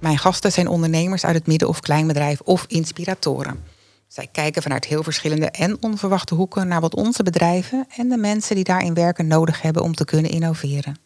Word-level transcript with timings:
Mijn 0.00 0.18
gasten 0.18 0.52
zijn 0.52 0.68
ondernemers 0.68 1.24
uit 1.24 1.34
het 1.34 1.46
midden- 1.46 1.68
of 1.68 1.80
kleinbedrijf 1.80 2.40
of 2.40 2.64
inspiratoren. 2.68 3.64
Zij 4.06 4.28
kijken 4.32 4.62
vanuit 4.62 4.84
heel 4.84 5.02
verschillende 5.02 5.50
en 5.50 5.82
onverwachte 5.82 6.34
hoeken 6.34 6.68
naar 6.68 6.80
wat 6.80 6.94
onze 6.94 7.22
bedrijven 7.22 7.86
en 7.96 8.08
de 8.08 8.16
mensen 8.16 8.54
die 8.54 8.64
daarin 8.64 8.94
werken 8.94 9.26
nodig 9.26 9.62
hebben 9.62 9.82
om 9.82 9.94
te 9.94 10.04
kunnen 10.04 10.30
innoveren. 10.30 10.98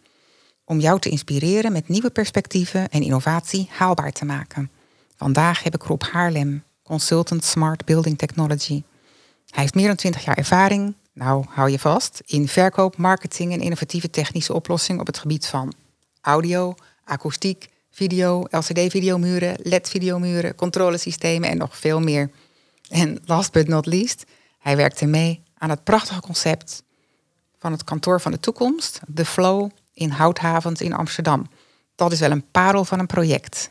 Om 0.65 0.81
jou 0.81 0.99
te 1.01 1.09
inspireren 1.09 1.73
met 1.73 1.89
nieuwe 1.89 2.11
perspectieven 2.11 2.89
en 2.89 3.03
innovatie 3.03 3.69
haalbaar 3.71 4.13
te 4.13 4.25
maken. 4.25 4.71
Vandaag 5.17 5.63
heb 5.63 5.75
ik 5.75 5.83
Rob 5.83 6.03
Haarlem, 6.03 6.65
consultant 6.83 7.45
Smart 7.45 7.85
Building 7.85 8.19
Technology. 8.19 8.83
Hij 9.51 9.63
heeft 9.63 9.75
meer 9.75 9.87
dan 9.87 9.97
20 9.97 10.25
jaar 10.25 10.37
ervaring, 10.37 10.95
nou 11.13 11.45
hou 11.49 11.71
je 11.71 11.79
vast, 11.79 12.23
in 12.27 12.49
verkoop, 12.49 12.97
marketing 12.97 13.53
en 13.53 13.61
innovatieve 13.61 14.11
technische 14.11 14.55
oplossingen 14.55 15.01
op 15.01 15.07
het 15.07 15.19
gebied 15.19 15.47
van 15.47 15.73
audio, 16.21 16.75
akoestiek, 17.05 17.69
video, 17.93 18.45
LCD-videomuren, 18.51 19.57
LED-videomuren, 19.63 20.55
controlesystemen 20.55 21.49
en 21.49 21.57
nog 21.57 21.79
veel 21.79 22.01
meer. 22.01 22.31
En 22.89 23.19
last 23.25 23.53
but 23.53 23.69
not 23.69 23.87
least, 23.87 24.25
hij 24.59 24.77
werkte 24.77 25.07
mee 25.07 25.43
aan 25.59 25.71
het 25.71 25.85
prachtige 25.85 26.21
concept 26.21 26.83
van 27.59 27.73
het 27.73 27.85
kantoor 27.85 28.21
van 28.21 28.33
de 28.33 28.41
toekomst, 28.41 29.01
The 29.15 29.25
Flow 29.25 29.71
in 29.95 30.11
Houthavens 30.11 30.81
in 30.81 30.93
Amsterdam. 30.93 31.47
Dat 31.95 32.13
is 32.13 32.21
wel 32.21 32.31
een 32.31 32.51
parel 32.51 32.85
van 32.85 32.99
een 32.99 33.07
project. 33.07 33.71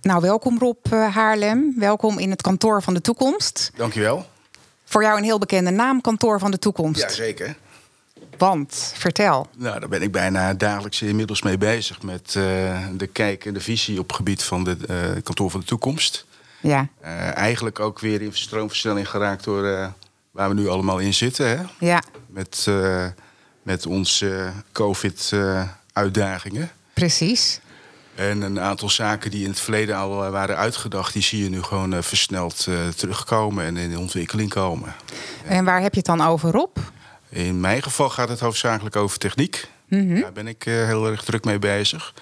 Nou, 0.00 0.20
welkom 0.20 0.58
Rob 0.58 0.86
eh, 0.90 1.14
Haarlem. 1.14 1.74
Welkom 1.76 2.18
in 2.18 2.30
het 2.30 2.42
kantoor 2.42 2.82
van 2.82 2.94
de 2.94 3.00
toekomst. 3.00 3.70
Dankjewel. 3.76 4.26
Voor 4.84 5.02
jou 5.02 5.18
een 5.18 5.24
heel 5.24 5.38
bekende 5.38 5.70
naam, 5.70 6.00
kantoor 6.00 6.38
van 6.38 6.50
de 6.50 6.58
toekomst. 6.58 7.00
Jazeker. 7.00 7.56
Want, 8.40 8.92
vertel. 8.96 9.46
Nou, 9.56 9.80
daar 9.80 9.88
ben 9.88 10.02
ik 10.02 10.12
bijna 10.12 10.54
dagelijks 10.54 11.02
inmiddels 11.02 11.42
mee 11.42 11.58
bezig 11.58 12.02
met 12.02 12.34
uh, 12.36 12.78
de 12.92 13.06
kijk 13.06 13.44
en 13.44 13.54
de 13.54 13.60
visie 13.60 13.98
op 13.98 14.06
het 14.06 14.16
gebied 14.16 14.42
van 14.42 14.68
het 14.68 14.90
uh, 14.90 14.96
kantoor 15.22 15.50
van 15.50 15.60
de 15.60 15.66
toekomst. 15.66 16.26
Ja. 16.60 16.88
Uh, 17.02 17.36
eigenlijk 17.36 17.80
ook 17.80 17.98
weer 17.98 18.22
in 18.22 18.32
stroomversnelling 18.32 19.08
geraakt 19.08 19.44
door 19.44 19.92
waar 20.30 20.48
we 20.48 20.54
nu 20.54 20.68
allemaal 20.68 20.98
in 20.98 21.14
zitten. 21.14 21.48
Hè? 21.48 21.56
Ja. 21.78 22.02
Met, 22.26 22.66
met 23.62 23.86
onze 23.86 24.52
COVID-uitdagingen. 24.72 26.70
Precies. 26.94 27.60
En 28.14 28.42
een 28.42 28.60
aantal 28.60 28.90
zaken 28.90 29.30
die 29.30 29.42
in 29.42 29.50
het 29.50 29.60
verleden 29.60 29.96
al 29.96 30.30
waren 30.30 30.56
uitgedacht, 30.56 31.12
die 31.12 31.22
zie 31.22 31.42
je 31.42 31.50
nu 31.50 31.62
gewoon 31.62 32.02
versneld 32.02 32.66
terugkomen 32.96 33.64
en 33.64 33.76
in 33.76 33.98
ontwikkeling 33.98 34.50
komen. 34.50 34.94
En 35.46 35.64
waar 35.64 35.80
heb 35.80 35.92
je 35.92 35.98
het 35.98 36.18
dan 36.18 36.20
over, 36.20 36.50
Rob? 36.50 36.76
In 37.30 37.60
mijn 37.60 37.82
geval 37.82 38.10
gaat 38.10 38.28
het 38.28 38.40
hoofdzakelijk 38.40 38.96
over 38.96 39.18
techniek. 39.18 39.68
Mm 39.88 40.08
-hmm. 40.10 40.20
Daar 40.20 40.32
ben 40.32 40.46
ik 40.46 40.66
uh, 40.66 40.84
heel 40.84 41.06
erg 41.06 41.24
druk 41.24 41.44
mee 41.44 41.58
bezig. 41.58 42.14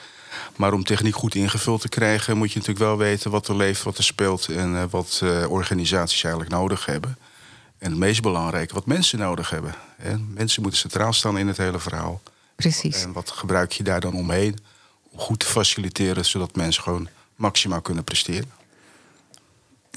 Maar 0.56 0.72
om 0.72 0.84
techniek 0.84 1.14
goed 1.14 1.34
ingevuld 1.34 1.80
te 1.80 1.88
krijgen, 1.88 2.36
moet 2.36 2.52
je 2.52 2.58
natuurlijk 2.58 2.84
wel 2.84 2.96
weten 2.96 3.30
wat 3.30 3.48
er 3.48 3.56
leeft, 3.56 3.82
wat 3.82 3.98
er 3.98 4.04
speelt 4.04 4.48
en 4.48 4.72
uh, 4.72 4.84
wat 4.90 5.20
uh, 5.24 5.50
organisaties 5.50 6.22
eigenlijk 6.22 6.54
nodig 6.54 6.86
hebben. 6.86 7.18
En 7.78 7.90
het 7.90 7.98
meest 7.98 8.22
belangrijke, 8.22 8.74
wat 8.74 8.86
mensen 8.86 9.18
nodig 9.18 9.50
hebben. 9.50 9.74
En 9.96 10.32
mensen 10.34 10.62
moeten 10.62 10.80
centraal 10.80 11.12
staan 11.12 11.38
in 11.38 11.46
het 11.46 11.56
hele 11.56 11.78
verhaal. 11.78 12.22
Precies. 12.56 13.02
En 13.02 13.12
wat 13.12 13.30
gebruik 13.30 13.72
je 13.72 13.82
daar 13.82 14.00
dan 14.00 14.14
omheen 14.14 14.58
om 15.10 15.18
goed 15.18 15.38
te 15.38 15.46
faciliteren, 15.46 16.24
zodat 16.24 16.56
mensen 16.56 16.82
gewoon 16.82 17.08
maximaal 17.36 17.80
kunnen 17.80 18.04
presteren. 18.04 18.57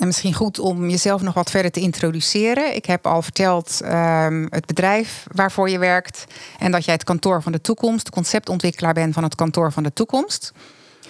En 0.02 0.08
misschien 0.08 0.34
goed 0.34 0.60
om 0.60 0.90
jezelf 0.90 1.22
nog 1.22 1.34
wat 1.34 1.52
verder 1.52 1.72
te 1.72 1.80
introduceren. 1.80 2.76
Ik 2.76 2.86
heb 2.86 3.06
al 3.06 3.22
verteld 3.22 3.82
um, 3.84 4.48
het 4.50 4.66
bedrijf 4.66 5.26
waarvoor 5.32 5.70
je 5.70 5.80
werkt. 5.80 6.26
En 6.60 6.72
dat 6.72 6.86
jij 6.86 6.94
het 6.94 7.04
kantoor 7.04 7.42
van 7.42 7.52
de 7.52 7.62
toekomst, 7.62 8.10
conceptontwikkelaar 8.10 8.94
bent 8.94 9.14
van 9.14 9.24
het 9.24 9.36
kantoor 9.36 9.72
van 9.72 9.84
de 9.84 9.94
toekomst. 9.94 10.54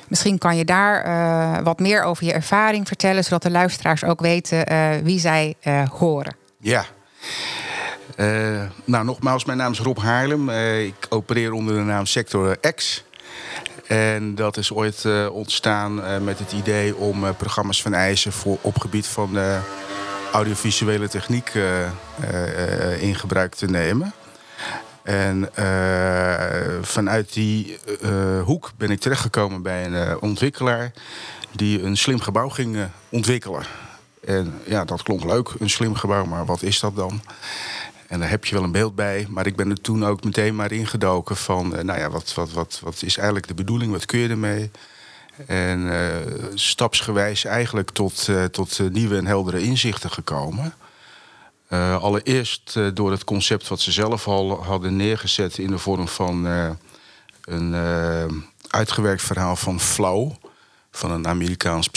Misschien 0.08 0.38
kan 0.38 0.58
je 0.58 0.66
daar 0.66 1.06
uh, 1.06 1.64
wat 1.64 1.80
meer 1.80 2.04
over 2.04 2.26
je 2.26 2.34
ervaring 2.34 2.88
vertellen, 2.88 3.24
zodat 3.24 3.44
de 3.44 3.52
luisteraars 3.52 4.04
ook 4.04 4.22
weten 4.22 4.72
uh, 4.72 4.90
wie 5.04 5.20
zij 5.20 5.56
uh, 5.64 5.90
horen. 5.90 6.36
Ja. 6.58 6.86
nou, 8.86 9.06
nogmaals, 9.06 9.46
mijn 9.46 9.58
naam 9.58 9.72
is 9.72 9.80
Rob 9.80 9.98
Haarlem. 9.98 10.50
ik 10.80 11.06
opereer 11.10 11.52
onder 11.52 11.76
de 11.76 11.82
naam 11.82 12.06
Sector 12.06 12.58
X. 12.76 13.04
En 13.92 14.36
dat 14.36 14.58
is 14.58 14.72
ooit 14.72 15.04
uh, 15.04 15.32
ontstaan 15.32 16.00
uh, 16.00 16.18
met 16.18 16.40
het 16.40 16.52
idee 16.52 16.96
om 16.96 17.24
uh, 17.24 17.30
programma's 17.38 17.82
van 17.82 17.94
eisen 17.94 18.32
voor 18.32 18.58
op 18.62 18.80
gebied 18.80 19.08
van 19.08 19.38
audiovisuele 20.32 21.08
techniek 21.08 21.52
in 23.00 23.16
gebruik 23.16 23.56
te 23.56 23.66
nemen. 23.66 24.14
En 25.04 25.50
vanuit 26.82 27.34
die 27.34 27.80
hoek 28.44 28.72
ben 28.78 28.90
ik 28.90 29.00
terechtgekomen 29.00 29.62
bij 29.62 29.86
een 29.86 30.22
ontwikkelaar 30.22 30.92
die 31.52 31.82
een 31.82 31.98
slim 31.98 32.20
gebouw 32.20 32.50
ging 32.50 32.78
ontwikkelen. 33.10 33.64
En 34.26 34.62
ja, 34.66 34.86
dat 34.86 35.04
klonk 35.04 35.24
leuk, 35.24 35.50
een 35.60 35.70
slim 35.70 35.96
gebouw, 35.96 36.26
maar 36.26 36.46
wat 36.46 36.62
is 36.62 36.80
dat 36.80 36.96
dan? 36.96 37.22
En 38.12 38.20
daar 38.20 38.30
heb 38.30 38.46
je 38.46 38.56
wel 38.56 38.64
een 38.64 38.72
beeld 38.72 38.96
bij. 38.96 39.26
Maar 39.30 39.46
ik 39.46 39.56
ben 39.56 39.70
er 39.70 39.82
toen 39.82 40.06
ook 40.06 40.24
meteen 40.24 40.56
maar 40.56 40.72
ingedoken 40.72 41.36
van... 41.36 41.76
Uh, 41.76 41.82
nou 41.82 42.00
ja, 42.00 42.10
wat, 42.10 42.34
wat, 42.34 42.52
wat, 42.52 42.80
wat 42.84 43.02
is 43.02 43.18
eigenlijk 43.18 43.48
de 43.48 43.54
bedoeling? 43.54 43.92
Wat 43.92 44.06
kun 44.06 44.20
je 44.20 44.30
ermee? 44.30 44.72
En 45.48 45.80
uh, 45.80 46.16
stapsgewijs 46.54 47.46
eigenlijk 47.46 47.90
tot, 47.90 48.28
uh, 48.30 48.44
tot 48.44 48.80
nieuwe 48.92 49.18
en 49.18 49.26
heldere 49.26 49.62
inzichten 49.62 50.12
gekomen. 50.12 50.74
allereerst 52.00 52.80
door 52.94 53.12
het 53.12 53.24
concept 53.24 53.68
wat 53.68 53.80
ze 53.80 53.92
zelf 53.92 54.28
al 54.28 54.64
hadden 54.64 54.96
neergezet... 54.96 55.58
in 55.58 55.72
de 55.72 55.78
vorm 55.78 56.08
van 56.08 56.46
een 57.42 57.74
uitgewerkt 58.68 59.22
verhaal 59.22 59.56
van 59.56 59.80
Flow... 59.80 60.32
van 60.92 61.12
een 61.12 61.28
Amerikaans 61.28 61.90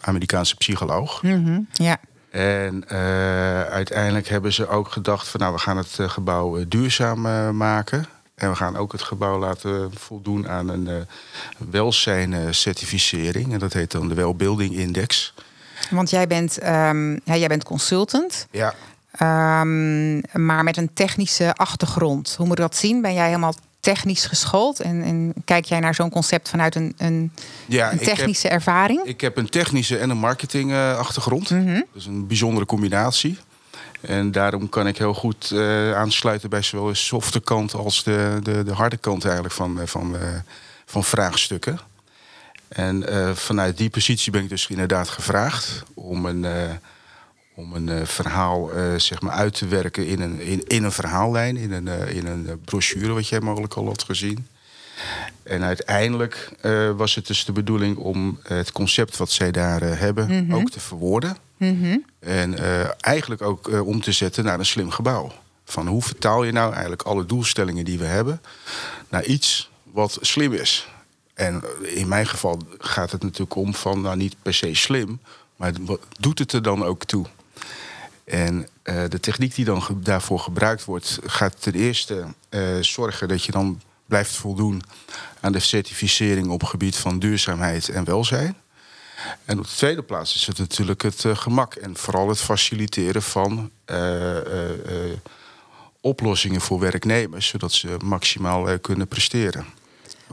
Amerikaanse 0.00 0.56
psycholoog. 0.56 1.22
Mm 1.22 1.68
ja. 1.72 2.00
En 2.34 2.84
uh, 2.92 3.62
uiteindelijk 3.62 4.28
hebben 4.28 4.52
ze 4.52 4.68
ook 4.68 4.88
gedacht 4.88 5.28
van 5.28 5.40
nou, 5.40 5.52
we 5.52 5.58
gaan 5.58 5.76
het 5.76 5.98
gebouw 6.00 6.58
uh, 6.58 6.64
duurzaam 6.68 7.20
maken. 7.56 8.06
En 8.34 8.50
we 8.50 8.56
gaan 8.56 8.76
ook 8.76 8.92
het 8.92 9.02
gebouw 9.02 9.38
laten 9.38 9.90
voldoen 9.94 10.48
aan 10.48 10.68
een 10.68 11.06
welzijncertificering. 11.70 13.52
En 13.52 13.58
dat 13.58 13.72
heet 13.72 13.90
dan 13.90 14.08
de 14.08 14.14
Wellbuilding 14.14 14.74
Index. 14.74 15.34
Want 15.90 16.10
jij 16.10 16.26
bent, 16.26 16.62
um, 16.62 17.20
ja, 17.24 17.36
jij 17.36 17.48
bent 17.48 17.64
consultant. 17.64 18.46
Ja. 18.50 18.74
Um, 19.60 20.20
maar 20.32 20.64
met 20.64 20.76
een 20.76 20.90
technische 20.94 21.54
achtergrond. 21.54 22.34
Hoe 22.36 22.46
moet 22.46 22.58
ik 22.58 22.64
dat 22.64 22.76
zien? 22.76 23.02
Ben 23.02 23.14
jij 23.14 23.26
helemaal 23.26 23.54
technisch 23.84 24.26
geschoold? 24.26 24.80
En, 24.80 25.02
en 25.02 25.34
kijk 25.44 25.64
jij 25.64 25.80
naar 25.80 25.94
zo'n 25.94 26.10
concept 26.10 26.48
vanuit 26.48 26.74
een, 26.74 26.94
een, 26.96 27.32
ja, 27.66 27.92
een 27.92 27.98
technische 27.98 28.46
ik 28.46 28.52
heb, 28.52 28.60
ervaring? 28.60 29.02
Ik 29.04 29.20
heb 29.20 29.36
een 29.36 29.48
technische 29.48 29.98
en 29.98 30.10
een 30.10 30.18
marketing 30.18 30.70
uh, 30.70 30.98
achtergrond. 30.98 31.50
Mm 31.50 31.66
-hmm. 31.66 31.84
Dus 31.92 32.06
een 32.06 32.26
bijzondere 32.26 32.66
combinatie. 32.66 33.38
En 34.00 34.32
daarom 34.32 34.68
kan 34.68 34.86
ik 34.86 34.98
heel 34.98 35.14
goed 35.14 35.50
uh, 35.52 35.94
aansluiten 35.94 36.50
bij 36.50 36.62
zowel 36.62 36.86
de 36.86 36.94
softe 36.94 37.40
kant 37.40 37.74
als 37.74 38.04
de, 38.04 38.38
de, 38.42 38.62
de 38.62 38.72
harde 38.72 38.96
kant 38.96 39.24
eigenlijk 39.24 39.54
van, 39.54 39.80
van, 39.84 40.14
uh, 40.14 40.20
van 40.86 41.04
vraagstukken. 41.04 41.78
En 42.68 43.04
vanuit 43.36 43.76
die 43.76 43.90
positie 43.90 44.32
ben 44.32 44.42
ik 44.42 44.48
dus 44.48 44.66
inderdaad 44.66 45.08
gevraagd 45.08 45.82
om 45.94 46.26
een, 46.26 46.46
om 47.54 47.74
een 47.74 48.06
verhaal 48.06 48.70
zeg 48.96 49.20
maar 49.20 49.32
uit 49.32 49.54
te 49.54 49.66
werken 49.66 50.06
in 50.06 50.20
een, 50.20 50.40
in, 50.40 50.66
in 50.66 50.84
een 50.84 50.92
verhaallijn, 50.92 51.56
in 51.56 51.72
een, 51.72 51.88
in 52.08 52.26
een 52.26 52.60
brochure 52.64 53.12
wat 53.12 53.28
jij 53.28 53.40
mogelijk 53.40 53.74
al 53.74 53.86
had 53.86 54.02
gezien. 54.02 54.46
En 55.42 55.62
uiteindelijk 55.62 56.50
uh, 56.62 56.90
was 56.90 57.14
het 57.14 57.26
dus 57.26 57.44
de 57.44 57.52
bedoeling 57.52 57.96
om 57.96 58.38
het 58.42 58.72
concept 58.72 59.16
wat 59.16 59.30
zij 59.30 59.50
daar 59.50 59.82
uh, 59.82 59.98
hebben 59.98 60.46
Mhm. 60.46 60.54
ook 60.54 60.70
te 60.70 60.80
verwoorden. 60.80 61.36
Mm 61.56 61.82
-hmm. 61.82 62.04
En 62.18 62.52
uh, 62.52 62.88
eigenlijk 63.00 63.42
ook 63.42 63.70
om 63.84 64.00
te 64.00 64.12
zetten 64.12 64.44
naar 64.44 64.58
een 64.58 64.66
slim 64.66 64.90
gebouw. 64.90 65.32
Van 65.64 65.86
hoe 65.86 66.02
vertaal 66.02 66.44
je 66.44 66.52
nou 66.52 66.72
eigenlijk 66.72 67.02
alle 67.02 67.26
doelstellingen 67.26 67.84
die 67.84 67.98
we 67.98 68.04
hebben 68.04 68.40
naar 69.08 69.24
iets 69.24 69.70
wat 69.92 70.18
slim 70.20 70.52
is. 70.52 70.88
En 71.34 71.62
in 71.82 72.08
mijn 72.08 72.26
geval 72.26 72.58
gaat 72.78 73.10
het 73.10 73.22
natuurlijk 73.22 73.54
om 73.54 73.74
van 73.74 74.00
nou 74.00 74.16
niet 74.16 74.36
per 74.42 74.54
se 74.54 74.74
slim, 74.74 75.20
maar 75.56 75.72
wat 75.80 76.00
doet 76.18 76.38
het 76.38 76.52
er 76.52 76.62
dan 76.62 76.84
ook 76.84 77.04
toe? 77.04 77.26
En 78.24 78.68
uh, 78.84 79.04
de 79.08 79.20
techniek 79.20 79.54
die 79.54 79.64
dan 79.64 80.00
daarvoor 80.02 80.38
gebruikt 80.38 80.84
wordt, 80.84 81.18
gaat 81.24 81.62
ten 81.62 81.74
eerste 81.74 82.26
uh, 82.50 82.76
zorgen 82.80 83.28
dat 83.28 83.44
je 83.44 83.52
dan 83.52 83.80
blijft 84.06 84.36
voldoen 84.36 84.82
aan 85.40 85.52
de 85.52 85.58
certificering 85.58 86.48
op 86.48 86.62
gebied 86.62 86.96
van 86.96 87.18
duurzaamheid 87.18 87.88
en 87.88 88.04
welzijn. 88.04 88.56
En 89.44 89.58
op 89.58 89.64
de 89.64 89.74
tweede 89.76 90.02
plaats 90.02 90.34
is 90.34 90.46
het 90.46 90.58
natuurlijk 90.58 91.02
het 91.02 91.24
uh, 91.24 91.36
gemak 91.36 91.74
en 91.74 91.96
vooral 91.96 92.28
het 92.28 92.40
faciliteren 92.40 93.22
van 93.22 93.70
oplossingen 96.00 96.60
voor 96.60 96.78
werknemers, 96.78 97.46
zodat 97.46 97.72
ze 97.72 97.96
maximaal 98.04 98.78
kunnen 98.78 99.08
presteren. 99.08 99.66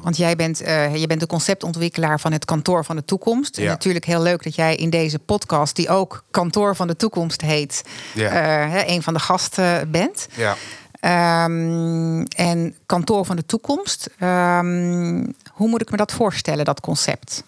Want 0.02 0.18
jij 0.18 0.36
bent, 0.36 0.62
uh, 0.62 0.96
je 0.96 1.08
bent 1.08 1.20
de 1.20 1.28
conceptontwikkelaar 1.28 2.20
van 2.20 2.32
het 2.32 2.46
Kantoor 2.46 2.86
van 2.86 2.96
de 2.96 3.06
Toekomst. 3.06 3.56
Ja. 3.56 3.64
En 3.64 3.70
natuurlijk 3.70 4.06
heel 4.06 4.22
leuk 4.22 4.44
dat 4.44 4.56
jij 4.56 4.76
in 4.76 4.90
deze 4.90 5.20
podcast, 5.20 5.76
die 5.76 5.90
ook 5.90 6.24
Kantoor 6.32 6.76
van 6.76 6.88
de 6.88 6.96
Toekomst 6.96 7.42
heet, 7.42 7.84
ja. 8.14 8.68
uh, 8.68 8.88
een 8.88 9.04
van 9.04 9.14
de 9.14 9.20
gasten 9.20 9.92
bent. 9.92 10.28
Ja. 10.36 10.56
Um, 11.46 12.24
en 12.24 12.76
Kantoor 12.86 13.26
van 13.26 13.36
de 13.36 13.46
Toekomst, 13.46 14.10
um, 14.20 15.36
hoe 15.52 15.68
moet 15.68 15.82
ik 15.82 15.92
me 15.92 15.98
dat 15.98 16.12
voorstellen, 16.12 16.66
dat 16.66 16.80
concept? 16.80 17.44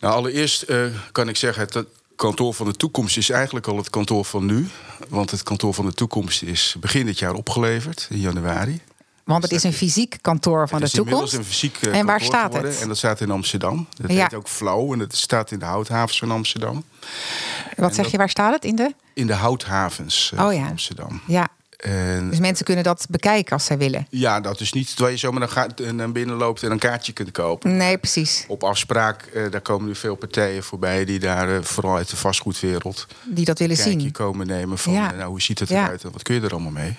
Nou, 0.00 0.14
allereerst 0.14 0.64
uh, 0.68 0.86
kan 1.12 1.28
ik 1.28 1.36
zeggen, 1.36 1.62
het 1.62 1.84
kantoor 2.16 2.54
van 2.54 2.66
de 2.66 2.76
toekomst 2.76 3.16
is 3.16 3.30
eigenlijk 3.30 3.66
al 3.66 3.76
het 3.76 3.90
kantoor 3.90 4.24
van 4.24 4.46
nu. 4.46 4.68
Want 5.08 5.30
het 5.30 5.42
kantoor 5.42 5.74
van 5.74 5.86
de 5.86 5.92
toekomst 5.92 6.42
is 6.42 6.76
begin 6.80 7.06
dit 7.06 7.18
jaar 7.18 7.34
opgeleverd, 7.34 8.06
in 8.10 8.18
januari. 8.20 8.80
Want 9.26 9.42
het 9.42 9.52
is 9.52 9.62
een 9.62 9.72
fysiek 9.72 10.18
kantoor 10.20 10.68
van 10.68 10.80
de 10.80 10.90
toekomst. 10.90 11.34
een 11.34 11.44
fysiek 11.44 11.82
uh, 11.82 11.98
en 11.98 12.06
waar 12.06 12.20
staat 12.20 12.54
het? 12.54 12.80
En 12.80 12.88
dat 12.88 12.96
staat 12.96 13.20
in 13.20 13.30
Amsterdam. 13.30 13.86
Dat 14.00 14.10
ja. 14.10 14.22
heet 14.22 14.34
ook 14.34 14.48
Flow 14.48 14.92
en 14.92 14.98
het 14.98 15.16
staat 15.16 15.50
in 15.50 15.58
de 15.58 15.64
houthavens 15.64 16.18
van 16.18 16.30
Amsterdam. 16.30 16.84
Wat 17.76 17.88
en 17.88 17.94
zeg 17.94 18.02
dat, 18.04 18.10
je, 18.10 18.18
waar 18.18 18.28
staat 18.28 18.52
het? 18.52 18.64
In 18.64 18.76
de? 18.76 18.94
In 19.14 19.26
de 19.26 19.34
houthavens 19.34 20.30
uh, 20.34 20.44
oh, 20.44 20.52
ja. 20.52 20.58
van 20.58 20.68
Amsterdam. 20.68 21.20
Ja. 21.26 21.48
En, 21.76 22.30
dus 22.30 22.38
mensen 22.38 22.64
kunnen 22.64 22.84
dat 22.84 23.06
bekijken 23.10 23.52
als 23.52 23.64
zij 23.64 23.78
willen. 23.78 24.06
Ja, 24.10 24.40
dat 24.40 24.60
is 24.60 24.72
niet 24.72 24.88
terwijl 24.88 25.10
je 25.10 25.16
zomaar 25.16 25.40
naar, 25.40 25.48
gaat, 25.48 25.78
naar 25.92 26.12
binnen 26.12 26.36
loopt 26.36 26.62
en 26.62 26.70
een 26.70 26.78
kaartje 26.78 27.12
kunt 27.12 27.30
kopen. 27.30 27.76
Nee, 27.76 27.98
precies. 27.98 28.44
Op 28.48 28.64
afspraak, 28.64 29.28
uh, 29.34 29.50
daar 29.50 29.60
komen 29.60 29.86
nu 29.86 29.94
veel 29.94 30.14
partijen 30.14 30.62
voorbij 30.62 31.04
die 31.04 31.18
daar 31.18 31.48
uh, 31.48 31.62
vooral 31.62 31.96
uit 31.96 32.10
de 32.10 32.16
vastgoedwereld 32.16 33.06
die 33.24 33.44
dat 33.44 33.58
willen 33.58 33.76
zien. 33.76 34.12
komen 34.12 34.46
nemen 34.46 34.78
van 34.78 34.92
ja. 34.92 35.12
nou, 35.12 35.28
hoe 35.28 35.42
ziet 35.42 35.58
het 35.58 35.70
eruit 35.70 36.04
en 36.04 36.12
wat 36.12 36.22
kun 36.22 36.34
je 36.34 36.40
er 36.40 36.52
allemaal 36.52 36.72
mee? 36.72 36.96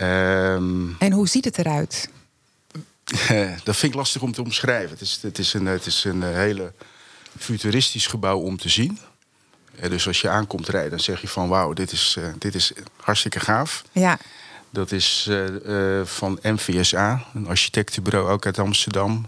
Um, 0.00 0.96
en 0.98 1.12
hoe 1.12 1.28
ziet 1.28 1.44
het 1.44 1.58
eruit? 1.58 2.10
dat 3.64 3.76
vind 3.76 3.92
ik 3.92 3.94
lastig 3.94 4.22
om 4.22 4.32
te 4.32 4.42
omschrijven. 4.42 4.90
Het 4.90 5.00
is, 5.00 5.18
het 5.22 5.38
is, 5.38 5.54
een, 5.54 5.66
het 5.66 5.86
is 5.86 6.04
een 6.04 6.22
hele 6.22 6.72
futuristisch 7.38 8.06
gebouw 8.06 8.38
om 8.38 8.56
te 8.56 8.68
zien. 8.68 8.98
Dus 9.88 10.06
als 10.06 10.20
je 10.20 10.28
aankomt 10.28 10.68
rijden, 10.68 10.90
dan 10.90 11.00
zeg 11.00 11.20
je 11.20 11.28
van 11.28 11.48
wauw, 11.48 11.72
dit 11.72 11.92
is, 11.92 12.16
uh, 12.18 12.24
dit 12.38 12.54
is 12.54 12.72
hartstikke 12.96 13.40
gaaf. 13.40 13.84
Ja. 13.92 14.18
Dat 14.70 14.92
is 14.92 15.26
uh, 15.30 15.44
uh, 15.66 16.04
van 16.04 16.38
MVSA, 16.42 17.24
een 17.34 17.46
architectenbureau 17.46 18.30
ook 18.30 18.46
uit 18.46 18.58
Amsterdam. 18.58 19.26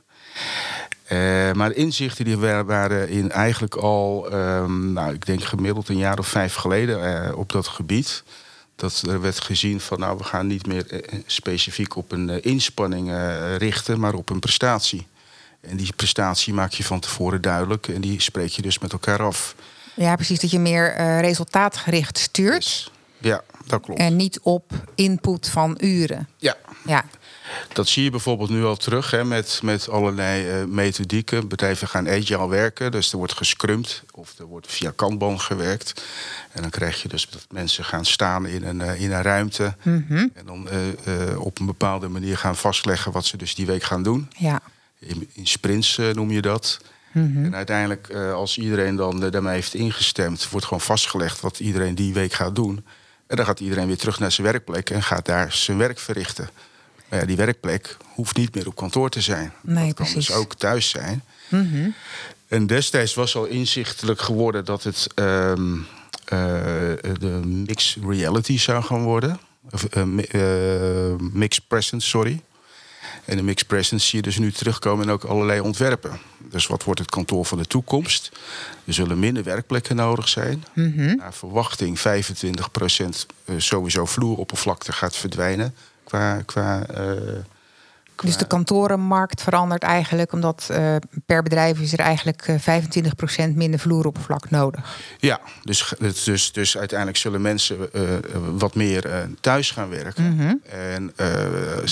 Uh, 1.12 1.53
maar 1.53 1.69
de 1.69 1.75
inzichten 1.75 2.25
die 2.25 2.37
waren 2.37 3.08
in 3.08 3.31
eigenlijk 3.31 3.75
al, 3.75 4.32
um, 4.32 4.93
nou, 4.93 5.14
ik 5.14 5.26
denk 5.26 5.44
gemiddeld 5.44 5.88
een 5.88 5.97
jaar 5.97 6.19
of 6.19 6.26
vijf 6.26 6.55
geleden 6.55 7.27
uh, 7.29 7.39
op 7.39 7.53
dat 7.53 7.67
gebied. 7.67 8.22
Dat 8.77 9.03
er 9.08 9.20
werd 9.20 9.41
gezien 9.41 9.81
van, 9.81 9.98
nou, 9.98 10.19
we 10.19 10.25
gaan 10.25 10.46
niet 10.46 10.67
meer 10.67 10.93
uh, 10.93 11.20
specifiek 11.27 11.96
op 11.96 12.13
een 12.13 12.43
inspanning 12.43 13.13
richten, 13.58 14.01
maar 14.01 14.15
op 14.15 14.31
een 14.31 14.39
prestatie. 14.39 15.06
En 15.60 15.77
die 15.77 15.93
prestatie 15.96 16.55
maak 16.55 16.72
je 16.72 16.84
van 16.84 17.01
tevoren 17.01 17.41
duidelijk 17.41 17.89
en 17.89 18.01
die 18.01 18.20
spreek 18.20 18.51
je 18.51 18.63
dus 18.63 18.79
met 18.79 18.93
elkaar 18.93 19.22
af. 19.22 19.55
Ja, 19.94 20.15
precies, 20.15 20.41
dat 20.41 20.51
je 20.51 20.58
meer 20.58 20.96
resultaatgericht 21.20 22.19
stuurt. 22.19 22.93
Ja, 23.19 23.43
dat 23.67 23.81
klopt. 23.81 24.01
En 24.01 24.17
niet 24.17 24.41
op 24.41 24.72
input 24.94 25.48
van 25.48 25.79
uren. 25.81 26.29
Ja. 26.36 26.56
ja. 26.86 27.05
Dat 27.72 27.88
zie 27.88 28.05
je 28.05 28.10
bijvoorbeeld 28.10 28.50
nu 28.50 28.65
al 28.65 28.76
terug 28.76 29.10
hè, 29.10 29.24
met, 29.24 29.60
met 29.62 29.88
allerlei 29.88 30.60
uh, 30.60 30.67
methodieken. 30.67 31.48
Bedrijven 31.48 31.88
gaan 31.88 32.08
agile 32.08 32.48
werken, 32.48 32.93
dus 32.93 33.12
er 33.12 33.19
wordt 33.19 33.32
gescrumd 33.32 34.03
of 34.10 34.38
er 34.38 34.44
wordt 34.44 34.72
via 34.72 34.93
Kanban 34.96 35.41
gewerkt. 35.41 36.05
En 36.53 36.62
dan 36.62 36.70
krijg 36.70 37.03
je 37.03 37.08
dus 37.08 37.29
dat 37.31 37.46
mensen 37.50 37.84
gaan 37.84 38.05
staan 38.05 38.46
in 38.46 38.65
een, 38.65 38.81
uh, 38.81 39.00
in 39.00 39.12
een 39.12 39.22
ruimte. 39.22 39.74
Mm 39.82 40.05
-hmm. 40.08 40.31
En 40.34 40.46
dan 40.46 40.69
uh, 40.72 41.41
op 41.41 41.58
een 41.58 41.67
bepaalde 41.67 42.08
manier 42.08 42.38
gaan 42.38 42.56
vastleggen 42.56 43.12
wat 43.12 43.24
ze 43.24 43.36
dus 43.36 43.55
die 43.55 43.67
week 43.67 43.82
gaan 43.82 44.03
doen. 44.03 44.31
Ja. 44.36 44.60
In, 44.98 45.31
in 45.32 45.46
sprints 45.46 46.00
noem 46.12 46.31
je 46.31 46.43
dat. 46.43 46.81
Mm 47.12 47.32
-hmm. 47.34 47.44
En 47.44 47.55
uiteindelijk, 47.55 48.10
als 48.15 48.58
iedereen 48.58 48.96
dan 48.96 49.31
daarmee 49.31 49.55
heeft 49.55 49.74
ingestemd, 49.74 50.48
wordt 50.50 50.67
gewoon 50.67 50.82
vastgelegd 50.82 51.41
wat 51.41 51.60
iedereen 51.60 51.94
die 51.94 52.15
week 52.15 52.32
gaat 52.32 52.55
doen. 52.55 52.84
En 53.26 53.36
dan 53.36 53.44
gaat 53.44 53.60
iedereen 53.60 53.86
weer 53.86 53.96
terug 53.96 54.19
naar 54.19 54.32
zijn 54.32 54.46
werkplek 54.46 54.91
en 54.91 55.03
gaat 55.03 55.26
daar 55.26 55.53
zijn 55.53 55.79
werk 55.79 55.98
verrichten. 55.98 56.48
Maar 57.08 57.20
ja, 57.20 57.27
die 57.27 57.36
werkplek 57.36 57.96
hoeft 58.15 58.36
niet 58.36 58.55
meer 58.55 58.67
op 58.67 58.77
kantoor 58.77 59.08
te 59.08 59.20
zijn. 59.20 59.53
Nee, 59.60 59.86
dat 59.86 59.94
kan 59.94 60.06
precies. 60.06 60.27
dus 60.27 60.36
ook 60.36 60.55
thuis 60.55 60.89
zijn. 60.89 61.22
Mm 61.48 61.70
-hmm. 61.70 61.94
En 62.48 62.67
destijds 62.67 63.15
was 63.15 63.36
al 63.36 63.44
inzichtelijk 63.44 64.20
geworden 64.20 64.65
dat 64.65 64.82
het 64.82 65.06
um, 65.15 65.77
uh, 65.79 66.39
de 67.19 67.41
mixed 67.44 68.03
reality 68.05 68.58
zou 68.58 68.82
gaan 68.82 69.03
worden. 69.03 69.41
Of 69.70 69.86
uh, 69.96 70.03
uh, 70.32 71.19
mixed 71.19 71.69
presence, 71.69 72.08
sorry. 72.08 72.43
En 73.25 73.36
de 73.36 73.43
mixed 73.43 73.67
presence 73.67 74.06
zie 74.06 74.19
je 74.19 74.25
dus 74.25 74.39
nu 74.39 74.53
terugkomen 74.53 75.05
in 75.05 75.13
ook 75.13 75.25
allerlei 75.25 75.60
ontwerpen. 75.60 76.19
Dus 76.39 76.67
wat 76.67 76.84
wordt 76.84 77.01
het 77.01 77.10
kantoor 77.10 77.44
van 77.44 77.58
de 77.58 77.67
toekomst? 77.67 78.31
Er 78.84 78.94
zullen 78.94 79.19
minder 79.19 79.43
werkplekken 79.43 79.96
nodig 79.96 80.29
zijn. 80.29 80.65
Mm 80.75 80.93
-hmm. 80.96 81.17
Naar 81.17 81.34
verwachting 81.34 81.98
25% 81.98 82.03
sowieso 83.56 84.05
vloeroppervlakte 84.05 84.93
gaat 84.93 85.17
verdwijnen 85.17 85.75
qua, 86.06 86.43
qua 86.44 86.86
uh, 86.91 87.13
Dus 88.15 88.36
de 88.36 88.46
kantorenmarkt 88.46 89.43
verandert 89.43 89.82
eigenlijk 89.82 90.32
omdat 90.32 90.69
uh, 90.70 90.96
per 91.27 91.43
bedrijf 91.43 91.81
is 91.81 91.93
er 91.93 91.98
eigenlijk 91.98 92.48
uh, 92.48 92.82
25% 93.51 93.55
minder 93.55 93.81
vloeroppervlak 93.81 94.51
nodig. 94.51 94.98
Ja, 95.19 95.41
dus, 95.63 95.94
dus, 96.25 96.53
dus 96.53 96.79
uiteindelijk 96.79 97.19
zullen 97.19 97.41
mensen 97.41 97.91
wat 98.58 98.75
meer 98.75 99.29
thuis 99.41 99.70
gaan 99.70 99.89
werken. 99.89 100.25
Mm 100.25 100.39
-hmm. 100.39 100.60
en, 100.70 101.13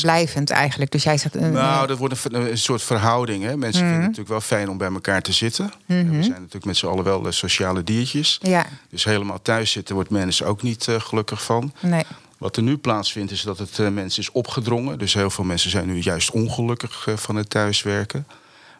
Blijvend 0.03 0.51
eigenlijk. 0.51 0.91
Dus 0.91 1.03
jij 1.03 1.19
zegt. 1.19 1.35
nou, 1.35 1.87
dat 1.87 1.99
wordt 1.99 2.25
een, 2.25 2.51
een, 2.51 2.59
soort 2.59 2.83
verhouding. 2.83 3.45
Hè. 3.45 3.57
Mensen 3.57 3.83
Mhm. 3.83 3.93
vinden 3.93 3.93
het 3.93 4.19
natuurlijk 4.19 4.29
wel 4.29 4.59
fijn 4.59 4.69
om 4.69 4.79
bij 4.79 4.93
elkaar 4.93 5.23
te 5.23 5.33
zitten. 5.33 5.73
We 5.87 5.95
zijn 5.95 6.29
natuurlijk 6.29 6.65
met 6.65 6.77
z'n 6.77 6.87
allen 6.87 7.05
wel 7.05 7.33
sociale 7.33 7.83
diertjes. 7.83 8.39
Ja. 8.43 8.67
Dus 8.91 9.05
helemaal 9.05 9.43
thuis 9.43 9.71
zitten 9.71 9.95
wordt 9.95 10.11
mensen 10.11 10.47
ook 10.47 10.63
niet 10.63 10.87
gelukkig 10.99 11.43
van. 11.43 11.73
Nee. 11.81 12.05
Wat 12.39 12.57
er 12.57 12.63
nu 12.63 12.77
plaatsvindt 12.77 13.33
is 13.33 13.43
dat 13.43 13.59
het 13.59 13.79
uh, 13.79 13.89
mensen 13.89 14.23
is 14.23 14.31
opgedrongen. 14.31 14.99
Dus 14.99 15.15
heel 15.15 15.31
veel 15.31 15.45
mensen 15.45 15.71
zijn 15.71 15.87
nu 15.87 16.01
juist 16.01 16.31
ongelukkig 16.31 17.07
uh, 17.07 17.17
van 17.17 17.37
het 17.37 17.51
thuiswerken. 17.51 18.27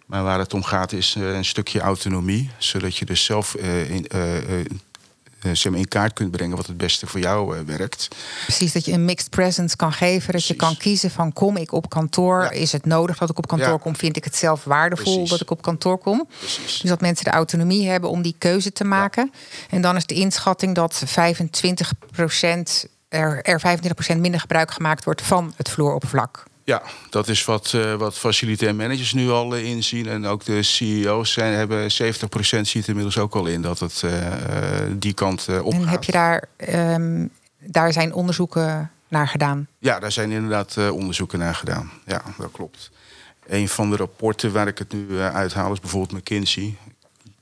Maar 0.07 0.23
waar 0.23 0.39
het 0.39 0.55
om 0.55 0.63
gaat 0.63 0.93
is 0.93 1.15
uh, 1.19 1.35
een 1.35 1.45
stukje 1.45 1.81
autonomie. 1.81 2.51
Zodat 2.59 2.97
je 2.97 3.05
dus 3.05 3.25
zelf 3.25 3.55
in, 3.55 4.07
zeg 5.53 5.71
maar 5.71 5.81
in 5.81 5.89
kaart 5.89 6.13
kunt 6.13 6.31
brengen 6.31 6.57
wat 6.57 6.67
het 6.67 6.77
beste 6.77 7.07
voor 7.07 7.21
jou 7.21 7.65
werkt. 7.67 8.09
Precies, 8.43 8.73
dat 8.73 8.85
je 8.85 8.93
een 8.93 9.05
mixed 9.05 9.31
presence 9.31 9.77
kan 9.77 9.93
geven. 9.93 10.21
Dat 10.21 10.31
Precies. 10.31 10.49
je 10.49 10.55
kan 10.55 10.77
kiezen 10.77 11.11
van 11.11 11.33
kom 11.33 11.57
ik 11.57 11.73
op 11.73 11.89
kantoor? 11.89 12.43
Ja. 12.43 12.51
Is 12.51 12.73
het 12.73 12.87
nodig 12.87 13.19
dat 13.19 13.31
ik 13.31 13.39
op 13.39 13.47
kantoor 13.47 13.69
ja. 13.69 13.77
kom? 13.77 13.97
Vind 13.97 14.17
ik 14.17 14.25
het 14.25 14.37
zelf 14.37 14.65
waardevol 14.65 15.13
Precies. 15.13 15.31
dat 15.31 15.41
ik 15.41 15.51
op 15.51 15.63
kantoor 15.63 15.99
kom? 15.99 16.29
Precies. 16.39 16.81
Dus 16.81 16.91
dat 16.91 17.01
mensen 17.01 17.25
de 17.25 17.31
autonomie 17.31 17.89
hebben 17.89 18.11
om 18.11 18.23
die 18.23 18.35
keuze 18.39 18.73
te 18.73 18.85
maken. 18.85 19.31
Ja. 19.33 19.39
En 19.71 19.83
dan 19.83 19.97
is 19.97 20.07
de 20.07 20.15
inschatting 20.15 20.75
dat 20.75 21.03
25 21.07 21.93
procent 22.11 22.87
er, 23.15 23.43
er 23.43 23.61
25% 24.15 24.17
minder 24.17 24.41
gebruik 24.41 24.71
gemaakt 24.71 25.05
wordt 25.05 25.23
van 25.23 25.53
het 25.57 25.71
vloeroppervlak. 25.71 26.45
Ja, 26.65 26.83
dat 27.11 27.29
is 27.29 27.45
wat, 27.45 27.73
uh, 27.75 27.95
wat 27.95 28.19
facilitair 28.19 28.75
managers 28.75 29.13
nu 29.13 29.31
al 29.31 29.57
uh, 29.57 29.65
inzien. 29.65 30.09
En 30.09 30.27
ook 30.27 30.45
de 30.45 30.63
CEO's 30.63 31.33
zijn, 31.33 31.55
hebben 31.55 31.83
70% 31.83 31.87
ziet 32.61 32.89
inmiddels 32.89 33.19
ook 33.19 33.35
al 33.35 33.47
in 33.47 33.63
dat 33.63 33.79
het 33.79 34.03
uh, 34.05 34.13
die 34.93 35.13
kant 35.13 35.49
op 35.63 35.73
En 35.73 35.89
heb 35.89 36.05
je 36.05 36.13
daar, 36.13 36.45
um, 36.69 37.31
daar 37.59 37.93
zijn 37.93 38.15
onderzoeken 38.15 38.91
naar 39.09 39.29
gedaan? 39.29 39.69
Ja, 39.79 39.99
daar 39.99 40.13
zijn 40.13 40.31
inderdaad 40.31 40.91
onderzoeken 40.91 41.39
naar 41.39 41.55
gedaan. 41.55 41.91
Ja, 42.07 42.23
dat 42.39 42.51
klopt. 42.53 42.91
Een 43.47 43.69
van 43.69 43.91
de 43.91 43.97
rapporten 43.97 44.53
waar 44.53 44.67
ik 44.67 44.79
het 44.79 44.93
nu 44.93 45.19
uithaal 45.21 45.73
is 45.73 45.81
bijvoorbeeld 45.81 46.13
McKinsey 46.21 46.77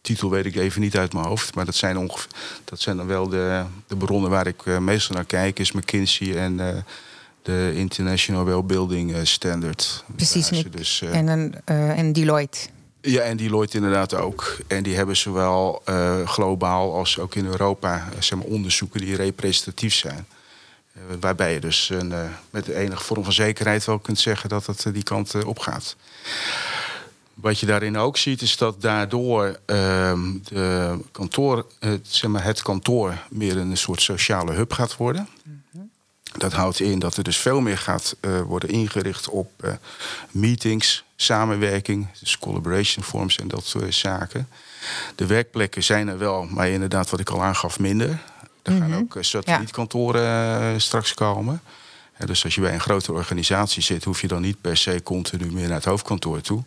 titel 0.02 0.30
weet 0.30 0.46
ik 0.46 0.56
even 0.56 0.80
niet 0.80 0.96
uit 0.96 1.12
mijn 1.12 1.26
hoofd. 1.26 1.54
Maar 1.54 1.64
dat 1.64 1.74
zijn, 1.74 1.98
ongeveer, 1.98 2.30
dat 2.64 2.80
zijn 2.80 2.96
dan 2.96 3.06
wel 3.06 3.28
de, 3.28 3.64
de 3.86 3.96
bronnen 3.96 4.30
waar 4.30 4.46
ik 4.46 4.64
uh, 4.64 4.78
meestal 4.78 5.16
naar 5.16 5.24
kijk. 5.24 5.58
Is 5.58 5.72
McKinsey 5.72 6.36
en 6.36 6.52
uh, 6.58 6.68
de 7.42 7.72
International 7.74 8.44
Wellbuilding 8.44 9.16
Standard. 9.22 10.04
Precies. 10.16 10.64
Dus, 10.70 11.02
en, 11.02 11.28
een, 11.28 11.54
en 11.64 12.12
Deloitte. 12.12 12.58
Ja, 13.00 13.20
en 13.20 13.36
Deloitte 13.36 13.76
inderdaad 13.76 14.14
ook. 14.14 14.56
En 14.66 14.82
die 14.82 14.96
hebben 14.96 15.16
zowel 15.16 15.82
globaal 16.24 16.94
als 16.94 17.18
ook 17.18 17.34
in 17.34 17.46
Europa 17.46 18.08
zeg 18.18 18.38
maar, 18.38 18.46
onderzoeken 18.46 19.00
die 19.00 19.16
representatief 19.16 19.94
zijn. 19.94 20.26
waarbij 21.20 21.52
je 21.52 21.60
dus 21.60 21.90
een, 21.90 22.12
met 22.50 22.68
enige 22.68 23.02
vorm 23.02 23.24
van 23.24 23.32
zekerheid 23.32 23.84
wel 23.84 23.98
kunt 23.98 24.18
zeggen 24.20 24.48
dat 24.48 24.66
het 24.66 24.86
die 24.92 25.02
kant 25.02 25.44
op 25.44 25.58
gaat. 25.58 25.96
Wat 27.42 27.58
je 27.58 27.66
daarin 27.66 27.96
ook 27.96 28.16
ziet, 28.16 28.42
is 28.42 28.56
dat 28.56 28.80
daardoor 28.80 29.46
uh, 29.46 30.18
de 30.44 30.98
kantoor, 31.12 31.66
het, 31.78 32.06
zeg 32.08 32.30
maar, 32.30 32.44
het 32.44 32.62
kantoor 32.62 33.18
meer 33.30 33.56
een 33.56 33.76
soort 33.76 34.02
sociale 34.02 34.52
hub 34.52 34.72
gaat 34.72 34.96
worden. 34.96 35.28
-hmm. 35.42 35.90
Dat 36.38 36.52
houdt 36.52 36.80
in 36.80 36.98
dat 36.98 37.16
er 37.16 37.24
dus 37.24 37.36
veel 37.36 37.60
meer 37.60 37.78
gaat 37.78 38.16
uh, 38.20 38.40
worden 38.40 38.68
ingericht 38.68 39.28
op 39.28 39.50
uh, 39.64 39.72
meetings, 40.30 41.04
samenwerking, 41.16 42.08
dus 42.20 42.38
collaboration 42.38 43.04
forms 43.04 43.38
en 43.38 43.48
dat 43.48 43.64
soort 43.64 43.94
zaken. 43.94 44.48
De 45.14 45.26
werkplekken 45.26 45.82
zijn 45.82 46.08
er 46.08 46.18
wel, 46.18 46.44
maar 46.44 46.68
inderdaad, 46.68 47.10
wat 47.10 47.20
ik 47.20 47.30
al 47.30 47.42
aangaf, 47.42 47.78
minder. 47.78 48.22
Er 48.62 48.72
gaan 48.72 48.94
ook 48.94 49.14
uh, 49.14 49.22
satellietkantoren 49.22 50.80
straks 50.80 51.14
komen. 51.14 51.62
dus 52.24 52.44
als 52.44 52.54
je 52.54 52.60
bij 52.60 52.74
een 52.74 52.80
grote 52.80 53.12
organisatie 53.12 53.82
zit, 53.82 54.04
hoef 54.04 54.20
je 54.20 54.28
dan 54.28 54.42
niet 54.42 54.60
per 54.60 54.76
se 54.76 55.02
continu 55.02 55.52
meer 55.52 55.66
naar 55.66 55.76
het 55.76 55.84
hoofdkantoor 55.84 56.40
toe. 56.40 56.62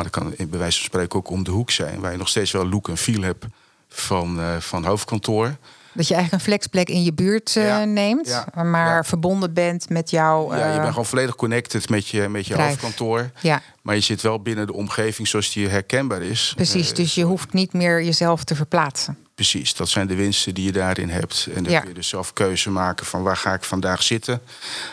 Maar 0.00 0.10
dat 0.10 0.22
kan 0.22 0.48
bij 0.48 0.58
wijze 0.58 0.76
van 0.76 0.86
spreken 0.86 1.18
ook 1.18 1.30
om 1.30 1.44
de 1.44 1.50
hoek 1.50 1.70
zijn. 1.70 2.00
Waar 2.00 2.12
je 2.12 2.18
nog 2.18 2.28
steeds 2.28 2.50
wel 2.50 2.68
look 2.68 2.88
en 2.88 2.96
feel 2.96 3.22
hebt 3.22 3.44
van, 3.88 4.38
uh, 4.38 4.56
van 4.56 4.84
hoofdkantoor. 4.84 5.56
Dat 5.92 6.08
je 6.08 6.14
eigenlijk 6.14 6.32
een 6.32 6.50
flexplek 6.50 6.88
in 6.88 7.02
je 7.02 7.12
buurt 7.12 7.54
uh, 7.56 7.66
ja, 7.66 7.84
neemt. 7.84 8.28
Ja, 8.28 8.62
maar 8.62 8.94
ja. 8.94 9.04
verbonden 9.04 9.54
bent 9.54 9.88
met 9.88 10.10
jouw... 10.10 10.52
Uh, 10.52 10.58
ja, 10.58 10.72
je 10.72 10.78
bent 10.78 10.88
gewoon 10.88 11.06
volledig 11.06 11.34
connected 11.34 11.88
met 11.88 12.08
je, 12.08 12.28
met 12.28 12.46
je 12.46 12.54
hoofdkantoor. 12.54 13.30
Ja. 13.40 13.62
Maar 13.82 13.94
je 13.94 14.00
zit 14.00 14.20
wel 14.20 14.42
binnen 14.42 14.66
de 14.66 14.72
omgeving 14.72 15.28
zoals 15.28 15.52
die 15.52 15.68
herkenbaar 15.68 16.22
is. 16.22 16.52
Precies, 16.56 16.94
dus 16.94 17.14
je 17.14 17.24
hoeft 17.24 17.52
niet 17.52 17.72
meer 17.72 18.02
jezelf 18.02 18.44
te 18.44 18.54
verplaatsen. 18.54 19.18
Precies, 19.34 19.74
dat 19.74 19.88
zijn 19.88 20.06
de 20.06 20.14
winsten 20.14 20.54
die 20.54 20.64
je 20.64 20.72
daarin 20.72 21.08
hebt. 21.08 21.48
En 21.54 21.62
dan 21.62 21.80
kun 21.80 21.88
je 21.88 21.94
dus 21.94 22.08
zelf 22.08 22.32
keuze 22.32 22.70
maken 22.70 23.06
van 23.06 23.22
waar 23.22 23.36
ga 23.36 23.54
ik 23.54 23.64
vandaag 23.64 24.02
zitten. 24.02 24.40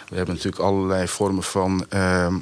We 0.09 0.15
hebben 0.15 0.35
natuurlijk 0.35 0.63
allerlei 0.63 1.07
vormen 1.07 1.43
van 1.43 1.85
uh, 1.93 2.35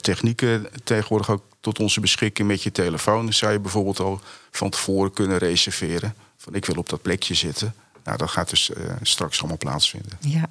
technieken 0.00 0.66
tegenwoordig 0.84 1.30
ook 1.30 1.42
tot 1.60 1.78
onze 1.78 2.00
beschikking 2.00 2.48
met 2.48 2.62
je 2.62 2.72
telefoon. 2.72 3.24
Dan 3.24 3.32
zou 3.32 3.52
je 3.52 3.60
bijvoorbeeld 3.60 4.00
al 4.00 4.20
van 4.50 4.70
tevoren 4.70 5.12
kunnen 5.12 5.38
reserveren. 5.38 6.14
Van 6.36 6.54
ik 6.54 6.64
wil 6.64 6.76
op 6.76 6.88
dat 6.88 7.02
plekje 7.02 7.34
zitten. 7.34 7.74
Nou, 8.04 8.18
dat 8.18 8.30
gaat 8.30 8.50
dus 8.50 8.70
uh, 8.70 8.92
straks 9.02 9.38
allemaal 9.38 9.58
plaatsvinden. 9.58 10.18
Ja, 10.20 10.46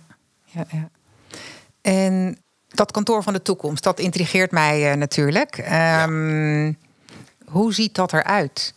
ja, 0.46 0.66
ja. 0.72 0.90
En 1.82 2.38
dat 2.68 2.92
kantoor 2.92 3.24
van 3.24 3.34
de 3.34 3.42
toekomst, 3.42 3.84
dat 3.84 4.00
intrigeert 4.00 4.52
mij 4.52 4.92
uh, 4.92 4.98
natuurlijk. 4.98 5.58
Um, 5.58 6.66
ja. 6.66 6.74
Hoe 7.46 7.74
ziet 7.74 7.96
dat 7.96 8.14
eruit? 8.14 8.74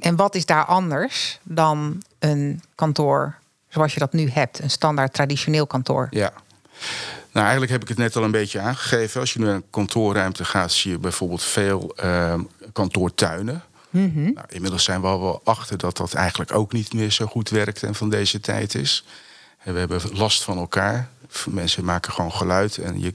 En 0.00 0.16
wat 0.16 0.34
is 0.34 0.46
daar 0.46 0.64
anders 0.64 1.38
dan 1.42 2.02
een 2.18 2.62
kantoor 2.74 3.34
zoals 3.68 3.92
je 3.92 3.98
dat 3.98 4.12
nu 4.12 4.30
hebt? 4.30 4.58
Een 4.58 4.70
standaard 4.70 5.12
traditioneel 5.12 5.66
kantoor? 5.66 6.06
Ja. 6.10 6.32
Nou, 7.32 7.44
eigenlijk 7.44 7.72
heb 7.72 7.82
ik 7.82 7.88
het 7.88 7.98
net 7.98 8.16
al 8.16 8.24
een 8.24 8.30
beetje 8.30 8.60
aangegeven. 8.60 9.20
Als 9.20 9.32
je 9.32 9.38
nu 9.38 9.44
naar 9.44 9.54
een 9.54 9.70
kantoorruimte 9.70 10.44
gaat, 10.44 10.72
zie 10.72 10.90
je 10.90 10.98
bijvoorbeeld 10.98 11.42
veel 11.42 11.94
uh, 12.04 12.34
kantoortuinen. 12.72 13.62
Mm 13.90 14.12
-hmm. 14.14 14.32
nou, 14.32 14.46
inmiddels 14.48 14.84
zijn 14.84 15.00
we 15.00 15.06
al 15.06 15.20
wel 15.20 15.40
achter 15.44 15.78
dat 15.78 15.96
dat 15.96 16.14
eigenlijk 16.14 16.54
ook 16.54 16.72
niet 16.72 16.94
meer 16.94 17.10
zo 17.10 17.26
goed 17.26 17.48
werkt 17.50 17.82
en 17.82 17.94
van 17.94 18.10
deze 18.10 18.40
tijd 18.40 18.74
is. 18.74 19.04
En 19.58 19.72
we 19.72 19.78
hebben 19.78 20.00
last 20.12 20.42
van 20.42 20.58
elkaar. 20.58 21.08
Mensen 21.50 21.84
maken 21.84 22.12
gewoon 22.12 22.32
geluid. 22.32 22.78
En 22.78 23.00
je, 23.00 23.14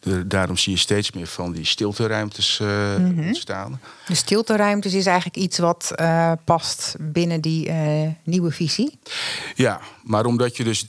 de, 0.00 0.26
daarom 0.26 0.56
zie 0.56 0.72
je 0.72 0.78
steeds 0.78 1.12
meer 1.12 1.26
van 1.26 1.52
die 1.52 1.64
stilteruimtes 1.64 2.58
uh, 2.62 2.68
mm 2.96 3.16
-hmm. 3.16 3.26
ontstaan. 3.26 3.80
De 4.06 4.14
stilteruimtes 4.14 4.94
is 4.94 5.06
eigenlijk 5.06 5.36
iets 5.36 5.58
wat 5.58 5.92
uh, 6.00 6.32
past 6.44 6.94
binnen 6.98 7.40
die 7.40 7.68
uh, 7.68 8.08
nieuwe 8.24 8.50
visie? 8.50 8.98
Ja, 9.54 9.80
maar 10.02 10.24
omdat 10.24 10.56
je 10.56 10.64
dus 10.64 10.86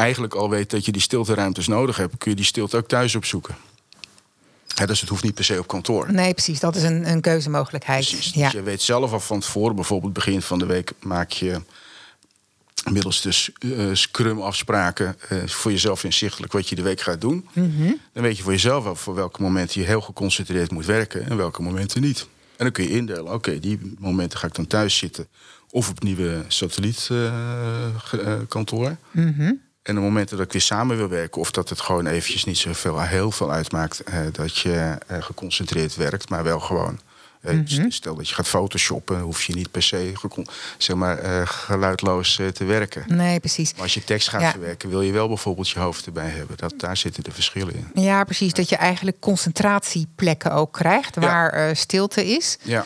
eigenlijk 0.00 0.34
al 0.34 0.50
weet 0.50 0.70
dat 0.70 0.84
je 0.84 0.92
die 0.92 1.02
stilteruimtes 1.02 1.66
nodig 1.66 1.96
hebt, 1.96 2.18
kun 2.18 2.30
je 2.30 2.36
die 2.36 2.44
stilte 2.44 2.76
ook 2.76 2.88
thuis 2.88 3.14
opzoeken. 3.14 3.56
Ja, 4.66 4.86
dus 4.86 5.00
het 5.00 5.08
hoeft 5.08 5.22
niet 5.22 5.34
per 5.34 5.44
se 5.44 5.58
op 5.58 5.66
kantoor. 5.66 6.12
Nee, 6.12 6.32
precies. 6.32 6.60
Dat 6.60 6.76
is 6.76 6.82
een, 6.82 7.10
een 7.10 7.20
keuzemogelijkheid. 7.20 8.08
Precies. 8.08 8.34
Ja. 8.34 8.44
Dus 8.44 8.52
je 8.52 8.62
weet 8.62 8.82
zelf 8.82 9.12
al 9.12 9.20
van 9.20 9.40
tevoren, 9.40 9.74
bijvoorbeeld 9.74 10.12
begin 10.12 10.42
van 10.42 10.58
de 10.58 10.66
week 10.66 10.92
maak 11.00 11.30
je 11.30 11.60
middels 12.90 13.22
dus 13.22 13.50
uh, 13.60 13.88
scrum 13.92 14.40
afspraken 14.40 15.16
uh, 15.32 15.46
voor 15.46 15.70
jezelf 15.70 16.04
inzichtelijk 16.04 16.52
wat 16.52 16.68
je 16.68 16.74
de 16.74 16.82
week 16.82 17.00
gaat 17.00 17.20
doen. 17.20 17.48
Mm 17.52 17.74
-hmm. 17.76 18.00
Dan 18.12 18.22
weet 18.22 18.36
je 18.36 18.42
voor 18.42 18.52
jezelf 18.52 18.84
wel 18.84 18.96
voor 18.96 19.14
welke 19.14 19.42
momenten 19.42 19.80
je 19.80 19.86
heel 19.86 20.00
geconcentreerd 20.00 20.70
moet 20.70 20.86
werken 20.86 21.30
en 21.30 21.36
welke 21.36 21.62
momenten 21.62 22.00
niet. 22.00 22.26
En 22.56 22.64
dan 22.64 22.72
kun 22.72 22.84
je 22.84 22.90
indelen, 22.90 23.24
oké, 23.24 23.34
okay, 23.34 23.60
die 23.60 23.94
momenten 23.98 24.38
ga 24.38 24.46
ik 24.46 24.54
dan 24.54 24.66
thuis 24.66 24.96
zitten 24.96 25.28
of 25.70 25.88
op 25.88 26.02
nieuwe 26.02 26.44
satellietkantoor. 26.48 28.88
Uh, 28.88 29.24
mm 29.24 29.34
-hmm. 29.36 29.60
En 29.82 29.94
de 29.94 30.00
momenten 30.00 30.36
dat 30.36 30.46
ik 30.46 30.52
weer 30.52 30.60
samen 30.60 30.96
wil 30.96 31.08
werken, 31.08 31.40
of 31.40 31.50
dat 31.50 31.68
het 31.68 31.80
gewoon 31.80 32.06
eventjes 32.06 32.44
niet 32.44 32.58
zoveel, 32.58 33.00
heel 33.00 33.30
veel 33.30 33.52
uitmaakt 33.52 34.02
uh, 34.08 34.14
dat 34.32 34.58
je 34.58 34.98
uh, 35.10 35.22
geconcentreerd 35.22 35.96
werkt, 35.96 36.28
maar 36.28 36.44
wel 36.44 36.60
gewoon. 36.60 37.00
Mm 37.42 37.64
-hmm. 37.66 37.90
Stel 37.90 38.14
dat 38.14 38.28
je 38.28 38.34
gaat 38.34 38.48
photoshoppen, 38.48 39.20
hoef 39.20 39.42
je 39.42 39.54
niet 39.54 39.70
per 39.70 39.82
se 39.82 40.12
zeg 40.78 40.96
maar, 40.96 41.46
geluidloos 41.46 42.40
te 42.52 42.64
werken. 42.64 43.04
Nee, 43.06 43.40
precies. 43.40 43.72
Maar 43.72 43.82
als 43.82 43.94
je 43.94 44.04
tekst 44.04 44.28
gaat 44.28 44.40
ja. 44.40 44.50
verwerken, 44.50 44.88
wil 44.88 45.02
je 45.02 45.12
wel 45.12 45.28
bijvoorbeeld 45.28 45.68
je 45.68 45.78
hoofd 45.78 46.06
erbij 46.06 46.28
hebben. 46.28 46.56
Dat, 46.56 46.74
daar 46.76 46.96
zitten 46.96 47.22
de 47.22 47.32
verschillen 47.32 47.74
in. 47.74 48.02
Ja, 48.02 48.24
precies. 48.24 48.52
Dat 48.52 48.68
je 48.68 48.76
eigenlijk 48.76 49.20
concentratieplekken 49.20 50.52
ook 50.52 50.72
krijgt, 50.72 51.16
waar 51.16 51.58
ja. 51.58 51.74
stilte 51.74 52.26
is. 52.26 52.58
Ja. 52.62 52.84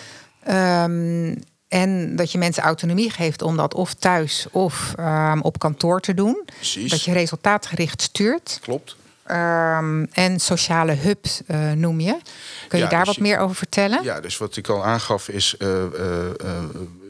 Um, 0.85 1.43
en 1.75 2.17
dat 2.17 2.33
je 2.33 2.39
mensen 2.39 2.63
autonomie 2.63 3.11
geeft 3.11 3.43
om 3.43 3.57
dat 3.57 3.75
of 3.75 3.95
thuis 3.95 4.47
of 4.51 4.95
um, 4.99 5.41
op 5.41 5.59
kantoor 5.59 6.01
te 6.01 6.15
doen. 6.15 6.43
Precies. 6.47 6.91
Dat 6.91 7.03
je 7.03 7.13
resultaatgericht 7.13 8.03
stuurt. 8.03 8.59
Klopt. 8.63 8.97
Um, 9.31 10.07
en 10.13 10.41
sociale 10.41 10.93
hubs 10.93 11.41
uh, 11.47 11.73
noem 11.73 12.01
je. 12.01 12.17
Kun 12.69 12.79
je 12.79 12.85
ja, 12.85 12.91
daar 12.91 13.05
dus 13.05 13.15
wat 13.15 13.25
meer 13.25 13.39
over 13.39 13.57
vertellen? 13.57 14.03
Ja, 14.03 14.21
dus 14.21 14.39
wat 14.39 14.57
ik 14.57 14.69
al 14.69 14.85
aangaf 14.85 15.29
is... 15.29 15.55
Uh, 15.59 15.69
uh, 15.69 15.79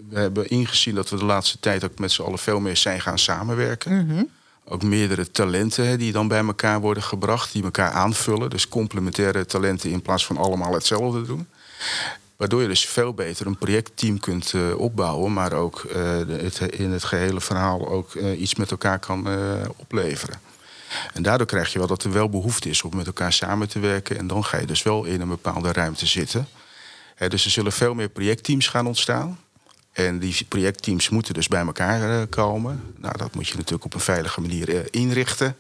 we 0.09 0.21
hebben 0.21 0.49
ingezien 0.49 0.94
dat 0.94 1.11
we 1.11 1.16
de 1.16 1.25
laatste 1.25 1.61
tijd 1.61 1.85
ook 1.85 1.99
met 1.99 2.12
z'n 2.12 2.23
allen 2.23 2.38
veel 2.38 2.61
meer 2.61 2.76
zijn 2.76 3.00
gaan 3.00 3.18
samenwerken. 3.18 3.92
Mm 3.92 4.09
-hmm. 4.09 4.28
ook 4.64 4.83
meerdere 4.83 5.30
talenten 5.30 5.99
die 5.99 6.12
dan 6.12 6.28
bij 6.28 6.44
elkaar 6.44 6.80
worden 6.80 7.02
gebracht, 7.02 7.52
die 7.52 7.62
elkaar 7.64 7.90
aanvullen. 7.90 8.50
Dus 8.50 8.68
complementaire 8.68 9.47
talenten 9.47 9.90
in 9.90 10.02
plaats 10.02 10.26
van 10.26 10.37
allemaal 10.37 10.73
hetzelfde 10.73 11.23
doen. 11.23 11.47
Waardoor 12.37 12.62
je 12.62 12.69
dus 12.69 12.87
veel 12.87 13.14
beter 13.14 13.47
een 13.47 13.59
projectteam 13.59 14.21
kunt 14.21 14.53
uh, 14.53 14.79
opbouwen, 14.79 15.33
maar 15.33 15.53
ook 15.53 15.83
uh, 15.83 16.19
het, 16.29 16.61
in 16.61 16.91
het 16.91 17.05
gehele 17.05 17.41
verhaal 17.41 17.88
ook 17.88 18.14
uh, 18.14 18.41
iets 18.41 18.55
met 18.55 18.71
elkaar 18.71 18.99
kan 18.99 19.29
opleveren. 19.76 20.41
En 21.12 21.23
daardoor 21.23 21.47
krijg 21.47 21.73
je 21.73 21.79
wel 21.79 21.87
dat 21.87 22.05
er 22.05 22.12
wel 22.12 22.29
behoefte 22.29 22.69
is 22.69 22.83
om 22.83 22.97
met 22.97 23.07
elkaar 23.07 23.33
samen 23.33 23.69
te 23.69 23.79
werken. 23.79 24.19
En 24.19 24.26
dan 24.26 24.45
ga 24.45 24.59
je 24.59 24.67
dus 24.67 24.83
wel 24.83 25.05
in 25.05 25.21
een 25.21 25.29
bepaalde 25.29 25.73
ruimte 25.73 26.07
zitten. 26.07 26.49
dus 27.29 27.45
er 27.45 27.50
zullen 27.50 27.73
veel 27.73 27.95
meer 27.95 28.09
projectteams 28.09 28.69
gaan 28.69 28.87
ontstaan. 28.87 29.38
En 29.93 30.19
die 30.19 30.45
projectteams 30.49 31.09
moeten 31.09 31.35
dus 31.35 31.49
bij 31.49 31.64
elkaar 31.67 32.26
komen. 32.26 32.95
Nou, 32.97 33.17
dat 33.17 33.35
moet 33.35 33.49
je 33.49 33.57
natuurlijk 33.57 33.85
op 33.85 33.95
een 33.95 34.00
veilige 34.00 34.41
manier 34.41 34.95
inrichten. 34.95 35.57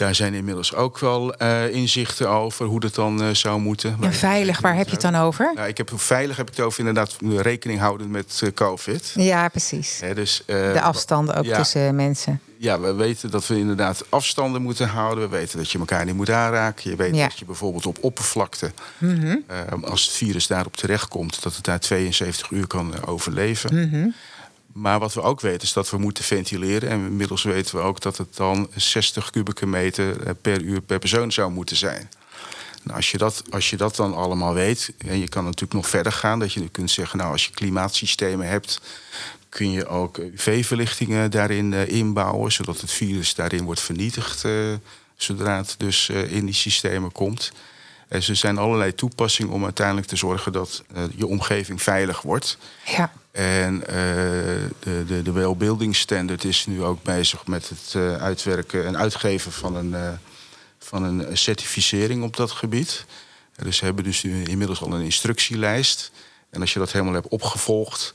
Daar 0.00 0.14
zijn 0.14 0.34
inmiddels 0.34 0.74
ook 0.74 0.98
wel 0.98 1.42
uh, 1.42 1.74
inzichten 1.74 2.28
over 2.28 2.66
hoe 2.66 2.80
dat 2.80 2.94
dan 2.94 3.22
uh, 3.22 3.34
zou 3.34 3.60
moeten. 3.60 3.96
En 4.00 4.12
veilig, 4.12 4.60
waar 4.60 4.76
heb 4.76 4.86
je 4.86 4.92
het 4.92 5.00
dan 5.00 5.16
over? 5.16 5.52
Nou, 5.54 5.68
ik 5.68 5.76
heb, 5.76 5.90
veilig 5.94 6.36
heb 6.36 6.50
ik 6.50 6.56
het 6.56 6.64
over 6.64 6.78
inderdaad 6.78 7.16
rekening 7.20 7.80
houden 7.80 8.10
met 8.10 8.40
uh, 8.44 8.50
COVID. 8.50 9.12
Ja, 9.14 9.48
precies. 9.48 10.00
dus, 10.14 10.42
de 10.46 10.80
afstanden 10.80 11.34
ook 11.34 11.44
ja, 11.44 11.56
tussen 11.56 11.94
mensen. 11.94 12.40
Ja, 12.56 12.80
we 12.80 12.92
weten 12.92 13.30
dat 13.30 13.46
we 13.46 13.58
inderdaad 13.58 14.04
afstanden 14.08 14.62
moeten 14.62 14.88
houden. 14.88 15.30
We 15.30 15.36
weten 15.36 15.58
dat 15.58 15.70
je 15.70 15.78
elkaar 15.78 16.04
niet 16.04 16.14
moet 16.14 16.30
aanraken. 16.30 16.90
Je 16.90 16.96
weet 16.96 17.16
ja. 17.16 17.28
dat 17.28 17.38
je 17.38 17.44
bijvoorbeeld 17.44 17.86
op 17.86 17.98
oppervlakte, 18.00 18.72
mm 18.98 19.20
-hmm. 19.20 19.84
als 19.84 20.04
het 20.04 20.12
virus 20.12 20.46
daarop 20.46 20.76
terechtkomt, 20.76 21.42
dat 21.42 21.56
het 21.56 21.64
daar 21.64 21.80
72 21.80 22.50
uur 22.50 22.66
kan 22.66 23.06
overleven. 23.06 23.74
Mm 23.74 23.90
-hmm. 23.90 24.14
Maar 24.72 24.98
wat 24.98 25.14
we 25.14 25.22
ook 25.22 25.40
weten 25.40 25.62
is 25.62 25.72
dat 25.72 25.90
we 25.90 25.98
moeten 25.98 26.24
ventileren. 26.24 26.88
En 26.88 26.98
inmiddels 26.98 27.42
weten 27.42 27.76
we 27.76 27.82
ook 27.82 28.00
dat 28.00 28.16
het 28.16 28.36
dan 28.36 28.70
60 28.74 29.30
kubieke 29.30 29.66
meter 29.66 30.22
eh, 30.22 30.32
per 30.40 30.62
uur 30.62 30.80
per 30.80 30.98
persoon 30.98 31.32
zou 31.32 31.50
moeten 31.50 31.76
zijn. 31.76 32.10
Nou, 32.82 32.96
als, 32.96 33.10
je 33.10 33.18
dat, 33.18 33.42
als 33.50 33.70
je 33.70 33.76
dat 33.76 33.96
dan 33.96 34.14
allemaal 34.14 34.54
weet, 34.54 34.92
en 34.98 35.18
je 35.18 35.28
kan 35.28 35.44
natuurlijk 35.44 35.72
nog 35.72 35.88
verder 35.88 36.12
gaan, 36.12 36.38
dat 36.38 36.52
je 36.52 36.68
kunt 36.68 36.90
zeggen, 36.90 37.18
nou, 37.18 37.32
als 37.32 37.44
je 37.44 37.50
klimaatsystemen 37.50 38.46
hebt, 38.46 38.80
kun 39.48 39.70
je 39.70 39.86
ook 39.86 40.18
UV-verlichtingen 40.18 41.30
daarin 41.30 41.72
uh, 41.72 41.88
inbouwen, 41.88 42.52
zodat 42.52 42.80
het 42.80 42.90
virus 42.90 43.34
daarin 43.34 43.64
wordt 43.64 43.80
vernietigd, 43.80 44.44
uh, 44.44 44.74
zodra 45.16 45.56
het 45.56 45.74
dus 45.78 46.08
in 46.08 46.44
die 46.44 46.54
systemen 46.54 47.12
komt. 47.12 47.52
En 48.08 48.22
er 48.28 48.36
zijn 48.36 48.58
allerlei 48.58 48.94
toepassingen 48.94 49.52
om 49.52 49.64
uiteindelijk 49.64 50.06
te 50.06 50.16
zorgen 50.16 50.52
dat 50.52 50.82
je 51.14 51.26
omgeving 51.26 51.82
veilig 51.82 52.22
wordt. 52.22 52.58
Ja. 52.84 53.12
En 53.30 53.74
uh, 53.74 53.86
de, 54.78 55.04
de, 55.06 55.22
de 55.22 55.88
Standard 55.90 56.44
is 56.44 56.66
nu 56.66 56.82
ook 56.82 57.02
bezig 57.02 57.46
met 57.46 57.68
het 57.68 57.94
uh, 57.96 58.16
uitwerken 58.16 58.86
en 58.86 58.96
uitgeven 58.96 59.52
van 59.52 59.76
een, 59.76 59.90
uh, 59.90 60.08
van 60.78 61.02
een 61.02 61.36
certificering 61.36 62.22
op 62.22 62.36
dat 62.36 62.50
gebied. 62.50 63.04
Dus 63.56 63.76
ze 63.76 63.84
hebben 63.84 64.04
dus 64.04 64.22
nu 64.22 64.42
inmiddels 64.44 64.82
al 64.82 64.92
een 64.92 65.04
instructielijst. 65.04 66.10
En 66.50 66.60
als 66.60 66.72
je 66.72 66.78
dat 66.78 66.92
helemaal 66.92 67.14
hebt 67.14 67.28
opgevolgd, 67.28 68.14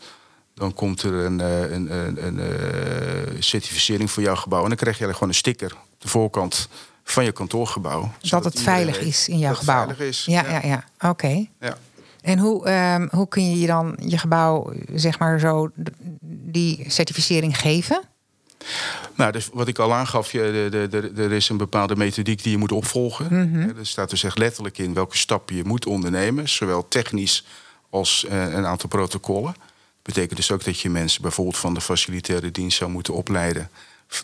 dan 0.54 0.74
komt 0.74 1.02
er 1.02 1.14
een, 1.14 1.40
een, 1.40 1.92
een, 1.92 2.26
een 2.26 3.44
certificering 3.44 4.12
voor 4.12 4.24
jouw 4.24 4.36
gebouw. 4.36 4.62
En 4.62 4.68
dan 4.68 4.78
krijg 4.78 4.98
je 4.98 5.14
gewoon 5.14 5.30
een 5.30 5.36
sticker 5.36 5.72
op 5.74 6.02
de 6.02 6.08
voorkant 6.08 6.70
van 7.04 7.24
je 7.24 7.32
kantoorgebouw. 7.32 8.12
Dat 8.22 8.44
het 8.44 8.62
veilig 8.62 9.00
is 9.00 9.28
in 9.28 9.38
jouw 9.38 9.54
gebouw. 9.54 9.86
Veilig 9.86 10.00
is. 10.00 10.26
Ja, 10.26 10.50
ja, 10.50 10.62
ja. 10.64 10.84
oké. 10.96 11.08
Okay. 11.08 11.50
Ja. 11.60 11.78
En 12.26 12.40
hoe, 12.40 12.70
um, 12.72 13.08
hoe 13.12 13.28
kun 13.28 13.50
je 13.50 13.60
je 13.60 13.68
dan 13.68 13.98
je 14.06 14.18
gebouw, 14.18 14.74
zeg 14.94 15.20
maar 15.20 15.40
zo, 15.40 15.72
die 16.30 16.86
certificering 16.88 17.60
geven? 17.60 18.02
Nou, 19.16 19.32
dus 19.32 19.50
wat 19.54 19.68
ik 19.68 19.80
al 19.80 19.94
aangaf, 19.94 20.32
je, 20.32 20.68
de, 20.72 20.88
de, 20.90 21.14
de, 21.14 21.24
er 21.24 21.32
is 21.32 21.50
een 21.50 21.58
bepaalde 21.58 21.96
methodiek 21.96 22.44
die 22.44 22.52
je 22.52 22.58
moet 22.58 22.72
opvolgen. 22.72 23.28
Mm 23.30 23.54
-hmm. 23.54 23.78
Er 23.78 23.86
staat 23.86 24.10
dus 24.10 24.24
echt 24.24 24.38
letterlijk 24.38 24.78
in 24.78 24.94
welke 24.94 25.18
stappen 25.18 25.56
je 25.56 25.64
moet 25.64 25.86
ondernemen, 25.86 26.50
zowel 26.50 26.88
technisch 26.88 27.46
als 27.90 28.26
uh, 28.30 28.54
een 28.54 28.66
aantal 28.66 28.90
protocollen. 28.90 29.54
Dat 29.54 30.14
betekent 30.14 30.36
dus 30.36 30.52
ook 30.52 30.64
dat 30.64 30.80
je 30.80 30.90
mensen 30.90 31.22
bijvoorbeeld 31.22 31.58
van 31.58 31.74
de 31.74 31.82
facilitaire 31.82 32.52
dienst 32.52 32.78
zou 32.78 32.92
moeten 32.92 33.14
opleiden. 33.14 33.70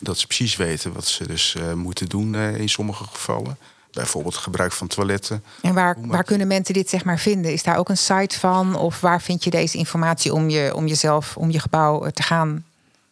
Dat 0.00 0.18
ze 0.18 0.26
precies 0.26 0.56
weten 0.56 0.92
wat 0.92 1.06
ze 1.06 1.26
dus 1.26 1.56
uh, 1.58 1.72
moeten 1.72 2.08
doen 2.08 2.34
uh, 2.34 2.56
in 2.56 2.68
sommige 2.68 3.04
gevallen 3.04 3.56
bijvoorbeeld 3.92 4.36
gebruik 4.36 4.72
van 4.72 4.86
toiletten. 4.86 5.44
En 5.60 5.74
waar, 5.74 5.96
waar 6.00 6.24
kunnen 6.24 6.46
mensen 6.46 6.74
dit 6.74 6.88
zeg 6.88 7.04
maar 7.04 7.18
vinden? 7.18 7.52
Is 7.52 7.62
daar 7.62 7.76
ook 7.76 7.88
een 7.88 7.96
site 7.96 8.38
van? 8.38 8.76
Of 8.76 9.00
waar 9.00 9.22
vind 9.22 9.44
je 9.44 9.50
deze 9.50 9.78
informatie 9.78 10.32
om, 10.32 10.48
je, 10.48 10.74
om 10.74 10.86
jezelf, 10.86 11.36
om 11.36 11.50
je 11.50 11.60
gebouw 11.60 12.10
te 12.10 12.22
gaan 12.22 12.64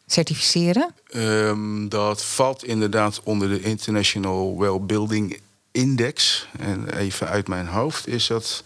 certificeren? 0.07 0.95
Um, 1.15 1.89
dat 1.89 2.25
valt 2.25 2.65
inderdaad 2.65 3.21
onder 3.25 3.49
de 3.49 3.61
International 3.61 4.59
Well 4.59 4.81
Building 4.81 5.41
Index. 5.73 6.49
En 6.59 6.97
even 6.97 7.29
uit 7.29 7.49
mijn 7.49 7.67
hoofd 7.67 8.07
is 8.07 8.27
dat 8.27 8.63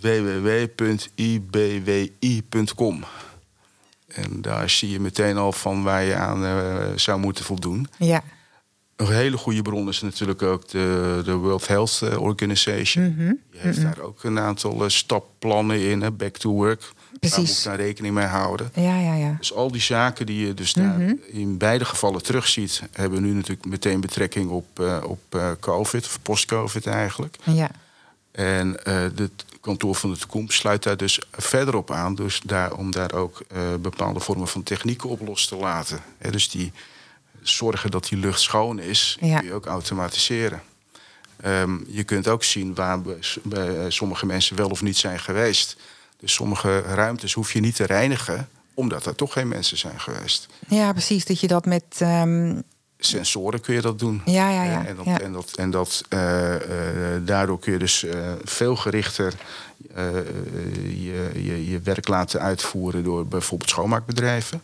www.ibwi.com. 0.00 1.04
En 4.08 4.42
daar 4.42 4.70
zie 4.70 4.90
je 4.90 5.00
meteen 5.00 5.36
al 5.36 5.52
van 5.52 5.82
waar 5.82 6.02
je 6.02 6.14
aan 6.14 6.44
uh, 6.44 6.76
zou 6.96 7.20
moeten 7.20 7.44
voldoen. 7.44 7.88
Ja. 7.98 8.22
Een 8.98 9.12
hele 9.12 9.36
goede 9.36 9.62
bron 9.62 9.88
is 9.88 10.00
natuurlijk 10.00 10.42
ook 10.42 10.68
de, 10.68 11.20
de 11.24 11.32
World 11.32 11.68
Health 11.68 12.00
eh, 12.02 12.22
Organization. 12.22 13.04
Mm 13.04 13.14
-hmm. 13.16 13.38
Die 13.50 13.60
heeft 13.60 13.82
daar 13.82 13.98
ook 14.00 14.24
een 14.24 14.38
aantal 14.38 14.82
uh, 14.82 14.88
stapplannen 14.88 15.80
in, 15.80 16.02
hè, 16.02 16.10
back 16.10 16.36
to 16.36 16.50
work. 16.50 16.92
Precies. 17.20 17.36
Daar 17.36 17.44
moet 17.44 17.62
je 17.62 17.68
daar 17.68 17.76
rekening 17.76 18.14
mee 18.14 18.26
houden. 18.26 18.70
Ja, 18.74 18.98
ja, 19.00 19.14
ja. 19.14 19.34
Dus 19.38 19.52
al 19.52 19.70
die 19.70 19.80
zaken 19.80 20.26
die 20.26 20.46
je 20.46 20.54
dus 20.54 20.72
daar 20.72 20.98
mhm. 20.98 21.12
in 21.26 21.58
beide 21.58 21.84
gevallen 21.84 22.22
terugziet... 22.22 22.82
hebben 22.92 23.22
nu 23.22 23.32
natuurlijk 23.32 23.66
meteen 23.66 24.00
betrekking 24.00 24.50
op, 24.50 24.80
uh, 24.80 24.96
op 25.06 25.56
COVID, 25.60 26.04
of 26.04 26.18
post-COVID 26.22 26.86
eigenlijk. 26.86 27.36
Ja. 27.42 27.70
En 28.32 28.76
het 29.14 29.44
kantoor 29.60 29.94
van 29.94 30.10
de 30.10 30.18
toekomst 30.18 30.58
sluit 30.58 30.82
daar 30.82 30.96
dus 30.96 31.20
verder 31.30 31.76
op 31.76 31.90
aan... 31.90 32.14
Dus 32.14 32.40
daar, 32.44 32.72
om 32.74 32.90
daar 32.90 33.12
ook 33.12 33.42
bepaalde 33.80 34.20
vormen 34.20 34.48
van 34.48 34.62
technieken 34.62 35.08
op 35.08 35.26
los 35.26 35.46
te 35.46 35.56
laten. 35.56 36.00
dus 36.30 36.50
die 36.50 36.72
zorgen 37.56 37.90
dat 37.90 38.08
die 38.08 38.18
lucht 38.18 38.40
schoon 38.40 38.78
is, 38.78 39.16
ja. 39.20 39.38
kun 39.38 39.46
je 39.46 39.54
ook 39.54 39.66
automatiseren. 39.66 40.62
Um, 41.44 41.84
je 41.88 42.04
kunt 42.04 42.28
ook 42.28 42.44
zien 42.44 42.74
waar 42.74 43.00
bij 43.42 43.90
sommige 43.90 44.26
mensen 44.26 44.56
wel 44.56 44.68
of 44.68 44.82
niet 44.82 44.96
zijn 44.96 45.18
geweest. 45.18 45.76
Dus 46.20 46.32
sommige 46.32 46.80
ruimtes 46.80 47.32
hoef 47.32 47.52
je 47.52 47.60
niet 47.60 47.76
te 47.76 47.84
reinigen, 47.84 48.48
omdat 48.74 49.06
er 49.06 49.14
toch 49.14 49.32
geen 49.32 49.48
mensen 49.48 49.78
zijn 49.78 50.00
geweest. 50.00 50.48
Ja, 50.68 50.92
precies. 50.92 51.24
Dat 51.24 51.40
je 51.40 51.46
dat 51.46 51.66
met. 51.66 51.84
Um... 52.00 52.62
Sensoren 52.98 53.60
kun 53.60 53.74
je 53.74 53.80
dat 53.80 53.98
doen. 53.98 54.22
Ja, 54.24 54.50
ja, 54.50 54.62
ja. 54.62 54.86
En, 54.86 54.96
dat, 54.96 55.04
ja. 55.04 55.20
en, 55.20 55.32
dat, 55.32 55.52
en 55.52 55.70
dat, 55.70 56.04
uh, 56.08 56.52
uh, 56.52 56.60
daardoor 57.24 57.58
kun 57.58 57.72
je 57.72 57.78
dus 57.78 58.02
uh, 58.02 58.32
veel 58.44 58.76
gerichter 58.76 59.34
je, 60.82 61.30
je, 61.34 61.70
je 61.70 61.80
werk 61.80 62.08
laten 62.08 62.40
uitvoeren 62.40 63.04
door 63.04 63.26
bijvoorbeeld 63.26 63.70
schoonmaakbedrijven. 63.70 64.62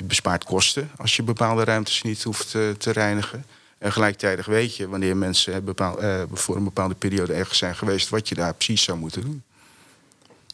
Je 0.00 0.06
bespaart 0.06 0.44
kosten 0.44 0.90
als 0.96 1.16
je 1.16 1.22
bepaalde 1.22 1.64
ruimtes 1.64 2.02
niet 2.02 2.22
hoeft 2.22 2.50
te, 2.50 2.74
te 2.78 2.90
reinigen. 2.90 3.44
En 3.78 3.92
gelijktijdig 3.92 4.46
weet 4.46 4.76
je 4.76 4.88
wanneer 4.88 5.16
mensen 5.16 5.64
bepaal, 5.64 6.02
eh, 6.02 6.22
voor 6.32 6.56
een 6.56 6.64
bepaalde 6.64 6.94
periode 6.94 7.32
ergens 7.32 7.58
zijn 7.58 7.76
geweest, 7.76 8.08
wat 8.08 8.28
je 8.28 8.34
daar 8.34 8.54
precies 8.54 8.82
zou 8.82 8.98
moeten 8.98 9.22
doen. 9.22 9.42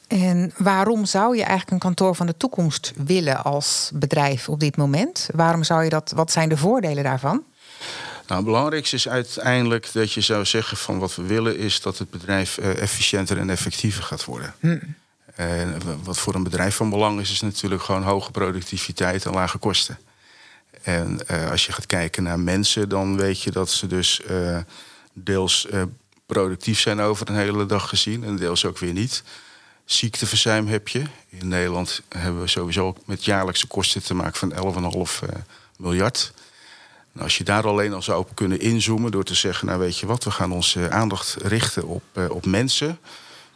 En 0.07 0.53
waarom 0.57 1.05
zou 1.05 1.37
je 1.37 1.43
eigenlijk 1.43 1.71
een 1.71 1.79
kantoor 1.79 2.15
van 2.15 2.27
de 2.27 2.37
toekomst 2.37 2.93
willen 2.97 3.45
als 3.45 3.91
bedrijf 3.95 4.49
op 4.49 4.61
dit 4.61 4.77
moment? 4.77 5.29
Waarom 5.35 5.65
zou 5.65 5.85
je 5.85 5.91
dat? 5.91 6.13
Wat 6.15 6.33
zijn 6.33 6.49
de 6.49 6.57
voordelen 6.57 7.05
daarvan? 7.05 7.45
Nou, 8.27 8.41
het 8.41 8.45
belangrijkste 8.45 8.97
is 8.97 9.09
uiteindelijk 9.09 9.93
dat 9.93 10.13
je 10.13 10.21
zou 10.21 10.45
zeggen 10.45 10.77
van 10.77 10.99
wat 10.99 11.15
we 11.15 11.23
willen 11.23 11.59
is 11.59 11.81
dat 11.81 11.99
het 11.99 12.11
bedrijf 12.11 12.59
uh, 12.59 12.83
efficiënter 12.83 13.39
en 13.39 13.51
effectiever 13.51 14.03
gaat 14.03 14.25
worden. 14.25 14.55
Hm. 14.61 14.79
En 15.37 15.83
wat 16.03 16.19
voor 16.19 16.35
een 16.35 16.43
bedrijf 16.43 16.77
van 16.77 16.91
belang 16.91 17.21
is, 17.21 17.31
is 17.31 17.41
natuurlijk 17.41 17.83
gewoon 17.83 18.03
hoge 18.03 18.31
productiviteit 18.31 19.25
en 19.25 19.33
lage 19.33 19.59
kosten. 19.59 19.99
En 20.83 21.21
uh, 21.31 21.51
als 21.51 21.67
je 21.67 21.73
gaat 21.73 21.87
kijken 21.87 22.23
naar 22.23 22.41
mensen, 22.41 22.89
dan 22.89 23.17
weet 23.17 23.43
je 23.43 23.51
dat 23.51 23.71
ze 23.71 23.87
dus 23.87 24.21
uh, 24.31 24.59
deels 25.13 25.67
uh, 25.71 25.83
productief 26.27 26.81
zijn 26.81 27.01
over 27.01 27.29
een 27.29 27.37
hele 27.37 27.67
dag 27.67 27.89
gezien 27.89 28.25
en 28.25 28.37
deels 28.37 28.65
ook 28.65 28.79
weer 28.79 28.93
niet. 28.93 29.23
Ziekteverzuim 29.85 30.67
heb 30.67 30.89
je. 30.89 31.03
In 31.29 31.49
Nederland 31.49 32.03
hebben 32.09 32.41
we 32.41 32.49
sowieso 32.49 32.97
met 33.05 33.25
jaarlijkse 33.25 33.67
kosten 33.67 34.03
te 34.03 34.15
maken 34.15 34.53
van 34.53 35.23
11,5 35.23 35.29
miljard. 35.79 36.33
Als 37.19 37.39
je 37.39 37.45
daar 37.45 37.67
alleen 37.67 37.93
al 37.93 38.03
zou 38.03 38.19
op 38.19 38.35
kunnen 38.35 38.61
inzoomen 38.61 39.11
door 39.11 39.25
te 39.25 39.35
zeggen, 39.35 39.67
nou 39.67 39.79
weet 39.79 39.99
je 39.99 40.07
wat, 40.07 40.25
we 40.25 40.31
gaan 40.31 40.53
onze 40.53 40.91
aandacht 40.91 41.37
richten 41.43 41.87
op, 41.87 42.03
op 42.29 42.47
mensen 42.47 42.99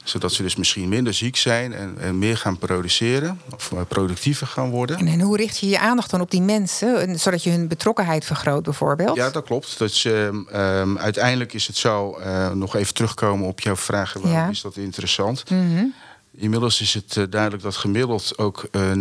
zodat 0.04 0.32
ze 0.32 0.42
dus 0.42 0.56
misschien 0.56 0.88
minder 0.88 1.14
ziek 1.14 1.36
zijn 1.36 1.72
en, 1.72 1.96
en 1.98 2.18
meer 2.18 2.36
gaan 2.36 2.58
produceren. 2.58 3.40
Of 3.54 3.72
eh, 3.72 3.80
productiever 3.88 4.46
gaan 4.46 4.70
worden. 4.70 4.98
En, 4.98 5.06
en, 5.06 5.20
hoe 5.20 5.36
richt 5.36 5.58
je 5.58 5.68
je 5.68 5.78
aandacht 5.78 6.10
dan 6.10 6.20
op 6.20 6.30
die 6.30 6.42
mensen? 6.42 7.18
Zodat 7.18 7.42
je 7.42 7.50
hun 7.50 7.68
betrokkenheid 7.68 8.24
vergroot 8.24 8.62
bijvoorbeeld? 8.62 9.16
Ja, 9.16 9.30
dat 9.30 9.44
klopt. 9.44 9.78
Dus, 9.78 10.04
um, 10.04 10.98
uiteindelijk 10.98 11.52
is 11.52 11.66
het 11.66 11.76
zo, 11.76 12.18
uh, 12.20 12.50
nog 12.50 12.76
even 12.76 12.94
terugkomen 12.94 13.46
op 13.46 13.60
jouw 13.60 13.76
vraag. 13.76 14.12
Waarom 14.12 14.32
ja. 14.32 14.48
is 14.48 14.60
dat 14.60 14.76
interessant? 14.76 15.50
Mm 15.50 15.76
-hmm. 15.76 15.94
Inmiddels 16.32 16.80
is 16.80 16.94
het 16.94 17.16
eh, 17.16 17.24
duidelijk 17.30 17.62
dat 17.62 17.76
gemiddeld 17.76 18.38
ook 18.38 18.68
eh 18.70 18.92
90% 18.92 18.94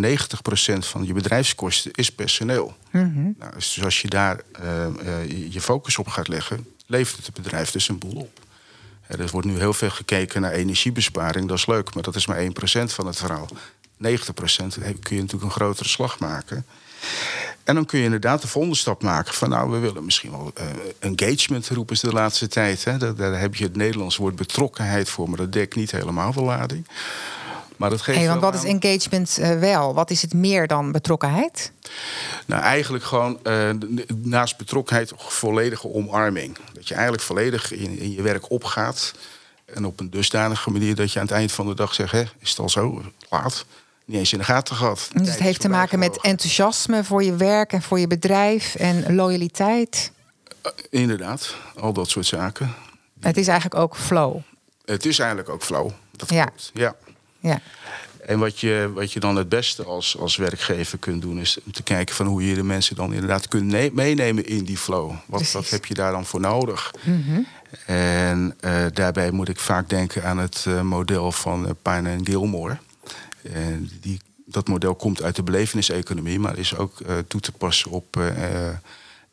van 0.79 1.05
je 1.05 1.13
bedrijfskosten 1.13 1.91
is 1.91 2.12
personeel. 2.12 2.75
Mhm. 2.91 3.31
Nou, 3.38 3.53
dus 3.53 3.83
als 3.83 4.01
je 4.01 4.07
daar 4.07 4.41
eh, 4.51 4.85
eh, 4.85 5.51
je 5.53 5.62
focus 5.62 5.97
op 5.97 6.07
gaat 6.07 6.27
leggen, 6.27 6.67
levert 6.85 7.25
het 7.25 7.35
bedrijf 7.35 7.71
dus 7.71 7.88
een 7.88 7.97
boel 7.97 8.15
op. 8.15 8.39
Er 9.17 9.28
wordt 9.32 9.48
nu 9.48 9.58
heel 9.58 9.74
veel 9.74 9.89
gekeken 9.89 10.41
naar 10.41 10.52
energiebesparing, 10.52 11.48
dat 11.48 11.58
is 11.58 11.65
leuk, 11.65 11.93
maar 11.93 12.04
dat 12.04 12.15
is 12.15 12.28
maar 12.28 12.38
1% 12.38 12.93
van 12.93 13.06
het 13.08 13.17
verhaal. 13.17 13.48
90% 13.98 14.76
heb- 14.82 15.04
kun 15.04 15.15
je 15.15 15.22
natuurlijk 15.22 15.43
een 15.43 15.60
grotere 15.62 15.89
slag 15.89 16.19
maken. 16.19 16.65
En 17.63 17.76
dan 17.76 17.86
kun 17.86 17.98
je 18.00 18.06
inderdaad 18.06 18.41
de 18.41 18.48
volgende 18.48 18.78
stap 18.78 19.04
maken 19.04 19.34
van 19.34 19.50
nou, 19.50 19.72
we 19.72 19.78
willen 19.78 20.06
misschien 20.06 20.32
wel 20.32 20.52
eh, 20.56 20.65
engagement 21.00 21.67
roepen 21.69 21.98
ze 21.98 22.08
de 22.08 22.13
laatste 22.13 22.48
tijd. 22.48 22.84
Hè. 22.84 22.98
Daar, 22.98 23.15
daar 23.15 23.39
heb 23.39 23.56
je 23.56 23.63
het 23.63 23.76
Nederlands 23.76 24.15
woord 24.17 24.36
betrokkenheid 24.36 25.10
voor, 25.10 25.30
maar 25.30 25.38
dat 25.38 25.52
dekt 25.54 25.76
niet 25.76 25.91
helemaal 25.91 26.32
de 26.34 26.41
lading. 26.41 26.88
Maar 27.80 27.89
dat 27.89 28.02
geeft 28.02 28.18
Hey, 28.18 28.28
want 28.28 28.42
wat 28.42 28.54
is 28.54 28.63
engagement 28.63 29.38
eh, 29.38 29.60
wel? 29.60 29.94
Wat 29.94 30.10
is 30.12 30.22
het 30.22 30.34
meer 30.34 30.68
dan 30.68 30.92
betrokkenheid? 30.92 31.72
Nou, 32.46 32.62
eigenlijk 32.62 33.04
gewoon 33.04 33.39
eh, 33.44 33.70
naast 34.15 34.58
betrokkenheid 34.58 35.12
volledige 35.15 35.94
omarming. 35.94 36.58
Dat 36.74 36.88
je 36.88 36.94
eigenlijk 36.94 37.24
volledig 37.24 37.72
in, 37.72 38.00
in 38.00 38.12
je 38.12 38.22
werk 38.22 38.52
opgaat. 38.52 39.13
En 39.65 39.86
op 39.86 40.00
een 40.00 40.10
dusdanige 40.10 40.70
manier 40.72 40.96
dat 40.96 41.12
je 41.12 41.20
aan 41.20 41.26
het 41.26 41.36
eind 41.36 41.52
van 41.52 41.68
de 41.68 41.76
dag 41.76 41.94
zegt: 41.94 42.12
Hé, 42.12 42.24
is 42.39 42.50
het 42.50 42.60
al 42.60 42.70
zo 42.70 43.02
laat? 43.30 43.65
Niet 44.06 44.18
eens 44.18 44.32
in 44.32 44.38
de 44.39 44.44
gaten 44.46 44.76
gehad. 44.76 45.10
Dus 45.13 45.30
het 45.30 45.39
heeft 45.39 45.62
te 45.62 45.70
maken 45.70 46.00
met 46.00 46.22
enthousiasme 46.22 47.04
voor 47.04 47.24
je 47.24 47.36
werk 47.36 47.74
en 47.74 47.82
voor 47.82 48.00
je 48.00 48.08
bedrijf 48.08 48.76
en 48.76 49.15
loyaliteit. 49.15 50.12
Inderdaad, 50.89 51.56
al 51.76 51.94
dat 51.94 52.10
soort 52.10 52.26
zaken. 52.26 52.74
Het 53.20 53.38
is 53.38 53.48
eigenlijk 53.48 53.82
ook 53.82 53.96
flow. 53.96 54.38
Het 54.86 55.06
is 55.06 55.20
eigenlijk 55.20 55.50
ook 55.50 55.63
flow. 55.63 55.89
Dat 56.12 56.30
Ja. 56.30 56.46
klopt. 56.46 56.72
Ja. 56.74 56.96
Ja. 57.39 57.62
En 58.25 58.39
wat 58.39 58.60
je, 58.60 58.91
wat 58.93 59.13
je 59.13 59.19
dan 59.19 59.36
het 59.36 59.49
beste 59.49 59.84
als, 59.84 60.17
als 60.17 60.36
werkgever 60.36 60.97
kunt 60.97 61.21
doen, 61.21 61.39
is 61.39 61.58
om 61.65 61.71
te 61.71 61.84
kijken 61.84 62.15
van 62.15 62.25
hoe 62.25 62.47
je 62.47 62.56
de 62.56 62.63
mensen 62.63 62.95
dan 62.95 63.13
inderdaad 63.13 63.47
kunt 63.47 63.65
ne- 63.65 63.89
meenemen 63.93 64.45
in 64.45 64.63
die 64.63 64.78
flow. 64.78 65.12
Wat, 65.25 65.69
heb 65.69 65.86
je 65.86 65.93
daar 65.93 66.12
dan 66.12 66.25
voor 66.25 66.39
nodig? 66.39 66.93
En 67.86 68.56
eh, 68.60 68.86
daarbij 68.93 69.32
moet 69.32 69.49
ik 69.49 69.60
vaak 69.60 69.89
denken 69.89 70.23
aan 70.23 70.38
het 70.38 70.65
eh, 70.67 70.82
model 70.82 71.32
van 71.32 71.65
uh, 71.65 71.71
Pine 71.82 72.10
en 72.10 72.25
Gilmore. 72.25 72.78
En 73.54 73.89
die, 74.02 74.21
dat 74.45 74.67
model 74.67 74.95
komt 74.95 75.21
uit 75.21 75.36
de 75.36 75.43
beleveniseconomie, 75.43 76.39
maar 76.39 76.58
is 76.58 76.75
ook 76.75 76.97
toe 77.28 77.41
te 77.41 77.52
passen 77.52 77.91
op 77.91 78.17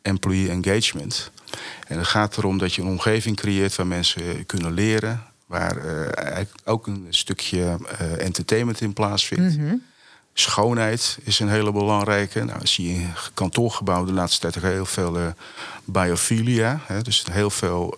employee 0.03 0.51
engagement. 0.51 1.31
En 1.87 1.99
het 1.99 2.07
gaat 2.07 2.37
erom 2.37 2.59
dat 2.59 2.75
je 2.75 2.83
een 2.83 2.89
omgeving 2.89 3.37
creëert 3.37 3.77
waar 3.77 3.87
mensen 3.87 4.47
kunnen 4.47 4.73
leren, 4.73 5.23
waar 5.47 5.77
eh, 5.77 6.45
ook 6.65 6.87
een 6.87 7.07
stukje 7.11 7.79
eh, 7.99 8.25
entertainment 8.25 8.81
in 8.81 8.93
plaatsvindt. 8.93 9.59
Schoonheid 10.33 11.19
is 11.23 11.39
een 11.39 11.49
hele 11.49 11.73
belangrijke. 11.73 12.45
Nou, 12.45 12.67
zie 12.67 12.89
je 12.89 13.01
in 13.01 13.13
kantoorgebouwen 13.35 14.09
de 14.09 14.15
laatste 14.15 14.41
tijd 14.41 14.57
ook 14.57 14.63
heel 14.63 14.87
veel 14.87 15.19
eh, 15.19 15.27
biophilia. 15.85 16.81
Hè, 16.87 17.03
dus 17.03 17.25
heel 17.31 17.51
veel 17.51 17.97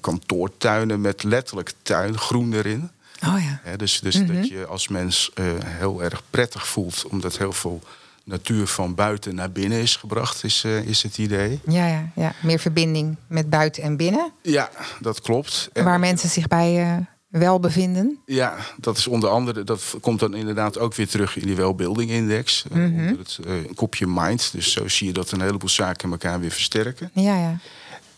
kantoortuinen 0.00 1.00
met 1.00 1.22
letterlijk 1.22 1.72
tuin, 1.82 2.18
groen 2.18 2.52
erin. 2.52 2.90
Oh 3.26 3.42
ja. 3.42 3.60
Hè, 3.62 3.76
dus 3.76 4.00
dus 4.00 4.26
dat 4.26 4.48
je 4.48 4.66
als 4.66 4.88
mens 4.88 5.30
heel 5.64 6.02
erg 6.02 6.22
prettig 6.30 6.66
voelt, 6.66 7.04
omdat 7.08 7.38
heel 7.38 7.52
veel 7.52 7.82
natuur 8.24 8.66
van 8.66 8.94
buiten 8.94 9.34
naar 9.34 9.50
binnen 9.52 9.78
is 9.80 9.96
gebracht, 9.96 10.44
is, 10.44 10.64
eh, 10.64 10.82
is 10.84 11.02
het 11.02 11.18
idee. 11.18 11.60
Ja, 11.66 11.86
ja, 11.86 12.10
ja. 12.14 12.32
Meer 12.42 12.58
verbinding 12.58 13.16
met 13.28 13.50
buiten 13.50 13.82
en 13.82 13.96
binnen. 13.96 14.32
Ja, 14.42 14.70
dat 15.00 15.20
klopt. 15.20 15.68
En- 15.72 15.84
Waar 15.84 16.00
mensen 16.00 16.28
zich 16.28 16.46
bij 16.48 16.82
eh, 16.82 16.96
wel 17.28 17.60
bevinden. 17.60 18.18
Ja, 18.26 18.56
dat 18.76 18.96
is 18.96 19.06
onder 19.06 19.30
andere, 19.30 19.64
dat 19.64 19.94
komt 20.00 20.20
dan 20.20 20.34
inderdaad 20.34 20.78
ook 20.78 20.94
weer 20.94 21.08
terug 21.08 21.36
in 21.36 21.46
die 21.46 21.56
Wellbuilding 21.56 22.10
Index. 22.10 22.64
eh, 22.72 22.82
onder 22.84 23.18
het 23.18 23.38
kopje 23.74 24.06
Mind. 24.06 24.52
Dus 24.52 24.72
zo 24.72 24.88
zie 24.88 25.06
je 25.06 25.12
dat 25.12 25.30
een 25.30 25.40
heleboel 25.40 25.68
zaken 25.68 26.10
elkaar 26.10 26.40
weer 26.40 26.50
versterken. 26.50 27.10
Ja, 27.14 27.36
ja. 27.36 27.58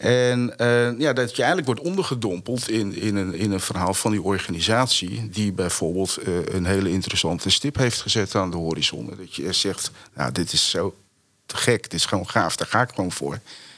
En 0.03 0.59
eh, 0.59 0.99
ja, 0.99 1.12
dat 1.12 1.31
je 1.37 1.43
eigenlijk 1.43 1.67
wordt 1.67 1.81
ondergedompeld 1.81 2.69
in, 2.69 2.97
in, 2.97 3.17
een, 3.17 3.35
in 3.35 3.53
een 3.53 3.61
verhaal 3.61 3.95
van 3.95 4.11
die 4.11 4.23
organisatie. 4.23 5.29
Die 5.31 5.53
bijvoorbeeld 5.53 6.17
eh, 6.17 6.45
een 6.45 6.65
hele 6.65 6.91
interessante 6.91 7.51
stip 7.51 7.77
heeft 7.77 8.01
gezet 8.01 8.35
aan 8.35 8.51
de 8.51 8.57
horizon. 8.57 9.15
Dat 9.19 9.35
je 9.35 9.53
zegt, 9.53 9.91
nou, 10.15 10.33
dit 10.33 10.53
is 10.53 10.71
zo 10.71 10.95
te 11.47 11.57
gek, 11.57 11.83
dit 11.83 11.93
is 11.93 12.07
gewoon 12.07 12.29
gaaf, 12.29 12.57
daar 12.57 12.69
ga 12.69 12.83
ik 12.83 12.91
gewoon 12.95 13.12
voor. 13.12 13.33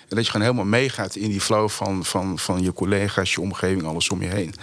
En 0.08 0.16
dat 0.16 0.24
je 0.24 0.30
gewoon 0.30 0.46
helemaal 0.46 0.80
meegaat 0.80 1.16
in 1.16 1.30
die 1.30 1.40
flow 1.40 1.68
van, 1.68 2.04
van, 2.04 2.38
van 2.38 2.62
je 2.62 2.72
collega's, 2.72 3.32
je 3.32 3.40
omgeving, 3.40 3.84
alles 3.84 4.08
om 4.08 4.22
je 4.22 4.28
heen. 4.28 4.54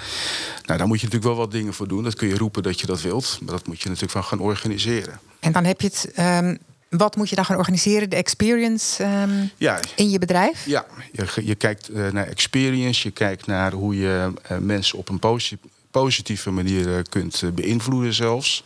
Nou, 0.66 0.78
daar 0.78 0.88
moet 0.88 1.00
je 1.00 1.06
natuurlijk 1.06 1.34
wel 1.34 1.46
wat 1.46 1.52
dingen 1.52 1.74
voor 1.74 1.88
doen. 1.88 2.04
Dat 2.04 2.16
kun 2.16 2.28
je 2.28 2.38
roepen 2.38 2.64
dat 2.64 2.80
je 2.80 2.86
dat 2.86 3.02
wilt. 3.02 3.38
Maar 3.42 3.54
dat 3.54 3.68
moet 3.68 3.82
je 3.82 3.88
natuurlijk 3.88 4.14
wel 4.14 4.24
gaan 4.24 4.40
organiseren. 4.40 5.20
En 5.40 5.52
dan 5.52 5.64
heb 5.64 5.82
je 5.82 5.88
het. 5.88 6.12
ehm, 6.14 6.56
wat 6.98 7.16
moet 7.16 7.30
je 7.30 7.36
dan 7.36 7.46
gaan 7.46 7.58
organiseren? 7.58 8.10
De 8.10 8.16
experience 8.16 9.04
ehm, 9.04 9.46
Ja, 9.58 9.80
in 9.96 10.10
je 10.10 10.20
bedrijf? 10.20 10.66
Ja, 10.66 10.86
je, 11.12 11.46
je 11.46 11.56
kijkt 11.56 11.90
eh, 11.90 12.12
naar 12.12 12.28
experience, 12.28 13.08
je 13.08 13.14
kijkt 13.14 13.46
naar 13.46 13.72
hoe 13.72 13.96
je 13.98 14.32
eh, 14.42 14.58
mensen 14.58 14.98
op 14.98 15.10
een 15.10 15.20
posi- 15.20 15.58
positieve 15.92 16.52
manier 16.52 16.98
eh, 16.98 17.04
kunt 17.10 17.44
beïnvloeden 17.56 18.14
zelfs. 18.14 18.64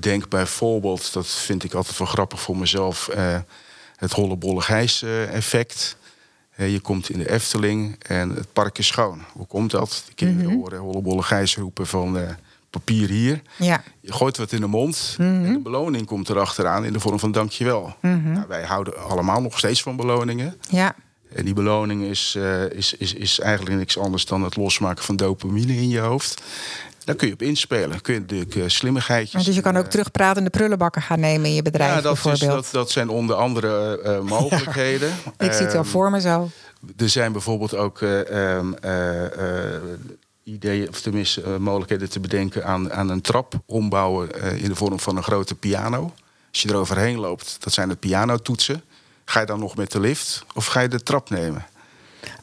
Denk 0.00 0.28
bijvoorbeeld, 0.28 1.12
dat 1.12 1.26
vind 1.26 1.64
ik 1.64 1.74
altijd 1.74 1.98
wel 1.98 2.06
grappig 2.06 2.40
voor 2.40 2.56
mezelf, 2.56 3.08
eh, 3.08 3.38
het 3.96 4.12
hollebolle 4.12 4.60
gijs 4.60 5.02
effect. 5.32 5.96
Je 6.56 6.80
komt 6.80 7.10
in 7.10 7.18
de 7.18 7.30
Efteling 7.30 7.96
en 8.06 8.30
het 8.30 8.52
park 8.52 8.78
is 8.78 8.86
schoon. 8.86 9.24
Hoe 9.32 9.46
komt 9.46 9.70
dat? 9.70 10.02
De 10.06 10.14
kinderen 10.14 10.52
horen 10.52 10.78
hollebolle 10.78 11.22
gijs 11.22 11.56
roepen 11.56 11.86
van 11.86 12.36
papier 12.72 13.08
hier. 13.08 13.42
Ja. 13.56 13.82
Je 14.00 14.12
gooit 14.12 14.36
wat 14.36 14.52
in 14.52 14.60
de 14.60 14.66
mond 14.66 15.16
en 15.18 15.52
de 15.52 15.60
beloning 15.60 16.06
komt 16.06 16.28
erachteraan 16.28 16.84
in 16.84 16.92
de 16.92 17.00
vorm 17.00 17.18
van 17.18 17.32
dankjewel. 17.32 17.96
nou, 18.00 18.44
wij 18.48 18.62
houden 18.62 19.08
allemaal 19.08 19.42
nog 19.42 19.58
steeds 19.58 19.82
van 19.82 19.96
beloningen. 19.96 20.56
Ja. 20.68 20.94
En 21.34 21.44
die 21.44 21.54
beloning 21.54 22.02
is, 22.02 22.34
eh, 22.38 22.70
is, 22.70 22.94
is, 22.94 23.14
is 23.14 23.40
eigenlijk 23.40 23.76
niks 23.76 23.98
anders 23.98 24.24
dan 24.24 24.42
het 24.42 24.56
losmaken 24.56 25.04
van 25.04 25.16
dopamine 25.16 25.72
in 25.72 25.88
je 25.88 25.98
hoofd. 25.98 26.42
Daar 27.04 27.14
kun 27.14 27.26
je 27.26 27.32
op 27.32 27.42
inspelen. 27.42 28.00
Kun 28.00 28.14
je 28.14 28.20
natuurlijk 28.20 28.54
uh, 28.54 28.64
slimmigheidjes... 28.66 29.44
Dus 29.44 29.54
je 29.54 29.60
kan 29.60 29.76
ook 29.76 29.84
eh, 29.84 29.90
terugpratende 29.90 30.50
prullenbakken 30.50 31.02
gaan 31.02 31.20
nemen 31.20 31.46
in 31.46 31.54
je 31.54 31.62
bedrijf 31.62 31.94
ja, 31.94 32.00
dat, 32.00 32.16
is, 32.16 32.22
bijvoorbeeld. 32.22 32.62
dat, 32.62 32.72
dat 32.72 32.90
zijn 32.90 33.08
onder 33.08 33.36
andere 33.36 34.00
eh, 34.00 34.20
mogelijkheden. 34.38 35.08
Ik 35.38 35.52
zie 35.52 35.62
het 35.62 35.72
wel 35.72 35.82
Ehm, 35.82 35.90
voor 35.90 36.10
me 36.10 36.20
zo. 36.20 36.50
Er 36.96 37.08
zijn 37.08 37.32
bijvoorbeeld 37.32 37.74
ook 37.74 38.02
eh, 38.02 38.56
ehm, 38.56 38.72
eh, 38.72 39.24
eh, 39.24 39.82
ideeën, 40.44 40.88
of 40.88 41.00
tenminste 41.00 41.42
eh, 41.42 41.56
mogelijkheden 41.56 42.10
te 42.10 42.20
bedenken 42.20 42.64
aan, 42.64 42.92
aan 42.92 43.08
een 43.08 43.20
trap 43.20 43.54
ombouwen 43.66 44.42
eh, 44.42 44.62
in 44.62 44.68
de 44.68 44.74
vorm 44.74 45.00
van 45.00 45.16
een 45.16 45.22
grote 45.22 45.54
piano. 45.54 46.12
Als 46.50 46.62
je 46.62 46.68
er 46.68 46.76
overheen 46.76 47.18
loopt, 47.18 47.56
dat 47.60 47.72
zijn 47.72 47.88
de 47.88 47.96
pianotoetsen. 47.96 48.82
Ga 49.24 49.40
je 49.40 49.46
dan 49.46 49.58
nog 49.58 49.76
met 49.76 49.90
de 49.92 50.00
lift 50.00 50.44
of 50.54 50.66
ga 50.66 50.80
je 50.80 50.88
de 50.88 51.02
trap 51.02 51.30
nemen? 51.30 51.66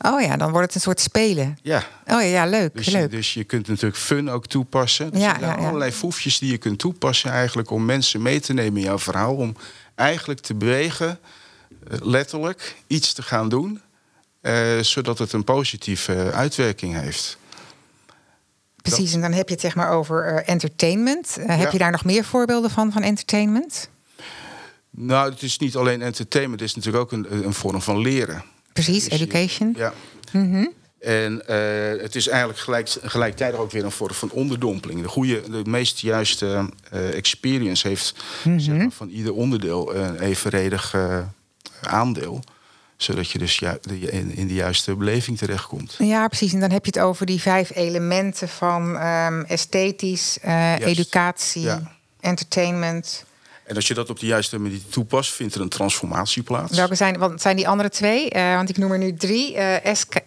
Oh 0.02 0.22
ja, 0.22 0.38
dan 0.38 0.52
wordt 0.52 0.66
het 0.66 0.76
een 0.76 0.82
soort 0.82 1.00
spelen. 1.00 1.58
Ja, 1.62 1.78
Oh 1.78 1.84
ja, 2.06 2.20
ja 2.22 2.46
leuk. 2.46 2.76
Dus 2.76 2.86
je, 2.86 2.92
leuk. 2.92 3.12
dus 3.12 3.34
je 3.34 3.44
kunt 3.44 3.68
natuurlijk 3.68 3.98
fun 3.98 4.30
ook 4.30 4.46
toepassen. 4.48 5.12
Dus 5.12 5.22
Ja, 5.22 5.34
er 5.34 5.40
zijn 5.40 5.60
ja, 5.62 5.68
allerlei 5.68 5.92
foefjes 5.92 6.40
die 6.40 6.52
je 6.52 6.58
kunt 6.58 6.80
toepassen 6.80 7.32
eigenlijk 7.32 7.70
om 7.70 7.86
mensen 7.86 8.22
mee 8.22 8.40
te 8.40 8.54
nemen 8.54 8.78
in 8.80 8.86
jouw 8.88 9.00
verhaal. 9.00 9.36
Om 9.36 9.56
eigenlijk 9.96 10.40
te 10.40 10.54
bewegen, 10.56 11.20
eh, 11.90 11.98
letterlijk, 12.02 12.76
iets 12.88 13.14
te 13.14 13.22
gaan 13.22 13.50
doen. 13.50 13.82
eh, 14.42 14.80
zodat 14.82 15.18
het 15.18 15.34
een 15.34 15.44
positieve 15.44 16.32
uitwerking 16.34 16.94
heeft. 17.02 17.38
Precies, 18.96 19.14
en 19.14 19.22
dan 19.22 19.32
heb 19.34 19.48
je 19.48 19.54
het 19.54 19.64
zeg 19.64 19.76
maar 19.76 19.90
over 19.92 20.26
eh, 20.26 20.50
entertainment. 20.54 21.38
Eh, 21.38 21.58
Heb 21.58 21.72
je 21.72 21.78
daar 21.78 21.92
nog 21.92 22.06
meer 22.06 22.24
voorbeelden 22.24 22.70
van, 22.70 22.92
van 22.92 23.02
entertainment? 23.02 23.90
Nou, 24.90 25.32
het 25.32 25.42
is 25.42 25.58
niet 25.58 25.76
alleen 25.76 26.02
entertainment, 26.02 26.60
het 26.60 26.70
is 26.70 26.76
natuurlijk 26.76 27.04
ook 27.04 27.12
een, 27.12 27.46
een 27.46 27.54
vorm 27.54 27.82
van 27.82 27.98
leren. 28.00 28.44
Precies, 28.74 29.04
Dus 29.10 29.18
je- 29.20 29.26
education. 29.26 29.76
Ja. 29.78 29.94
En 31.00 31.48
eh, 31.48 32.02
het 32.02 32.16
is 32.16 32.28
eigenlijk 32.28 32.60
gelijk, 32.60 32.90
gelijktijdig 33.04 33.60
ook 33.60 33.72
weer 33.72 33.84
een 33.86 33.92
vorm 33.92 34.14
van 34.14 34.32
onderdompeling. 34.32 35.02
De, 35.02 35.08
goede, 35.08 35.42
de 35.50 35.70
meest 35.70 36.00
juiste 36.00 36.70
experience 37.14 37.88
heeft 37.88 38.16
zeg 38.58 38.76
maar, 38.76 38.92
van 38.92 39.10
ieder 39.10 39.34
onderdeel 39.34 39.96
een 39.96 40.20
evenredig 40.20 40.96
aandeel. 41.82 42.44
Zodat 43.00 43.32
je 43.32 43.38
dus 43.40 43.58
ju- 43.60 43.80
in, 44.08 44.36
in 44.36 44.48
de 44.48 44.54
juiste 44.54 44.96
beleving 44.96 45.38
terechtkomt. 45.38 45.96
Ja, 45.98 46.28
precies. 46.28 46.54
En 46.54 46.60
dan 46.60 46.72
heb 46.72 46.86
je 46.86 46.92
het 46.94 47.00
over 47.06 47.26
die 47.26 47.42
vijf 47.42 47.72
elementen 47.76 48.50
van 48.50 48.98
ehm, 48.98 49.42
esthetisch, 49.42 50.38
eh, 50.42 50.80
educatie, 50.80 51.62
Ja. 51.62 51.92
entertainment. 52.20 53.26
En 53.66 53.76
als 53.76 53.88
je 53.88 53.94
dat 53.94 54.10
op 54.10 54.20
de 54.20 54.26
juiste 54.26 54.58
manier 54.60 54.80
toepast, 54.90 55.32
vindt 55.32 55.56
er 55.56 55.62
een 55.62 55.70
transformatie 55.70 56.44
plaats. 56.44 56.76
Welke 56.78 56.96
zijn, 56.96 57.18
wat 57.18 57.42
zijn 57.42 57.56
die 57.56 57.68
andere 57.68 57.90
twee? 57.90 58.30
Eh, 58.30 58.54
want 58.56 58.70
ik 58.70 58.78
noem 58.78 58.92
er 58.92 58.98
nu 58.98 59.14
drie. 59.14 59.56
Eh, 59.56 59.86
esca- 59.86 60.22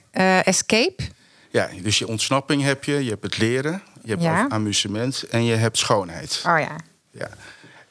escape. 0.44 1.02
Ja, 1.50 1.68
dus 1.82 1.98
je 1.98 2.06
ontsnapping 2.08 2.62
heb 2.62 2.84
je, 2.84 3.04
je 3.04 3.10
hebt 3.10 3.22
het 3.22 3.38
leren, 3.38 3.82
je 4.02 4.10
hebt 4.10 4.22
Ja. 4.22 4.46
amusement 4.48 5.22
en 5.30 5.44
je 5.44 5.54
hebt 5.54 5.78
schoonheid. 5.78 6.42
Oh 6.46 6.58
ja. 6.58 6.76
Ja. 7.10 7.28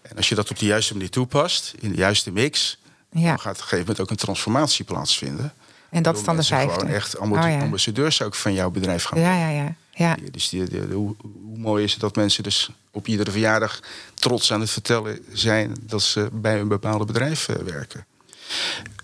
En 0.02 0.18
als 0.18 0.30
je 0.30 0.36
dat 0.36 0.50
op 0.50 0.60
de 0.60 0.66
juiste 0.66 0.94
manier 0.94 1.10
toepast, 1.10 1.74
in 1.80 1.90
de 1.92 1.98
juiste 1.98 2.32
mix, 2.32 2.78
ja. 3.12 3.28
dan 3.28 3.40
gaat 3.40 3.52
op 3.56 3.62
een 3.62 3.62
gegeven 3.64 3.80
moment 3.80 4.00
ook 4.00 4.10
een 4.10 4.16
transformatie 4.16 4.86
plaatsvinden. 4.86 5.54
En 5.90 6.04
dat 6.04 6.18
is 6.18 6.24
dan 6.24 6.36
de 6.36 6.44
vijfde. 6.44 6.74
gewoon 6.80 6.94
echt 6.94 7.18
Oh 7.18 7.30
ja. 7.32 7.60
ambassadeurs 7.62 8.22
ook 8.22 8.36
van 8.36 8.54
jouw 8.54 8.70
bedrijf 8.70 9.04
gaan 9.04 9.20
Ja, 9.20 9.36
ja, 9.38 9.50
ja. 9.50 9.76
Ja. 9.94 10.18
Dus 10.32 10.50
die, 10.50 10.64
die- 10.64 10.82
hoe, 10.82 11.16
hoe 11.22 11.58
mooi 11.58 11.84
is 11.84 11.92
het 11.92 12.02
dat 12.02 12.16
mensen 12.16 12.44
dus 12.44 12.70
op 12.92 13.08
iedere 13.08 13.32
verjaardag 13.32 13.80
trots 14.14 14.54
aan 14.54 14.60
het 14.60 14.70
vertellen 14.70 15.20
zijn 15.32 15.76
dat 15.82 16.02
ze 16.02 16.30
bij 16.32 16.60
een 16.60 16.68
bepaald 16.68 17.06
bedrijf 17.08 17.48
eh, 17.50 17.56
werken. 17.56 18.06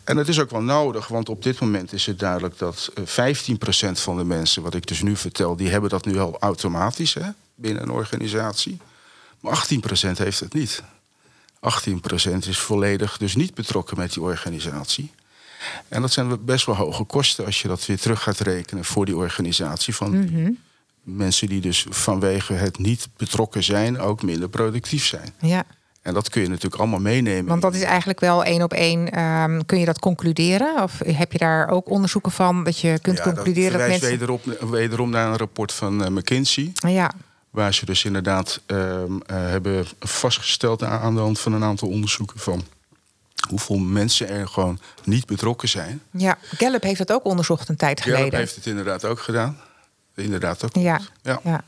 En 0.04 0.16
dat 0.16 0.28
is 0.28 0.40
ook 0.40 0.50
wel 0.52 0.62
nodig, 0.62 1.08
want 1.08 1.30
op 1.30 1.44
dit 1.44 1.60
moment 1.60 1.94
is 1.94 2.06
het 2.06 2.20
duidelijk 2.20 2.58
dat 2.58 2.92
eh, 3.16 3.34
15% 3.36 3.92
van 3.92 4.18
de 4.18 4.24
mensen, 4.24 4.62
wat 4.62 4.74
ik 4.76 4.88
dus 4.88 5.02
nu 5.02 5.16
vertel, 5.16 5.56
die 5.56 5.70
hebben 5.70 5.90
dat 5.90 6.06
nu 6.06 6.20
al 6.20 6.38
automatisch 6.40 7.14
hè, 7.14 7.30
binnen 7.56 7.84
een 7.84 7.92
organisatie. 7.92 8.78
Maar 9.40 9.68
18% 10.14 10.18
heeft 10.18 10.40
het 10.40 10.54
niet. 10.54 10.84
18% 11.68 12.48
is 12.48 12.58
volledig 12.60 13.18
dus 13.18 13.36
niet 13.36 13.54
betrokken 13.54 13.98
met 13.98 14.14
die 14.14 14.22
organisatie. 14.24 15.12
En 15.88 16.02
dat 16.02 16.12
zijn 16.12 16.46
best 16.46 16.66
wel 16.66 16.76
hoge 16.76 17.04
kosten 17.04 17.46
als 17.46 17.62
je 17.62 17.68
dat 17.68 17.86
weer 17.86 18.00
terug 18.00 18.24
gaat 18.24 18.40
rekenen 18.40 18.86
voor 18.86 19.06
die 19.06 19.16
organisatie. 19.18 19.96
Van 19.96 20.10
Mhm. 20.20 20.52
mensen 21.02 21.48
die 21.48 21.62
dus 21.62 21.86
vanwege 21.90 22.54
het 22.54 22.78
niet 22.80 23.08
betrokken 23.18 23.64
zijn 23.64 24.00
ook 24.00 24.22
minder 24.24 24.50
productief 24.50 25.06
zijn. 25.06 25.34
ja. 25.42 25.64
En 26.02 26.14
dat 26.14 26.30
kun 26.30 26.42
je 26.42 26.48
natuurlijk 26.48 26.76
allemaal 26.82 27.00
meenemen. 27.00 27.46
Want 27.46 27.62
dat 27.62 27.76
is 27.76 27.82
eigenlijk 27.82 28.20
wel 28.20 28.44
één 28.44 28.62
op 28.64 28.74
één. 28.74 29.12
ehm, 29.12 29.62
kun 29.66 29.80
je 29.80 29.86
dat 29.86 30.00
concluderen? 30.00 30.84
Of 30.84 31.00
heb 31.06 31.32
je 31.32 31.38
daar 31.38 31.70
ook 31.70 31.90
onderzoeken 31.90 32.32
van 32.32 32.64
dat 32.64 32.80
je 32.80 33.00
kunt 33.02 33.18
Ja, 33.18 33.24
concluderen 33.24 33.72
dat, 33.72 33.80
verwijst 33.82 34.02
mensen. 34.02 34.20
wederom, 34.20 34.72
wederom 34.72 35.10
naar 35.10 35.28
een 35.28 35.38
rapport 35.38 35.74
van 35.74 36.04
eh, 36.04 36.10
McKinsey. 36.10 36.72
Ja, 36.74 37.12
Waar 37.58 37.74
ze 37.74 37.86
dus 37.86 38.06
inderdaad 38.06 38.62
ehm, 38.66 39.18
eh, 39.26 39.36
hebben 39.36 39.86
vastgesteld 40.00 40.84
aan 40.84 41.00
aan 41.00 41.16
de 41.16 41.22
hand 41.22 41.40
van 41.40 41.54
een 41.54 41.64
aantal 41.64 41.88
onderzoeken 41.88 42.40
van 42.40 42.66
hoeveel 43.50 43.78
mensen 43.78 44.30
er 44.30 44.48
gewoon 44.48 44.80
niet 45.04 45.26
betrokken 45.26 45.70
zijn. 45.70 46.02
ja, 46.12 46.38
Gallup 46.42 46.84
heeft 46.84 46.98
dat 46.98 47.12
ook 47.12 47.26
onderzocht 47.26 47.70
een 47.70 47.76
tijd 47.76 48.02
Gallup 48.02 48.18
geleden. 48.18 48.40
heeft 48.40 48.56
het 48.56 48.66
inderdaad 48.66 49.06
ook 49.06 49.20
gedaan. 49.20 49.58
Inderdaad 50.16 50.64
ook. 50.64 50.76
Ja, 50.76 51.00
Ja. 51.22 51.40
ja. 51.44 51.64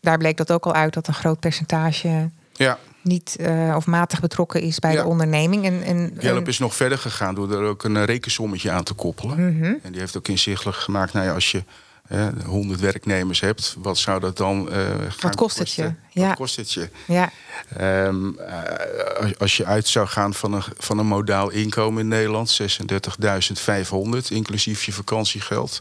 Daar 0.00 0.18
bleek 0.18 0.36
dat 0.36 0.52
ook 0.52 0.64
al 0.66 0.72
uit 0.74 0.94
dat 0.94 1.06
een 1.08 1.14
groot 1.14 1.40
percentage 1.40 2.30
ja. 2.52 2.78
niet 3.02 3.36
eh, 3.36 3.74
of 3.76 3.86
matig 3.86 4.20
betrokken 4.20 4.60
is 4.60 4.78
bij 4.78 4.92
Ja. 4.92 5.02
de 5.02 5.08
onderneming. 5.08 5.64
En, 5.64 5.82
en, 5.82 6.16
Gallup 6.18 6.42
en- 6.42 6.48
is 6.48 6.58
nog 6.58 6.74
verder 6.74 6.98
gegaan 6.98 7.34
door 7.34 7.52
er 7.52 7.62
ook 7.68 7.84
een 7.84 8.04
rekensommetje 8.04 8.70
aan 8.70 8.84
te 8.84 8.94
koppelen. 8.94 9.56
Mhm. 9.56 9.74
En 9.82 9.90
die 9.92 10.00
heeft 10.00 10.16
ook 10.16 10.28
inzichtelijk 10.28 10.76
gemaakt, 10.78 11.12
nou 11.12 11.26
ja, 11.26 11.32
als 11.34 11.50
je 11.50 11.62
eh, 12.08 12.26
100 12.44 12.80
werknemers 12.80 13.40
hebt, 13.40 13.76
wat 13.78 13.98
zou 13.98 14.20
dat 14.20 14.36
dan 14.36 14.70
eh 14.72 14.84
gaan 15.08 15.34
kost 15.34 15.58
het 15.58 15.72
je? 15.72 15.92
Ja. 16.10 16.26
Wat 16.28 16.36
kost 16.36 16.56
het 16.56 16.72
je? 16.72 16.88
ja, 17.06 17.30
Ehm, 17.76 18.38
eh, 18.38 19.20
als- 19.20 19.38
als 19.38 19.56
je 19.56 19.64
uit 19.64 19.88
zou 19.88 20.06
gaan 20.06 20.34
van 20.34 20.52
een, 20.52 20.62
van 20.78 20.98
een 20.98 21.06
modaal 21.06 21.50
inkomen 21.50 22.00
in 22.02 22.08
Nederland, 22.08 22.50
36.500, 22.50 24.30
inclusief 24.30 24.84
je 24.84 24.92
vakantiegeld, 24.92 25.80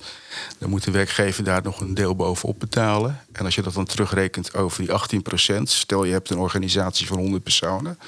dan 0.57 0.69
moet 0.69 0.83
de 0.83 0.91
werkgever 0.91 1.43
daar 1.43 1.63
nog 1.63 1.79
een 1.81 1.93
deel 1.93 2.15
bovenop 2.15 2.59
betalen. 2.59 3.19
En 3.31 3.45
als 3.45 3.55
je 3.55 3.61
dat 3.61 3.73
dan 3.73 3.85
terugrekent 3.85 4.53
over 4.53 4.81
die 4.81 4.91
18%, 4.91 5.69
stel 5.69 6.03
je 6.03 6.11
hebt 6.11 6.29
een 6.29 6.37
organisatie 6.37 7.07
van 7.07 7.17
100 7.17 7.43
personen, 7.43 7.99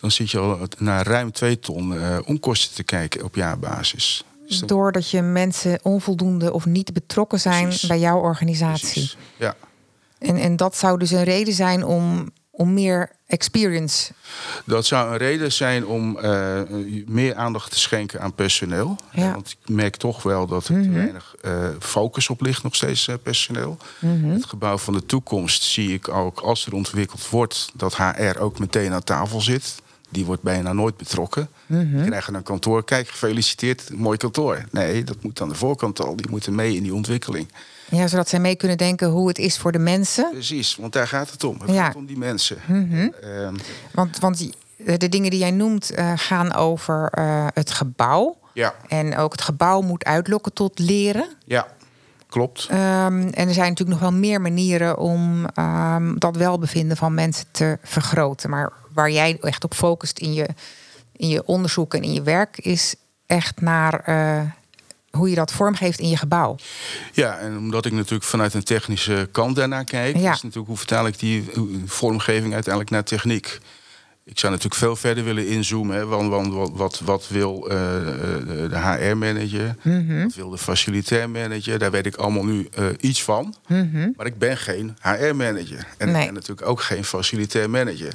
dan 0.00 0.10
zit 0.10 0.30
je 0.30 0.38
al 0.38 0.58
naar 0.78 1.06
ruim 1.06 1.32
2 1.32 1.58
ton 1.58 1.98
eh, 2.00 2.18
onkosten 2.24 2.74
te 2.74 2.82
kijken 2.82 3.24
op 3.24 3.34
jaarbasis. 3.34 4.24
Dus 4.46 4.58
dan- 4.58 4.68
doordat 4.68 5.10
je 5.10 5.22
mensen 5.22 5.78
onvoldoende 5.82 6.52
of 6.52 6.66
niet 6.66 6.92
betrokken 6.92 7.40
zijn 7.40 7.62
Precies. 7.68 7.88
bij 7.88 7.98
jouw 7.98 8.18
organisatie. 8.18 8.88
Precies. 8.92 9.16
Ja. 9.36 9.54
En, 10.18 10.36
en 10.36 10.56
dat 10.56 10.76
zou 10.76 10.98
dus 10.98 11.10
een 11.10 11.24
reden 11.24 11.54
zijn 11.54 11.84
om, 11.84 12.30
om 12.50 12.74
meer 12.74 13.10
experience. 13.26 14.12
Dat 14.64 14.86
zou 14.86 15.10
een 15.12 15.16
reden 15.16 15.52
zijn 15.52 15.86
om 15.86 16.18
eh, 16.18 16.60
meer 17.06 17.34
aandacht 17.34 17.70
te 17.70 17.78
schenken 17.78 18.20
aan 18.20 18.34
personeel. 18.34 18.96
Ja. 19.12 19.32
Want 19.32 19.56
ik 19.60 19.68
merk 19.68 19.96
toch 19.96 20.22
wel 20.22 20.46
dat 20.46 20.68
er 20.68 20.82
te 20.82 20.90
weinig 20.90 21.34
eh, 21.40 21.68
focus 21.80 22.28
op 22.28 22.40
ligt, 22.40 22.62
nog 22.62 22.74
steeds 22.74 23.08
eh, 23.08 23.14
personeel. 23.22 23.76
Het 24.06 24.44
gebouw 24.44 24.78
van 24.78 24.94
de 24.94 25.06
toekomst 25.06 25.62
zie 25.62 25.92
ik 25.92 26.08
ook 26.08 26.40
als 26.40 26.66
er 26.66 26.74
ontwikkeld 26.74 27.28
wordt 27.28 27.70
dat 27.74 27.96
HR 27.96 28.38
ook 28.38 28.58
meteen 28.58 28.92
aan 28.92 29.04
tafel 29.04 29.40
zit. 29.40 29.74
Die 30.14 30.24
wordt 30.24 30.42
bijna 30.42 30.72
nooit 30.72 30.96
betrokken. 30.96 31.48
Die 31.66 32.04
krijgen 32.04 32.34
een 32.34 32.42
kantoor. 32.42 32.84
Kijk, 32.84 33.08
gefeliciteerd, 33.08 33.90
mooi 33.96 34.16
kantoor. 34.18 34.64
Nee, 34.70 35.04
dat 35.04 35.16
moet 35.22 35.40
aan 35.40 35.48
de 35.48 35.54
voorkant 35.54 36.00
al. 36.00 36.16
Die 36.16 36.30
moeten 36.30 36.54
mee 36.54 36.74
in 36.76 36.82
die 36.82 36.94
ontwikkeling. 36.94 37.48
Ja, 37.90 38.06
zodat 38.06 38.28
zij 38.28 38.40
mee 38.40 38.56
kunnen 38.56 38.76
denken 38.78 39.08
hoe 39.08 39.28
het 39.28 39.38
is 39.38 39.58
voor 39.58 39.72
de 39.72 39.78
mensen. 39.78 40.30
Precies, 40.30 40.76
want 40.76 40.92
daar 40.92 41.08
gaat 41.08 41.30
het 41.30 41.44
om. 41.44 41.56
Het 41.60 41.70
Ja. 41.70 41.84
gaat 41.84 41.94
om 41.94 42.06
die 42.06 42.18
mensen. 42.18 42.56
Ehm, 43.22 43.54
Want, 43.92 44.18
want 44.18 44.38
die- 44.38 44.54
de 44.98 45.08
dingen 45.08 45.30
die 45.30 45.38
jij 45.40 45.50
noemt 45.50 45.90
eh, 45.90 46.12
gaan 46.16 46.54
over 46.54 47.08
eh, 47.10 47.46
het 47.54 47.70
gebouw. 47.70 48.36
ja, 48.52 48.74
En 48.88 49.16
ook 49.16 49.32
het 49.32 49.42
gebouw 49.42 49.80
moet 49.80 50.04
uitlokken 50.04 50.52
tot 50.52 50.78
leren. 50.78 51.26
ja, 51.46 51.66
klopt. 52.34 52.66
Ehm, 52.70 53.28
en 53.28 53.48
er 53.48 53.54
zijn 53.54 53.68
natuurlijk 53.68 54.00
nog 54.00 54.10
wel 54.10 54.18
meer 54.18 54.40
manieren 54.40 54.98
om 54.98 55.46
ehm, 55.54 56.14
dat 56.18 56.36
welbevinden 56.36 56.96
van 56.96 57.14
mensen 57.14 57.46
te 57.50 57.78
vergroten. 57.82 58.50
Maar 58.50 58.72
waar 58.92 59.10
jij 59.10 59.38
echt 59.40 59.64
op 59.64 59.74
focust 59.74 60.18
in 60.18 60.32
je, 60.34 60.48
in 61.16 61.28
je 61.28 61.46
onderzoek 61.46 61.94
en 61.94 62.02
in 62.02 62.12
je 62.12 62.22
werk, 62.22 62.58
is 62.58 62.94
echt 63.26 63.60
naar 63.60 64.00
eh, 64.00 64.40
hoe 65.10 65.28
je 65.28 65.34
dat 65.34 65.52
vormgeeft 65.52 65.98
in 65.98 66.08
je 66.08 66.16
gebouw. 66.16 66.56
Ja, 67.12 67.38
en 67.38 67.58
omdat 67.58 67.84
ik 67.86 67.92
natuurlijk 67.92 68.24
vanuit 68.24 68.54
een 68.54 68.64
technische 68.64 69.28
kant 69.32 69.56
daarnaar 69.56 69.84
kijk, 69.84 70.16
Ja. 70.16 70.32
is 70.32 70.42
natuurlijk 70.42 70.68
hoe 70.68 70.76
vertaal 70.76 71.06
ik 71.06 71.18
die 71.18 71.50
eh, 71.54 71.60
vormgeving 71.86 72.52
uiteindelijk 72.52 72.92
naar 72.92 73.04
techniek. 73.04 73.60
Ik 74.26 74.38
zou 74.38 74.52
natuurlijk 74.52 74.80
veel 74.80 74.96
verder 74.96 75.24
willen 75.24 75.46
inzoomen. 75.46 75.96
Hè, 75.96 76.06
want, 76.06 76.28
want 76.28 76.52
wat, 76.52 76.70
wat, 76.74 77.00
wat 77.04 77.28
wil 77.28 77.68
eh, 77.70 77.76
de 78.46 78.66
de 78.70 78.78
HR-manager? 78.78 79.76
Wat 80.22 80.34
wil 80.34 80.50
de 80.50 80.58
facilitair 80.58 81.30
manager? 81.30 81.78
Daar 81.78 81.90
weet 81.90 82.06
ik 82.06 82.16
allemaal 82.16 82.44
nu 82.44 82.68
eh, 82.74 82.86
iets 83.00 83.22
van. 83.22 83.54
Maar 84.16 84.26
ik 84.26 84.38
ben 84.38 84.56
geen 84.56 84.96
HR-manager. 85.00 85.86
En 85.96 86.10
Nee. 86.10 86.20
ik 86.20 86.24
ben 86.24 86.34
natuurlijk 86.34 86.68
ook 86.68 86.80
geen 86.82 87.04
facilitair 87.04 87.70
manager. 87.70 88.12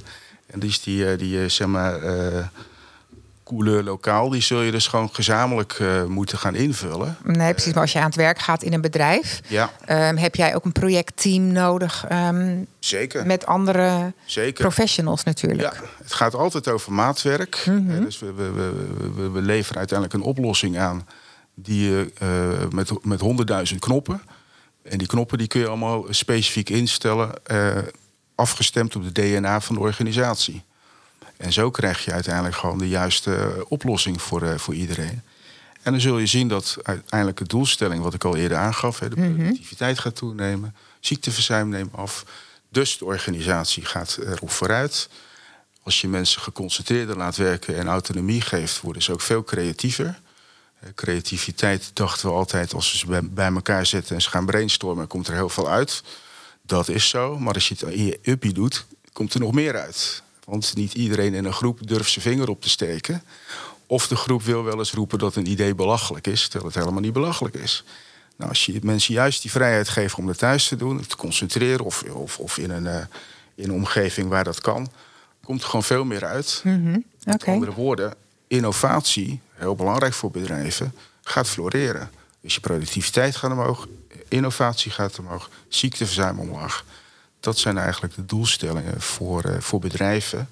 En 0.48 0.60
die 0.60 0.70
is 0.70 0.82
die, 0.82 1.12
eh, 1.12 1.18
die 1.18 1.42
eh, 1.44 1.50
zeg 1.50 1.68
maar, 1.68 2.04
eh, 2.04 2.46
couleur 3.50 3.84
lokaal, 3.84 4.30
die 4.30 4.42
zul 4.42 4.62
je 4.62 4.72
dus 4.72 4.88
gewoon 4.88 5.10
gezamenlijk 5.12 5.74
eh, 5.74 6.04
moeten 6.04 6.38
gaan 6.38 6.56
invullen. 6.56 7.18
Nee, 7.24 7.52
precies. 7.54 7.74
Maar 7.74 7.82
als 7.82 7.92
je 7.92 8.00
aan 8.00 8.06
het 8.06 8.16
werk 8.16 8.40
gaat 8.40 8.64
in 8.64 8.74
een 8.74 8.82
bedrijf, 8.82 9.42
Ja, 9.48 9.70
ehm, 9.86 10.16
heb 10.16 10.36
jij 10.36 10.56
ook 10.56 10.66
een 10.66 10.72
projectteam 10.72 11.52
nodig 11.52 12.06
ehm, 12.10 12.58
zeker. 12.80 13.26
met 13.26 13.46
andere 13.46 14.14
zeker. 14.26 14.62
professionals 14.64 15.24
natuurlijk. 15.24 15.74
Ja, 15.74 15.74
het 16.04 16.14
gaat 16.14 16.36
altijd 16.36 16.68
over 16.68 16.94
maatwerk. 16.94 17.64
Mhm. 17.66 18.04
Dus 18.04 18.20
we, 18.20 18.34
we, 18.34 18.52
we, 19.16 19.30
we, 19.30 19.42
leveren 19.42 19.78
uiteindelijk 19.78 20.18
een 20.20 20.30
oplossing 20.30 20.78
aan 20.78 21.08
die 21.56 21.90
je 21.90 22.12
eh, 22.18 22.70
met, 22.70 23.06
met 23.06 23.22
100.000 23.72 23.80
knoppen. 23.80 24.22
En 24.84 24.98
die 24.98 25.08
knoppen 25.08 25.38
die 25.38 25.48
kun 25.48 25.60
je 25.60 25.68
allemaal 25.68 26.06
specifiek 26.10 26.70
instellen, 26.70 27.46
eh, 27.46 27.78
afgestemd 28.36 28.96
op 28.96 29.04
de 29.04 29.22
DNA 29.22 29.62
van 29.62 29.76
de 29.76 29.82
organisatie. 29.82 30.64
En 31.40 31.54
zo 31.54 31.72
krijg 31.72 32.06
je 32.06 32.12
uiteindelijk 32.12 32.56
gewoon 32.56 32.78
de 32.78 32.88
juiste 32.88 33.36
eh, 33.36 33.62
oplossing 33.68 34.22
voor, 34.22 34.42
eh, 34.42 34.58
voor 34.58 34.74
iedereen. 34.74 35.22
En 35.82 35.92
dan 35.92 36.02
zul 36.02 36.18
je 36.18 36.26
zien 36.26 36.48
dat 36.48 36.78
uiteindelijk 36.84 37.38
de 37.38 37.46
doelstelling, 37.46 38.04
wat 38.04 38.14
ik 38.14 38.24
al 38.24 38.36
eerder 38.36 38.58
aangaf, 38.58 38.98
de 38.98 39.10
productiviteit 39.10 40.00
gaat 40.00 40.16
toenemen, 40.16 40.76
ziekteverzuim 41.00 41.70
neemt 41.70 41.96
af. 41.96 42.26
Dus 42.70 42.98
de 42.98 43.06
organisatie 43.06 43.86
gaat 43.86 44.20
erop 44.26 44.52
vooruit. 44.52 45.10
Als 45.84 46.02
je 46.02 46.08
mensen 46.08 46.42
geconcentreerder 46.42 47.18
laat 47.18 47.36
werken 47.36 47.78
en 47.78 47.88
autonomie 47.88 48.42
geeft, 48.42 48.82
worden 48.82 49.02
ze 49.02 49.12
ook 49.12 49.22
veel 49.22 49.44
creatiever. 49.44 50.20
Eh, 50.80 50.90
Creativiteit 50.96 51.92
dachten 51.94 52.30
we 52.30 52.36
altijd, 52.36 52.74
als 52.74 52.92
we 52.92 52.98
ze 52.98 53.06
bij, 53.06 53.24
bij 53.24 53.54
elkaar 53.54 53.86
zetten 53.86 54.16
en 54.16 54.22
ze 54.22 54.30
gaan 54.30 54.46
brainstormen, 54.46 55.08
komt 55.08 55.28
er 55.28 55.34
heel 55.34 55.50
veel 55.50 55.70
uit. 55.70 56.04
Dat 56.62 56.88
is 56.88 57.10
zo, 57.10 57.40
maar 57.40 57.54
als 57.54 57.68
je 57.68 57.76
het 57.80 57.94
in 57.94 58.06
je 58.06 58.20
uppie 58.24 58.54
doet, 58.54 58.86
komt 59.14 59.34
er 59.34 59.40
nog 59.40 59.54
meer 59.54 59.78
uit. 59.80 60.24
Want 60.50 60.76
niet 60.76 60.94
iedereen 60.94 61.34
in 61.34 61.46
een 61.46 61.54
groep 61.54 61.88
durft 61.88 62.12
zijn 62.12 62.26
vinger 62.26 62.50
op 62.50 62.62
te 62.62 62.70
steken. 62.70 63.24
Of 63.86 64.08
de 64.08 64.16
groep 64.16 64.44
wil 64.44 64.64
wel 64.64 64.78
eens 64.78 64.92
roepen 64.92 65.20
dat 65.20 65.36
een 65.36 65.50
idee 65.50 65.76
belachelijk 65.76 66.28
is, 66.28 66.44
terwijl 66.44 66.66
het 66.66 66.76
helemaal 66.76 67.02
niet 67.02 67.14
belachelijk 67.14 67.56
is. 67.56 67.84
Nou, 68.36 68.50
als 68.50 68.66
je 68.66 68.80
mensen 68.82 69.14
juist 69.14 69.42
die 69.42 69.52
vrijheid 69.52 69.90
geeft 69.90 70.16
om 70.16 70.26
dat 70.26 70.38
thuis 70.38 70.68
te 70.68 70.76
doen, 70.76 71.06
te 71.06 71.16
concentreren 71.16 71.86
of, 71.86 72.04
of, 72.04 72.40
of 72.40 72.58
in, 72.58 72.70
een, 72.70 72.88
eh, 72.88 73.06
in 73.56 73.64
een 73.64 73.72
omgeving 73.72 74.30
waar 74.30 74.44
dat 74.44 74.62
kan, 74.62 74.92
komt 75.44 75.62
er 75.62 75.68
gewoon 75.68 75.84
veel 75.84 76.04
meer 76.04 76.26
uit. 76.26 76.62
Met 77.24 77.36
Oké. 77.36 77.52
andere 77.52 77.74
woorden, 77.74 78.14
innovatie, 78.48 79.42
heel 79.54 79.76
belangrijk 79.76 80.14
voor 80.14 80.32
bedrijven, 80.32 80.96
gaat 81.22 81.48
floreren. 81.48 82.12
Dus 82.42 82.54
je 82.54 82.60
productiviteit 82.60 83.36
gaat 83.36 83.52
omhoog, 83.52 83.88
innovatie 84.28 84.92
gaat 84.92 85.20
omhoog, 85.20 85.50
ziekteverzuim 85.68 86.40
omlaag. 86.40 86.86
Dat 87.40 87.58
zijn 87.58 87.78
eigenlijk 87.78 88.16
de 88.16 88.26
doelstellingen 88.26 89.02
voor, 89.02 89.44
eh, 89.44 89.60
voor 89.60 89.80
bedrijven. 89.80 90.50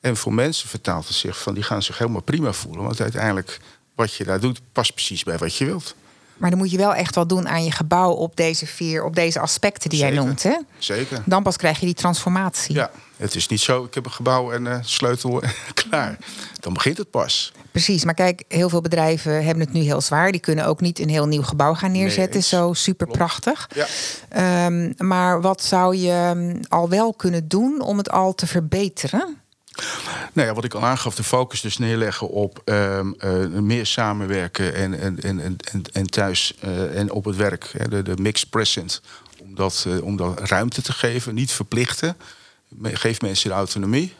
En 0.00 0.16
voor 0.16 0.34
mensen 0.34 0.68
vertaalt 0.68 1.08
het 1.08 1.16
zich 1.16 1.42
van 1.42 1.54
die 1.54 1.62
gaan 1.62 1.82
zich 1.82 1.98
helemaal 1.98 2.22
prima 2.22 2.52
voelen. 2.52 2.82
Want 2.82 3.00
uiteindelijk 3.00 3.58
wat 3.94 4.14
je 4.14 4.24
daar 4.24 4.40
doet, 4.40 4.60
past 4.72 4.94
precies 4.94 5.22
bij 5.22 5.38
wat 5.38 5.56
je 5.56 5.64
wilt. 5.64 5.94
Maar 6.36 6.50
dan 6.50 6.58
moet 6.58 6.70
je 6.70 6.76
wel 6.76 6.94
echt 6.94 7.14
wat 7.14 7.28
doen 7.28 7.48
aan 7.48 7.64
je 7.64 7.70
gebouw 7.70 8.10
op 8.10 8.36
deze 8.36 8.66
vier, 8.66 9.04
op 9.04 9.14
deze 9.14 9.40
aspecten 9.40 9.90
die 9.90 9.98
jij 9.98 10.10
noemt. 10.10 10.42
Hè? 10.42 10.58
Zeker. 10.78 11.22
Dan 11.24 11.42
pas 11.42 11.56
krijg 11.56 11.80
je 11.80 11.86
die 11.86 11.94
transformatie. 11.94 12.74
Ja, 12.74 12.90
het 13.16 13.34
is 13.34 13.46
niet 13.46 13.60
zo, 13.60 13.84
ik 13.84 13.94
heb 13.94 14.04
een 14.04 14.12
gebouw 14.12 14.52
en 14.52 14.66
eh, 14.66 14.78
sleutel 14.82 15.42
klaar. 15.88 16.16
Dan 16.60 16.72
begint 16.72 16.98
het 16.98 17.10
pas. 17.10 17.52
Precies, 17.72 18.04
maar 18.04 18.14
kijk, 18.14 18.44
heel 18.48 18.68
veel 18.68 18.80
bedrijven 18.80 19.44
hebben 19.44 19.64
het 19.64 19.72
nu 19.72 19.80
heel 19.80 20.00
zwaar. 20.00 20.32
Die 20.32 20.40
kunnen 20.40 20.66
ook 20.66 20.80
niet 20.80 20.98
een 20.98 21.08
heel 21.08 21.26
nieuw 21.26 21.42
gebouw 21.42 21.74
gaan 21.74 21.92
neerzetten. 21.92 22.42
zo 22.42 22.72
super 22.72 23.06
prachtig. 23.06 23.68
Ja. 23.74 23.86
Ehm, 24.28 24.92
maar 24.96 25.40
wat 25.40 25.62
zou 25.62 25.96
je 25.96 26.32
mm, 26.34 26.60
al 26.68 26.88
wel 26.88 27.14
kunnen 27.14 27.48
doen 27.48 27.80
om 27.80 27.98
het 27.98 28.10
al 28.10 28.34
te 28.34 28.46
verbeteren? 28.46 29.36
Nou 30.32 30.48
ja, 30.48 30.54
wat 30.54 30.64
ik 30.64 30.74
al 30.74 30.84
aangaf, 30.84 31.14
de 31.14 31.22
focus 31.22 31.60
dus 31.60 31.78
neerleggen 31.78 32.28
op 32.28 32.62
ehm, 32.64 33.12
eh, 33.18 33.30
meer 33.46 33.86
samenwerken 33.86 34.74
en, 34.74 34.98
en, 35.00 35.20
en, 35.20 35.40
en, 35.40 35.56
en- 35.92 36.06
thuis 36.06 36.54
eh, 36.60 36.98
en 36.98 37.10
op 37.10 37.24
het 37.24 37.36
werk. 37.36 37.70
Hè, 37.78 37.88
de, 37.88 38.02
de 38.02 38.16
mixed 38.16 38.50
present. 38.50 39.00
Om 39.42 39.54
dat, 39.54 39.84
eh, 39.88 40.04
om 40.04 40.16
dat 40.16 40.40
ruimte 40.48 40.82
te 40.82 40.92
geven, 40.92 41.34
niet 41.34 41.52
verplichten. 41.52 42.16
Geef 42.82 43.20
mensen 43.20 43.48
de 43.50 43.54
autonomie. 43.56 44.14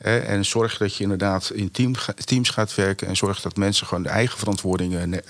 En 0.00 0.44
zorg 0.44 0.76
dat 0.78 0.96
je 0.96 1.02
inderdaad 1.02 1.50
in 1.54 1.70
teams 2.24 2.48
gaat 2.50 2.74
werken. 2.74 3.06
En 3.06 3.16
zorg 3.16 3.40
dat 3.40 3.56
mensen 3.56 3.86
gewoon 3.86 4.02
de 4.02 4.08
eigen 4.08 4.38
verantwoording 4.38 4.94
eh, 4.94 5.02
eh, 5.12 5.20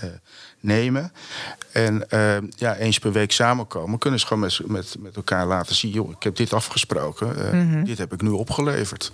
nemen. 0.60 1.12
En 1.72 2.10
eh, 2.10 2.36
ja, 2.56 2.76
eens 2.76 2.98
per 2.98 3.12
week 3.12 3.32
samenkomen. 3.32 3.98
Kunnen 3.98 4.20
ze 4.20 4.26
gewoon 4.26 4.42
met, 4.42 4.60
met, 4.66 4.94
met 4.98 5.16
elkaar 5.16 5.46
laten 5.46 5.74
zien. 5.74 5.90
Joh, 5.90 6.10
ik 6.10 6.22
heb 6.22 6.36
dit 6.36 6.52
afgesproken. 6.52 7.52
eh, 7.52 7.84
Dit 7.84 7.98
heb 7.98 8.12
ik 8.12 8.22
nu 8.22 8.28
opgeleverd. 8.30 9.12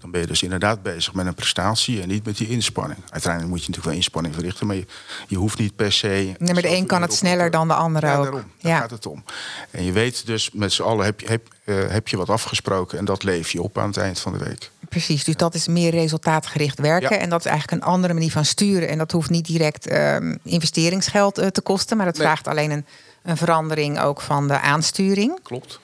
Dan 0.00 0.10
ben 0.10 0.20
je 0.20 0.26
dus 0.26 0.42
inderdaad 0.42 0.82
bezig 0.82 1.14
met 1.14 1.26
een 1.26 1.34
prestatie 1.34 2.02
en 2.02 2.08
niet 2.08 2.24
met 2.24 2.36
die 2.36 2.48
inspanning. 2.48 2.98
Uiteindelijk 3.10 3.50
moet 3.52 3.60
je 3.64 3.68
natuurlijk 3.68 3.84
wel 3.86 3.94
inspanning 3.94 4.34
verrichten, 4.34 4.66
maar 4.66 4.76
je, 4.76 4.86
je 5.28 5.36
hoeft 5.36 5.58
niet 5.58 5.76
per 5.76 5.92
se. 5.92 6.34
Nee, 6.38 6.52
maar 6.52 6.62
de 6.62 6.76
een 6.76 6.86
kan 6.86 7.02
het 7.02 7.12
sneller 7.12 7.50
dan 7.50 7.68
de 7.68 7.74
andere 7.74 8.06
ja, 8.06 8.16
ook. 8.16 8.22
Daarom, 8.22 8.42
daar 8.60 8.72
Ja. 8.72 8.78
gaat 8.78 8.90
het 8.90 9.06
om. 9.06 9.24
En 9.70 9.84
je 9.84 9.92
weet 9.92 10.26
dus 10.26 10.50
met 10.52 10.72
z'n 10.72 10.82
allen 10.82 11.04
heb 11.04 11.20
je, 11.20 11.26
heb, 11.28 11.48
eh, 11.64 11.76
heb 11.88 12.08
je 12.08 12.16
wat 12.16 12.30
afgesproken 12.30 12.98
en 12.98 13.04
dat 13.04 13.22
leef 13.22 13.50
je 13.50 13.62
op 13.62 13.78
aan 13.78 13.86
het 13.88 13.96
eind 13.96 14.18
van 14.18 14.32
de 14.32 14.38
week. 14.44 14.70
Precies, 14.88 15.24
dus 15.24 15.36
dat 15.36 15.54
is 15.54 15.66
meer 15.68 15.90
resultaatgericht 15.90 16.78
werken. 16.78 17.16
Ja. 17.16 17.22
En 17.22 17.28
dat 17.30 17.40
is 17.40 17.46
eigenlijk 17.46 17.82
een 17.82 17.88
andere 17.88 18.14
manier 18.14 18.30
van 18.30 18.44
sturen. 18.44 18.88
En 18.88 18.98
dat 18.98 19.12
hoeft 19.12 19.30
niet 19.30 19.46
direct 19.46 19.86
ehm, 19.86 20.36
investeringsgeld 20.42 21.38
eh, 21.38 21.46
te 21.46 21.60
kosten, 21.60 21.96
maar 21.96 22.06
dat 22.06 22.16
Nee. 22.16 22.26
vraagt 22.26 22.46
alleen 22.48 22.70
een, 22.70 22.86
een 23.22 23.36
verandering 23.36 24.00
ook 24.00 24.20
van 24.20 24.48
de 24.48 24.60
aansturing. 24.60 25.38
Klopt. 25.42 25.80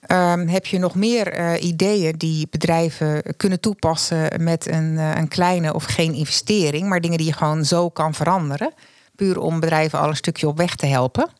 Ehm, 0.00 0.46
heb 0.46 0.66
je 0.66 0.78
nog 0.78 0.94
meer 0.94 1.32
eh, 1.32 1.62
ideeën 1.62 2.16
die 2.16 2.46
bedrijven 2.50 3.22
kunnen 3.36 3.60
toepassen 3.60 4.42
met 4.42 4.66
een, 4.66 4.98
eh, 4.98 5.16
een 5.16 5.28
kleine 5.28 5.74
of 5.74 5.84
geen 5.84 6.14
investering, 6.14 6.88
maar 6.88 7.00
dingen 7.00 7.18
die 7.18 7.26
je 7.26 7.32
gewoon 7.32 7.64
zo 7.64 7.88
kan 7.88 8.14
veranderen? 8.14 8.72
Puur 9.16 9.38
om 9.38 9.60
bedrijven 9.60 9.98
al 9.98 10.08
een 10.08 10.16
stukje 10.16 10.48
op 10.48 10.56
weg 10.56 10.74
te 10.74 10.86
helpen. 10.86 11.30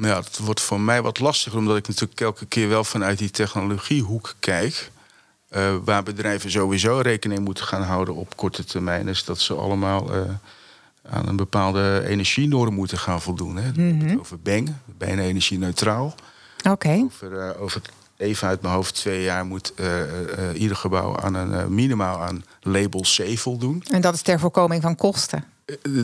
Ja, 0.00 0.16
het 0.16 0.38
wordt 0.38 0.60
voor 0.60 0.80
mij 0.80 1.02
wat 1.02 1.18
lastiger, 1.18 1.58
omdat 1.58 1.76
ik 1.76 1.88
natuurlijk 1.88 2.20
elke 2.20 2.46
keer 2.46 2.68
wel 2.68 2.84
vanuit 2.84 3.18
die 3.18 3.30
technologiehoek 3.30 4.34
kijk. 4.40 4.90
Eh, 5.48 5.74
waar 5.84 6.02
bedrijven 6.02 6.50
sowieso 6.50 6.98
rekening 6.98 7.40
moeten 7.40 7.64
gaan 7.64 7.82
houden 7.82 8.14
op 8.14 8.36
korte 8.36 8.64
termijn, 8.64 9.08
is 9.08 9.24
dat 9.24 9.40
ze 9.40 9.54
allemaal 9.54 10.10
aan 11.10 11.28
een 11.28 11.36
bepaalde 11.36 12.02
energienorm 12.06 12.74
moeten 12.74 12.98
gaan 12.98 13.22
voldoen. 13.22 13.56
Hè. 13.56 13.82
Het 13.82 14.18
Over 14.18 14.38
BENG, 14.40 14.74
bijna 14.98 15.22
energie-neutraal. 15.22 16.14
Over, 17.04 17.38
eh, 17.48 17.62
over 17.62 17.80
even 18.16 18.48
uit 18.48 18.62
mijn 18.62 18.74
hoofd 18.74 18.94
twee 18.94 19.22
jaar 19.22 19.44
moet 19.46 19.72
eh, 19.74 20.00
eh, 20.50 20.60
ieder 20.60 20.76
gebouw 20.76 21.16
aan 21.16 21.34
een 21.34 21.74
minimaal 21.74 22.20
aan 22.22 22.44
label 22.60 23.00
C 23.00 23.38
voldoen. 23.38 23.82
en 23.90 24.00
dat 24.00 24.14
is 24.14 24.22
ter 24.22 24.40
voorkoming 24.40 24.82
van 24.82 24.96
kosten. 24.96 25.44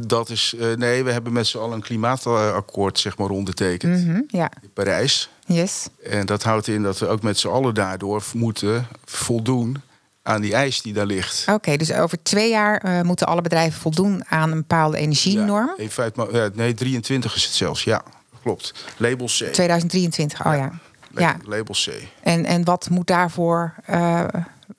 Dat 0.06 0.28
is, 0.30 0.54
nee, 0.76 1.04
we 1.04 1.12
hebben 1.12 1.32
met 1.32 1.46
z'n 1.46 1.58
allen 1.58 1.72
een 1.74 1.82
klimaatakkoord 1.82 2.98
zeg 2.98 3.18
maar 3.18 3.28
ondertekend 3.30 4.04
Mhm, 4.06 4.20
Ja, 4.28 4.50
in 4.62 4.70
Parijs. 4.72 5.30
yes. 5.46 5.86
En 6.04 6.26
dat 6.26 6.42
houdt 6.42 6.66
in 6.66 6.82
dat 6.82 6.98
we 6.98 7.06
ook 7.06 7.22
met 7.22 7.38
z'n 7.38 7.48
allen 7.48 7.74
daardoor 7.74 8.22
moeten 8.34 8.86
voldoen 9.04 9.82
aan 10.22 10.40
die 10.40 10.54
eis 10.54 10.82
die 10.82 10.92
daar 10.92 11.06
ligt. 11.06 11.44
Oké, 11.48 11.76
dus 11.76 11.92
over 11.92 12.22
twee 12.22 12.50
jaar 12.50 13.04
moeten 13.04 13.26
alle 13.26 13.40
bedrijven 13.42 13.80
voldoen 13.80 14.24
aan 14.28 14.50
een 14.50 14.56
bepaalde 14.58 14.96
energienorm. 14.96 15.66
Ja, 15.76 15.84
even 15.84 16.02
uit, 16.02 16.16
mijn- 16.16 16.32
ja, 16.32 16.48
nee, 16.54 16.74
23 16.74 17.34
is 17.34 17.44
het 17.44 17.52
zelfs. 17.54 17.84
Ja, 17.84 18.02
klopt. 18.42 18.74
Label 18.96 19.26
C. 19.26 19.30
2023, 19.52 20.46
oh 20.46 20.54
ja. 20.54 20.58
ja. 20.58 20.70
La- 21.10 21.36
Label 21.44 21.74
C. 21.74 21.88
En, 22.22 22.44
en 22.44 22.64
wat 22.64 22.90
moet 22.90 23.06
daarvoor, 23.06 23.74
eh, 23.84 24.24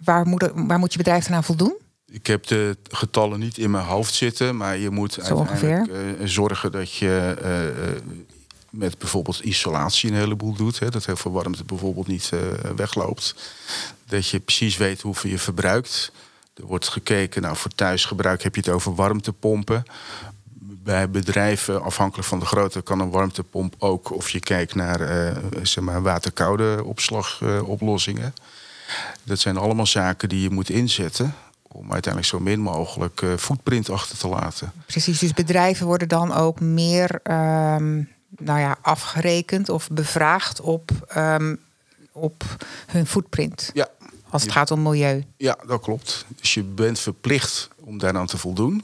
waar, 0.04 0.26
moet, 0.28 0.52
waar 0.54 0.80
moet 0.80 0.92
je 0.92 0.98
bedrijf 0.98 1.26
dan 1.26 1.36
aan 1.36 1.44
voldoen? 1.44 1.76
Ik 2.06 2.28
heb 2.28 2.48
de 2.48 2.78
getallen 2.90 3.40
niet 3.40 3.58
in 3.58 3.72
mijn 3.72 3.86
hoofd 3.86 4.14
zitten, 4.14 4.58
maar 4.58 4.78
je 4.78 4.90
moet 4.90 5.18
Zo 5.24 5.46
uiteindelijk 5.48 5.92
eh, 6.20 6.28
zorgen 6.28 6.72
dat 6.72 6.94
je 6.94 7.36
eh, 7.42 8.02
met 8.70 8.98
bijvoorbeeld 8.98 9.40
isolatie 9.40 10.10
een 10.12 10.18
heleboel 10.18 10.54
doet. 10.54 10.80
Hè, 10.80 10.90
dat 10.90 11.06
heel 11.06 11.16
veel 11.16 11.32
warmte 11.32 11.64
bijvoorbeeld 11.64 12.08
niet 12.08 12.30
eh, 12.34 12.40
wegloopt. 12.76 13.36
Dat 14.08 14.28
je 14.28 14.40
precies 14.40 14.78
weet 14.78 15.02
hoeveel 15.02 15.30
je 15.30 15.40
verbruikt. 15.40 16.12
Er 16.54 16.66
wordt 16.66 16.88
gekeken, 16.88 17.42
nou 17.42 17.56
voor 17.56 17.72
thuisgebruik 17.76 18.44
heb 18.44 18.56
je 18.56 18.62
het 18.62 18.70
over 18.70 18.96
warmtepompen. 18.96 19.84
Bij 20.84 21.10
bedrijven, 21.10 21.82
afhankelijk 21.84 22.28
van 22.28 22.40
de 22.40 22.46
grootte, 22.46 22.82
kan 22.82 23.00
een 23.00 23.10
warmtepomp 23.10 23.76
ook. 23.78 24.12
Of 24.12 24.30
je 24.30 24.40
kijkt 24.40 24.76
naar 24.76 25.02
eh, 25.02 25.38
zeg 25.62 25.84
maar 25.84 26.02
waterkoude 26.02 26.84
opslagoplossingen. 26.84 28.34
Dat 29.24 29.40
zijn 29.40 29.58
allemaal 29.58 29.86
zaken 29.88 30.30
die 30.30 30.42
je 30.42 30.50
moet 30.50 30.70
inzetten 30.70 31.36
om 31.62 31.92
uiteindelijk 31.92 32.34
zo 32.34 32.40
min 32.40 32.60
mogelijk 32.60 33.22
eh, 33.22 33.34
footprint 33.38 33.90
achter 33.90 34.18
te 34.18 34.28
laten. 34.28 34.72
Precies, 34.86 35.20
dus 35.20 35.34
bedrijven 35.34 35.86
worden 35.86 36.08
dan 36.08 36.34
ook 36.34 36.60
meer 36.60 37.20
ehm, 37.24 37.94
nou 38.30 38.60
ja, 38.60 38.78
afgerekend 38.82 39.70
of 39.70 39.90
bevraagd 39.90 40.62
op, 40.62 40.92
ehm, 41.08 41.56
op 42.12 42.44
hun 42.88 43.08
footprint. 43.08 43.70
Ja, 43.74 43.88
Als 44.30 44.42
het 44.42 44.52
gaat 44.52 44.72
om 44.72 44.82
milieu. 44.82 45.24
ja, 45.38 45.58
dat 45.68 45.82
klopt. 45.82 46.26
Dus 46.42 46.54
je 46.54 46.64
bent 46.64 47.00
verplicht 47.00 47.70
om 47.80 47.98
daaraan 47.98 48.28
te 48.28 48.38
voldoen. 48.38 48.84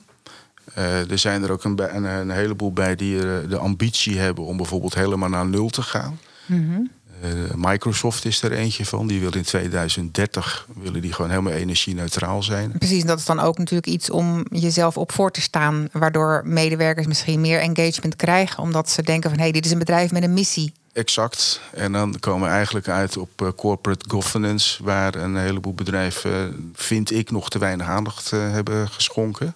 Eh, 0.80 1.12
er 1.12 1.18
zijn 1.18 1.44
er 1.44 1.52
ook 1.52 1.64
een, 1.64 1.96
een, 1.96 2.04
een 2.04 2.30
heleboel 2.30 2.74
bij 2.74 2.96
die 2.96 3.18
eh, 3.18 3.50
de 3.50 3.58
ambitie 3.58 4.18
hebben 4.18 4.44
om 4.44 4.58
bijvoorbeeld 4.58 4.94
helemaal 4.94 5.30
naar 5.30 5.46
nul 5.46 5.70
te 5.70 5.82
gaan. 5.82 6.20
Eh, 6.48 7.30
Microsoft 7.56 8.26
is 8.26 8.42
er 8.42 8.52
eentje 8.52 8.86
van. 8.86 9.08
Die 9.08 9.20
wil 9.20 9.36
in 9.36 9.44
2030 9.44 10.68
willen 10.82 11.02
die 11.02 11.14
gewoon 11.14 11.30
helemaal 11.30 11.54
energie-neutraal 11.54 12.44
zijn. 12.44 12.72
Precies, 12.72 13.02
en 13.02 13.08
dat 13.08 13.20
is 13.20 13.26
dan 13.26 13.40
ook 13.40 13.58
natuurlijk 13.58 13.88
iets 13.88 14.10
om 14.10 14.46
jezelf 14.52 14.98
op 14.98 15.12
voor 15.12 15.32
te 15.32 15.42
staan. 15.42 15.88
Waardoor 15.92 16.42
medewerkers 16.46 17.08
misschien 17.08 17.42
meer 17.42 17.60
engagement 17.60 18.16
krijgen. 18.16 18.64
Omdat 18.64 18.90
ze 18.90 19.02
denken 19.02 19.30
van 19.30 19.40
hé, 19.40 19.44
hey, 19.44 19.54
dit 19.54 19.66
is 19.66 19.72
een 19.72 19.80
bedrijf 19.80 20.12
met 20.12 20.24
een 20.24 20.34
missie. 20.34 20.74
Exact. 20.94 21.62
En 21.74 21.92
dan 21.92 22.20
komen 22.20 22.48
we 22.48 22.54
eigenlijk 22.54 22.88
uit 22.88 23.18
op 23.18 23.54
corporate 23.56 24.10
governance, 24.10 24.84
waar 24.84 25.16
een 25.16 25.38
heleboel 25.38 25.74
bedrijven, 25.74 26.72
vind 26.74 27.12
ik, 27.12 27.32
nog 27.32 27.50
te 27.50 27.60
weinig 27.60 27.88
aandacht 27.88 28.32
hebben 28.32 28.90
geschonken. 28.90 29.56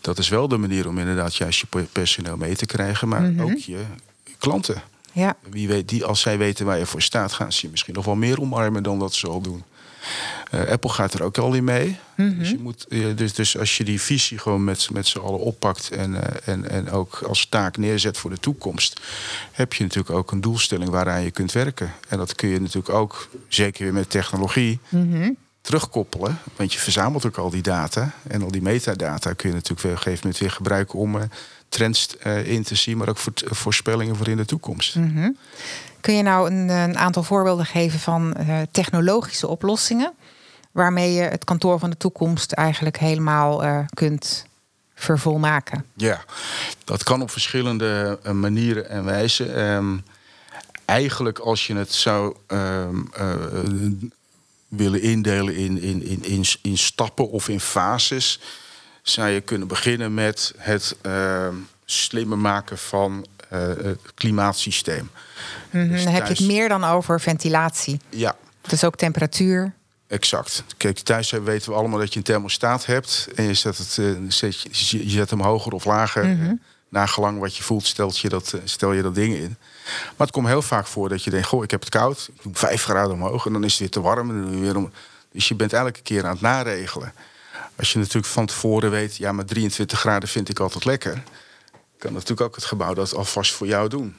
Dat 0.00 0.18
is 0.18 0.28
wel 0.28 0.48
de 0.48 0.56
manier 0.56 0.88
om 0.88 0.98
inderdaad 0.98 1.36
juist 1.36 1.60
je 1.60 1.66
pe- 1.66 1.86
personeel 1.92 2.36
mee 2.36 2.56
te 2.56 2.66
krijgen, 2.66 3.08
maar 3.08 3.32
ook 3.40 3.56
je 3.58 3.82
klanten. 4.38 4.82
Ja, 5.12 5.36
Wie 5.50 5.68
weet, 5.68 5.88
die, 5.88 6.04
als 6.04 6.20
zij 6.20 6.38
weten 6.38 6.66
waar 6.66 6.78
je 6.78 6.86
voor 6.86 7.02
staat, 7.02 7.32
gaan 7.32 7.52
ze 7.52 7.60
je 7.62 7.70
misschien 7.70 7.94
nog 7.94 8.04
wel 8.04 8.14
meer 8.16 8.40
omarmen 8.40 8.82
dan 8.82 8.98
dat 8.98 9.14
ze 9.14 9.26
al 9.28 9.40
doen. 9.40 9.62
Eh, 10.50 10.66
Apple 10.70 10.90
gaat 10.90 11.14
er 11.14 11.22
ook 11.22 11.38
al 11.38 11.54
in 11.54 11.64
mee. 11.64 11.98
dus, 12.38 12.50
je 12.50 12.58
moet, 12.58 12.86
eh, 12.88 13.06
dus, 13.16 13.34
dus 13.34 13.58
als 13.58 13.76
je 13.76 13.84
die 13.84 14.00
visie 14.00 14.38
gewoon 14.38 14.64
met, 14.64 14.90
met 14.92 15.06
z'n 15.06 15.18
allen 15.18 15.40
oppakt 15.40 15.90
en, 15.90 16.22
eh, 16.22 16.52
en, 16.54 16.70
en 16.70 16.90
ook 16.90 17.22
als 17.26 17.46
taak 17.46 17.76
neerzet 17.76 18.18
voor 18.18 18.30
de 18.30 18.38
toekomst, 18.40 19.00
heb 19.52 19.72
je 19.72 19.82
natuurlijk 19.82 20.14
ook 20.14 20.30
een 20.32 20.40
doelstelling 20.40 20.90
waaraan 20.90 21.22
je 21.22 21.30
kunt 21.30 21.52
werken. 21.52 21.92
En 22.08 22.18
dat 22.18 22.34
kun 22.34 22.48
je 22.48 22.60
natuurlijk 22.60 22.94
ook, 22.94 23.28
zeker 23.48 23.84
weer 23.84 23.92
met 23.92 24.10
technologie, 24.10 24.78
terugkoppelen. 25.66 26.38
Want 26.56 26.72
je 26.72 26.78
verzamelt 26.78 27.26
ook 27.26 27.36
al 27.36 27.50
die 27.50 27.62
data. 27.62 28.10
En 28.28 28.42
al 28.42 28.50
die 28.50 28.62
metadata 28.62 29.32
kun 29.32 29.48
je 29.48 29.54
natuurlijk 29.54 29.84
op 29.84 29.90
een 29.90 29.96
gegeven 29.96 30.20
moment 30.22 30.38
weer 30.38 30.50
gebruiken 30.50 30.98
om 30.98 31.18
eh, 31.18 31.22
trends 31.68 32.18
eh, 32.18 32.46
in 32.46 32.62
te 32.62 32.74
zien, 32.74 32.96
maar 32.96 33.08
ook 33.08 33.16
voor, 33.16 33.32
voorspellingen 33.44 34.16
voor 34.16 34.28
in 34.28 34.36
de 34.36 34.44
toekomst. 34.44 34.96
Kun 36.00 36.14
je 36.14 36.22
nou 36.22 36.50
een, 36.50 36.68
een 36.68 36.98
aantal 36.98 37.22
voorbeelden 37.22 37.66
geven 37.66 37.98
van 37.98 38.34
eh, 38.34 38.60
technologische 38.70 39.48
oplossingen 39.48 40.12
waarmee 40.72 41.12
je 41.12 41.22
het 41.22 41.44
kantoor 41.44 41.78
van 41.78 41.90
de 41.90 41.96
toekomst 41.96 42.52
eigenlijk 42.52 42.98
helemaal 42.98 43.84
kunt 43.94 44.46
vervolmaken? 44.94 45.84
Ja, 45.94 46.24
dat 46.84 47.02
kan 47.02 47.22
op 47.22 47.30
verschillende 47.30 48.18
manieren 48.32 48.88
en 48.88 49.04
wijzen. 49.04 49.54
Ehm, 49.54 49.96
eigenlijk 50.86 51.38
als 51.38 51.66
je 51.66 51.74
het 51.74 51.92
zou 51.92 52.36
ehm, 52.46 52.96
eh, 53.12 53.34
willen 54.68 55.00
indelen 55.00 55.56
in, 55.56 55.82
in, 55.82 56.02
in, 56.02 56.24
in, 56.24 56.44
in 56.62 56.78
stappen 56.78 57.30
of 57.30 57.48
in 57.48 57.60
fases, 57.60 58.40
zou 59.02 59.28
je 59.28 59.40
kunnen 59.40 59.68
beginnen 59.68 60.14
met 60.14 60.52
het 60.56 60.96
ehm, 61.02 61.54
slimmer 61.84 62.38
maken 62.38 62.78
van 62.78 63.26
eh, 63.48 63.60
het 63.60 64.00
klimaatsysteem. 64.14 65.10
Dus 65.70 66.04
dan 66.04 66.12
heb 66.12 66.26
je 66.26 66.32
het 66.32 66.46
meer 66.46 66.68
dan 66.68 66.84
over 66.84 67.20
ventilatie. 67.20 68.00
Ja, 68.08 68.36
Dus 68.60 68.84
ook 68.84 68.96
temperatuur. 68.96 69.74
Exact. 70.08 70.64
Kijk, 70.76 70.98
thuis 70.98 71.30
weten 71.30 71.70
we 71.70 71.78
allemaal 71.78 71.98
dat 71.98 72.12
je 72.12 72.18
een 72.18 72.24
thermostaat 72.24 72.86
hebt. 72.86 73.28
En 73.34 73.44
je 73.44 73.54
zet, 73.54 73.78
het, 73.78 73.98
eh, 73.98 74.06
zet, 74.28 74.60
je, 74.60 75.04
je 75.04 75.10
zet 75.10 75.30
hem 75.30 75.40
hoger 75.40 75.72
of 75.72 75.84
lager. 75.84 76.26
Mhm. 76.26 76.54
Eh, 76.96 77.02
Nagelang 77.02 77.38
wat 77.38 77.56
je 77.56 77.62
voelt, 77.62 77.86
stelt 77.86 78.18
je 78.18 78.28
dat, 78.28 78.52
eh, 78.52 78.60
stel 78.64 78.92
je 78.92 79.02
dat 79.02 79.14
ding 79.14 79.34
in. 79.34 79.56
Maar 79.84 80.26
het 80.26 80.30
komt 80.30 80.46
heel 80.46 80.62
vaak 80.62 80.86
voor 80.86 81.08
dat 81.08 81.24
je 81.24 81.30
denkt... 81.30 81.46
goh, 81.46 81.64
ik 81.64 81.70
heb 81.70 81.80
het 81.80 81.88
koud. 81.88 82.28
Ik 82.34 82.42
doe 82.42 82.54
vijf 82.54 82.82
graden 82.84 83.12
omhoog 83.12 83.46
en 83.46 83.52
dan 83.52 83.64
is 83.64 83.70
het 83.70 83.80
weer 83.80 83.90
te 83.90 84.00
warm. 84.00 84.30
En 84.30 84.36
dan 84.36 84.44
doe 84.44 84.54
je 84.54 84.60
weer 84.60 84.76
om... 84.76 84.92
Dus 85.32 85.48
je 85.48 85.54
bent 85.54 85.72
elke 85.72 86.02
keer 86.02 86.24
aan 86.24 86.30
het 86.30 86.40
naregelen. 86.40 87.12
Als 87.76 87.92
je 87.92 87.98
natuurlijk 87.98 88.26
van 88.26 88.46
tevoren 88.46 88.90
weet, 88.90 89.16
ja, 89.16 89.32
maar 89.32 89.44
23 89.44 90.00
graden 90.00 90.28
vind 90.28 90.48
ik 90.48 90.60
altijd 90.60 90.84
lekker, 90.84 91.22
kan 91.98 92.12
natuurlijk 92.12 92.40
ook 92.40 92.54
het 92.54 92.64
gebouw 92.64 92.94
dat 92.94 93.14
alvast 93.14 93.52
voor 93.52 93.66
jou 93.66 93.88
doen. 93.88 94.16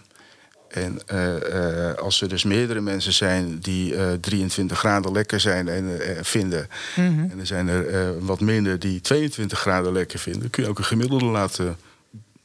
En 0.68 1.00
uh, 1.14 1.94
als 1.94 2.22
er 2.22 2.30
dus 2.30 2.44
meerdere 2.44 2.82
mensen 2.82 3.14
zijn 3.14 3.60
die 3.60 3.94
uh, 3.94 4.12
23 4.22 4.80
graden 4.80 5.12
lekker 5.12 5.40
zijn 5.40 5.68
en 5.68 6.00
vinden, 6.26 6.70
mm 6.96 7.18
-hmm. 7.18 7.32
en 7.32 7.40
er 7.40 7.46
zijn 7.46 7.68
er 7.68 8.26
wat 8.26 8.40
minder 8.40 8.80
die 8.80 9.02
22 9.02 9.60
graden 9.60 9.94
lekker 9.94 10.20
vinden, 10.20 10.50
kun 10.50 10.64
je 10.64 10.70
ook 10.70 10.78
een 10.78 10.84
gemiddelde 10.84 11.26
laten 11.26 11.78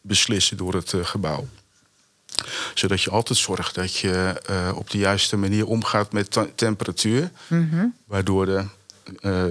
beslissen 0.03 0.57
door 0.57 0.75
het 0.75 0.95
gebouw. 1.03 1.47
Zodat 2.75 3.03
je 3.03 3.11
altijd 3.11 3.39
zorgt 3.39 3.75
dat 3.75 3.97
je 3.97 4.43
op 4.75 4.91
de 4.91 4.99
juiste 4.99 5.37
manier 5.37 5.67
omgaat 5.67 6.13
met 6.13 6.39
temperatuur, 6.55 7.31
mm 7.47 7.69
-hmm. 7.71 7.95
waardoor 8.05 8.47
de, 8.47 8.65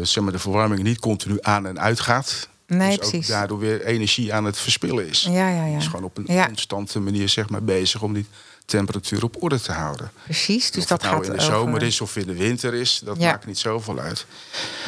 zeg 0.06 0.24
maar 0.24 0.32
de 0.32 0.40
verwarming 0.40 0.84
niet 0.84 1.00
continu 1.00 1.38
aan 1.42 1.68
en 1.68 1.80
uit 1.80 2.00
gaat. 2.00 2.50
Nee, 2.68 2.98
dus 2.98 3.10
precies. 3.10 3.30
ook 3.30 3.36
daardoor 3.36 3.60
weer 3.60 3.86
energie 3.86 4.34
aan 4.34 4.46
het 4.46 4.58
verspillen 4.58 5.08
is. 5.08 5.28
Ja, 5.30 5.50
ja, 5.50 5.66
ja. 5.66 5.76
Dus 5.76 5.86
gewoon 5.86 6.04
op 6.06 6.18
een 6.18 6.26
ja. 6.28 6.46
constante 6.46 7.00
manier 7.00 7.30
zeg 7.30 7.50
maar, 7.50 7.64
bezig 7.64 8.02
om 8.02 8.14
die 8.14 8.26
temperatuur 8.66 9.24
op 9.24 9.44
orde 9.44 9.62
te 9.62 9.72
houden. 9.72 10.12
Precies, 10.24 10.72
dus 10.72 10.84
of 10.84 10.90
dat 10.90 11.02
het 11.02 11.12
nou 11.12 11.24
gaat 11.24 11.32
in 11.32 11.38
de 11.40 11.46
over... 11.46 11.58
zomer 11.58 11.84
is 11.84 12.02
of 12.02 12.16
in 12.16 12.28
de 12.28 12.36
winter 12.36 12.74
is, 12.74 13.02
dat 13.04 13.18
Ja. 13.20 13.32
maakt 13.32 13.46
niet 13.46 13.58
zoveel 13.58 14.00
uit. 14.00 14.26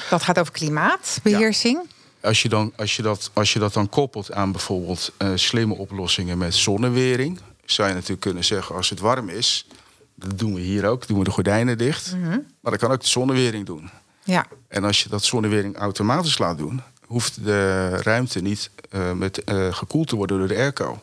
Dat 0.10 0.24
gaat 0.24 0.40
over 0.40 0.54
klimaatbeheersing. 0.54 1.80
Als 2.24 2.42
je, 2.42 2.50
dan, 2.50 2.74
als 2.76 2.96
je, 2.96 3.02
dat, 3.02 3.32
als 3.34 3.54
je 3.54 3.60
dat 3.60 3.74
dan 3.74 3.90
koppelt 3.90 4.34
aan 4.34 4.52
bijvoorbeeld 4.52 5.12
eh, 5.18 5.32
slimme 5.36 5.74
oplossingen 5.74 6.38
met 6.38 6.56
zonnewering, 6.56 7.40
zou 7.66 7.88
je 7.88 7.94
natuurlijk 7.94 8.22
kunnen 8.22 8.44
zeggen 8.44 8.76
als 8.76 8.90
het 8.90 9.00
warm 9.00 9.30
is, 9.30 9.68
dat 10.16 10.40
doen 10.40 10.54
we 10.54 10.62
hier 10.62 10.86
ook, 10.86 11.08
doen 11.08 11.18
we 11.18 11.24
de 11.24 11.32
gordijnen 11.32 11.78
dicht. 11.78 12.16
Mhm. 12.16 12.40
Maar 12.60 12.72
dat 12.72 12.78
kan 12.78 12.92
ook 12.92 13.02
de 13.02 13.08
zonnewering 13.08 13.66
doen. 13.66 13.90
Ja. 14.24 14.46
En 14.68 14.84
als 14.84 15.04
je 15.04 15.10
dat 15.10 15.24
zonnewering 15.24 15.78
automatisch 15.78 16.38
laat 16.38 16.58
doen, 16.58 16.82
hoeft 17.06 17.44
de 17.44 17.90
ruimte 17.90 18.42
niet 18.42 18.70
eh, 18.90 19.12
met, 19.12 19.44
eh, 19.44 19.74
gekoeld 19.74 20.08
te 20.08 20.16
worden 20.16 20.38
door 20.38 20.48
de 20.48 20.56
airco. 20.56 21.02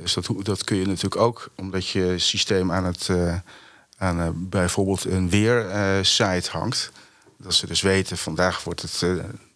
Dus 0.00 0.14
dat, 0.14 0.28
dat 0.42 0.64
kun 0.64 0.76
je 0.76 0.86
natuurlijk 0.86 1.16
ook, 1.16 1.50
omdat 1.54 1.88
je 1.88 2.18
systeem 2.18 2.72
aan 2.72 2.84
het 2.84 3.10
aan 3.96 4.48
bijvoorbeeld 4.48 5.04
een 5.04 5.30
weersite 5.30 6.50
hangt. 6.50 6.90
Dat 7.36 7.54
ze 7.54 7.66
dus 7.66 7.80
weten, 7.80 8.18
vandaag 8.18 8.64
wordt 8.64 8.82
het 8.82 9.02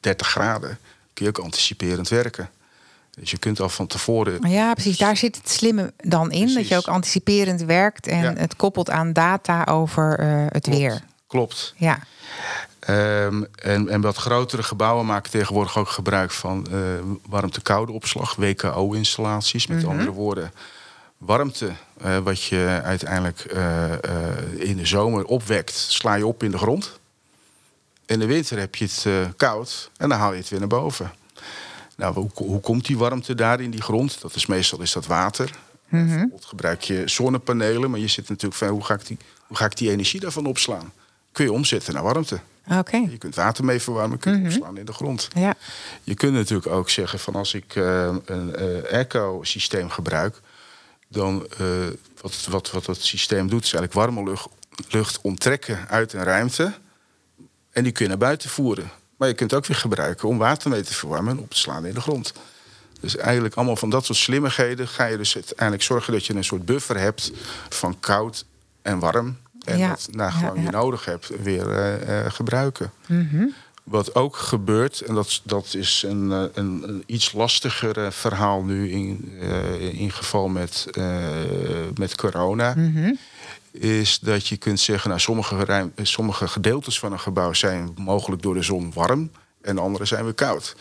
30 0.07 0.27
graden. 0.29 0.79
Kun 1.15 1.25
je 1.25 1.31
ook 1.31 1.45
anticiperend 1.45 2.09
werken. 2.09 2.51
Dus 3.19 3.31
je 3.31 3.39
kunt 3.39 3.61
al 3.61 3.69
van 3.69 3.87
tevoren. 3.87 4.49
ja, 4.51 4.73
precies. 4.73 4.99
Daar 4.99 5.17
zit 5.17 5.37
het 5.37 5.49
slimme 5.51 5.93
dan 5.97 6.33
in. 6.33 6.55
Dat 6.55 6.69
je 6.69 6.77
ook 6.77 6.87
anticiperend 6.89 7.63
werkt 7.63 8.07
en 8.07 8.23
Ja. 8.23 8.33
het 8.37 8.57
koppelt 8.57 8.91
aan 8.91 9.13
data 9.13 9.65
over 9.65 10.19
eh, 10.19 10.27
het 10.49 10.63
Klopt. 10.63 10.79
weer. 10.79 11.01
Klopt. 11.27 11.75
Ja. 11.77 11.99
Ehm, 12.81 13.43
en, 13.63 13.89
en 13.89 14.01
wat 14.01 14.17
grotere 14.17 14.63
gebouwen 14.63 15.07
maken 15.07 15.31
tegenwoordig 15.31 15.79
ook 15.79 15.89
gebruik 15.89 16.31
van 16.31 16.67
eh 16.73 16.79
warmte-koude 17.29 17.93
opslag, 17.93 18.35
WKO-installaties. 18.35 19.67
Met 19.67 19.85
andere 19.85 20.11
woorden, 20.11 20.53
warmte 21.19 21.71
eh, 22.03 22.19
wat 22.19 22.43
je 22.43 22.81
uiteindelijk 22.85 23.43
in 24.57 24.77
de 24.77 24.87
zomer 24.87 25.25
opwekt, 25.25 25.75
sla 25.75 26.15
je 26.15 26.27
op 26.27 26.43
in 26.43 26.51
de 26.51 26.59
grond. 26.59 26.99
In 28.07 28.19
de 28.19 28.27
winter 28.27 28.59
heb 28.59 28.75
je 28.75 28.85
het 28.85 29.05
eh, 29.07 29.29
koud 29.37 29.91
en 29.97 30.09
dan 30.09 30.19
haal 30.19 30.33
je 30.33 30.39
het 30.39 30.49
weer 30.49 30.59
naar 30.59 30.69
boven. 30.69 31.13
Nou, 31.97 32.15
hoe, 32.15 32.31
hoe 32.35 32.61
komt 32.61 32.87
die 32.87 32.99
warmte 32.99 33.35
daar 33.35 33.61
in 33.61 33.71
die 33.71 33.83
grond? 33.83 34.21
Dat 34.21 34.35
is 34.35 34.47
meestal 34.47 34.81
is 34.81 34.93
dat 34.93 35.07
water. 35.07 35.51
Bijvoorbeeld 35.89 36.45
gebruik 36.45 36.83
je 36.83 37.03
zonnepanelen, 37.05 37.91
maar 37.91 38.01
je 38.01 38.09
zit 38.09 38.29
natuurlijk 38.29 38.61
van 38.61 38.69
hoe 38.69 38.85
ga 38.85 38.95
ik 38.95 39.07
die, 39.07 39.19
hoe 39.47 39.57
ga 39.57 39.65
ik 39.65 39.77
die 39.77 39.91
energie 39.91 40.21
daarvan 40.21 40.47
opslaan? 40.47 40.93
Kun 41.33 41.45
je 41.45 41.53
omzetten 41.53 41.95
naar 41.95 42.03
warmte. 42.03 42.41
Oké. 42.71 42.97
Je 42.97 43.19
kunt 43.19 43.35
water 43.35 43.65
mee 43.65 43.81
verwarmen, 43.81 44.19
kun 44.19 44.39
je 44.39 44.45
opslaan 44.45 44.79
in 44.79 44.85
de 44.85 44.93
grond. 44.93 45.29
Ja. 45.35 45.55
Je 46.03 46.15
kunt 46.15 46.33
natuurlijk 46.33 46.71
ook 46.71 46.91
zeggen 46.91 47.19
van 47.19 47.35
als 47.35 47.55
ik 47.55 47.77
eh, 47.77 48.15
een 48.25 48.55
eh 48.55 48.93
airco-systeem 48.93 49.91
gebruik, 49.91 50.41
dan 51.09 51.47
wat, 52.21 52.47
wat, 52.51 52.71
wat 52.71 52.87
het 52.87 53.05
systeem 53.05 53.49
doet, 53.49 53.65
is 53.65 53.73
eigenlijk 53.73 53.93
warme 53.93 54.31
lucht, 54.31 54.49
lucht 54.89 55.21
onttrekken 55.21 55.89
uit 55.89 56.13
een 56.13 56.25
ruimte. 56.25 56.73
En 57.77 57.83
die 57.83 57.93
kun 57.93 58.03
je 58.05 58.09
naar 58.09 58.19
buiten 58.19 58.51
voeren. 58.51 58.91
Maar 59.17 59.29
je 59.29 59.35
kunt 59.35 59.51
het 59.51 59.61
ook 59.61 59.67
weer 59.67 59.77
gebruiken 59.77 60.29
om 60.29 60.39
water 60.39 60.71
mee 60.71 60.83
te 60.83 60.95
verwarmen 60.95 61.37
en 61.37 61.43
op 61.43 61.51
te 61.51 61.59
slaan 61.59 61.87
in 61.87 61.95
de 61.95 62.01
grond. 62.01 62.33
Dus 63.01 63.17
eigenlijk 63.17 63.55
allemaal 63.55 63.77
van 63.77 63.91
dat 63.91 64.05
soort 64.05 64.19
slimmigheden 64.19 64.89
ga 64.89 65.05
je 65.05 65.17
dus 65.17 65.35
uiteindelijk 65.35 65.83
zorgen 65.83 66.13
dat 66.13 66.27
je 66.27 66.35
een 66.35 66.45
soort 66.45 66.65
buffer 66.65 66.99
hebt 66.99 67.33
van 67.69 68.01
koud 68.01 68.45
en 68.83 68.99
warm. 68.99 69.37
En 69.65 69.79
Ja, 69.79 69.89
dat 69.89 70.09
ja, 70.11 70.31
gewoon 70.31 70.57
ja. 70.57 70.63
je 70.63 70.71
nodig 70.71 71.05
hebt 71.05 71.31
weer 71.43 71.71
eh, 71.71 72.25
eh, 72.25 72.33
gebruiken. 72.33 72.93
Mhm. 73.07 73.47
Wat 73.83 74.15
ook 74.15 74.37
gebeurt, 74.37 75.01
en 75.01 75.15
dat, 75.15 75.41
dat 75.45 75.75
is 75.75 76.05
een, 76.07 76.33
eh, 76.33 76.45
een, 76.55 76.83
een 76.89 77.03
iets 77.07 77.33
lastiger 77.33 78.13
verhaal 78.13 78.63
nu 78.63 78.91
in, 78.91 79.33
in 79.79 80.11
geval 80.13 80.49
met, 80.49 80.87
met 81.95 82.15
corona, 82.15 82.75
Mhm. 82.77 83.13
Is 83.79 84.19
dat 84.19 84.47
je 84.47 84.57
kunt 84.57 84.81
zeggen, 84.81 85.09
nou, 85.09 85.21
sommige, 85.21 85.65
ruim, 85.65 85.93
sommige 86.03 86.49
gedeeltes 86.49 86.99
van 86.99 87.13
een 87.13 87.21
gebouw 87.21 87.53
zijn 87.53 87.93
mogelijk 87.97 88.43
door 88.43 88.55
de 88.55 88.63
zon 88.63 88.93
warm 88.95 89.31
en 89.63 89.79
andere 89.79 90.05
zijn 90.05 90.25
weer 90.25 90.35
koud. 90.35 90.77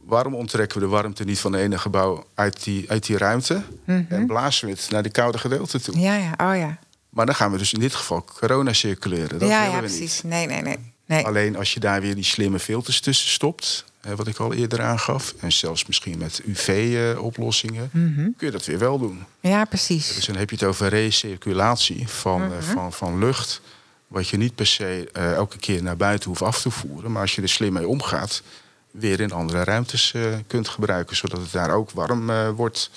Waarom 0.00 0.34
onttrekken 0.34 0.78
we 0.78 0.84
de 0.84 0.90
warmte 0.90 1.24
niet 1.24 1.38
van 1.38 1.52
het 1.52 1.62
ene 1.62 1.78
gebouw 1.78 2.26
uit 2.34 2.64
die, 2.64 2.90
uit 2.90 3.06
die 3.06 3.18
ruimte 3.18 3.62
en 3.84 4.26
blazen 4.26 4.66
we 4.66 4.72
het 4.72 4.90
naar 4.90 5.02
die 5.02 5.12
koude 5.12 5.38
gedeelte 5.38 5.80
toe? 5.80 6.00
Ja, 6.00 6.16
ja. 6.16 6.50
Oh 6.50 6.56
ja. 6.56 6.78
Maar 7.08 7.26
dan 7.26 7.34
gaan 7.34 7.52
we 7.52 7.58
dus 7.58 7.72
in 7.72 7.80
dit 7.80 7.94
geval 7.94 8.24
corona 8.24 8.72
circuleren. 8.72 9.38
Dat 9.38 9.48
ja, 9.48 9.60
willen 9.60 9.76
ja, 9.76 9.80
we 9.80 9.86
precies. 9.86 10.22
niet. 10.22 10.32
Nee, 10.32 10.46
nee, 10.46 10.62
nee. 10.62 10.76
nee. 11.06 11.26
Alleen 11.26 11.56
als 11.56 11.74
je 11.74 11.80
daar 11.80 12.00
weer 12.00 12.14
die 12.14 12.24
slimme 12.24 12.58
filters 12.58 13.00
tussen 13.00 13.28
stopt, 13.28 13.84
wat 14.14 14.26
ik 14.26 14.38
al 14.38 14.52
eerder 14.52 14.82
aangaf, 14.82 15.34
en 15.40 15.52
zelfs 15.52 15.86
misschien 15.86 16.18
met 16.18 16.40
UV-oplossingen, 16.44 17.90
kun 18.36 18.46
je 18.46 18.50
dat 18.50 18.64
weer 18.64 18.78
wel 18.78 18.98
doen. 18.98 19.24
Ja, 19.40 19.64
precies. 19.64 20.14
Dus 20.14 20.26
dan 20.26 20.36
heb 20.36 20.50
je 20.50 20.56
het 20.56 20.64
over 20.64 20.88
recirculatie 20.88 22.08
van, 22.08 22.42
eh, 22.42 22.58
van, 22.60 22.92
van 22.92 23.18
lucht, 23.18 23.60
wat 24.08 24.28
je 24.28 24.36
niet 24.36 24.54
per 24.54 24.66
se 24.66 25.08
eh, 25.12 25.32
elke 25.32 25.58
keer 25.58 25.82
naar 25.82 25.96
buiten 25.96 26.28
hoeft 26.28 26.42
af 26.42 26.60
te 26.60 26.70
voeren, 26.70 27.12
maar 27.12 27.22
als 27.22 27.34
je 27.34 27.42
er 27.42 27.48
slim 27.48 27.72
mee 27.72 27.88
omgaat, 27.88 28.42
weer 28.90 29.20
in 29.20 29.32
andere 29.32 29.64
ruimtes 29.64 30.14
eh, 30.14 30.22
kunt 30.46 30.68
gebruiken, 30.68 31.16
zodat 31.16 31.40
het 31.40 31.52
daar 31.52 31.70
ook 31.70 31.90
warm 31.90 32.52
wordt. 32.54 32.90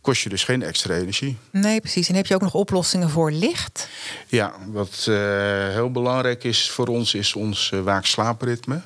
Kost 0.00 0.22
je 0.22 0.28
dus 0.28 0.44
geen 0.44 0.62
extra 0.62 0.94
energie. 0.94 1.36
Nee, 1.50 1.80
precies. 1.80 2.08
En 2.08 2.14
heb 2.14 2.26
je 2.26 2.34
ook 2.34 2.40
nog 2.40 2.54
oplossingen 2.54 3.10
voor 3.10 3.30
licht? 3.32 3.88
Ja, 4.26 4.52
wat 4.66 5.04
heel 5.72 5.90
belangrijk 5.90 6.44
is 6.44 6.70
voor 6.70 6.86
ons, 6.86 7.14
is 7.14 7.34
ons 7.34 7.70
uh, 7.74 7.80
waak-slaapritme. 7.80 8.80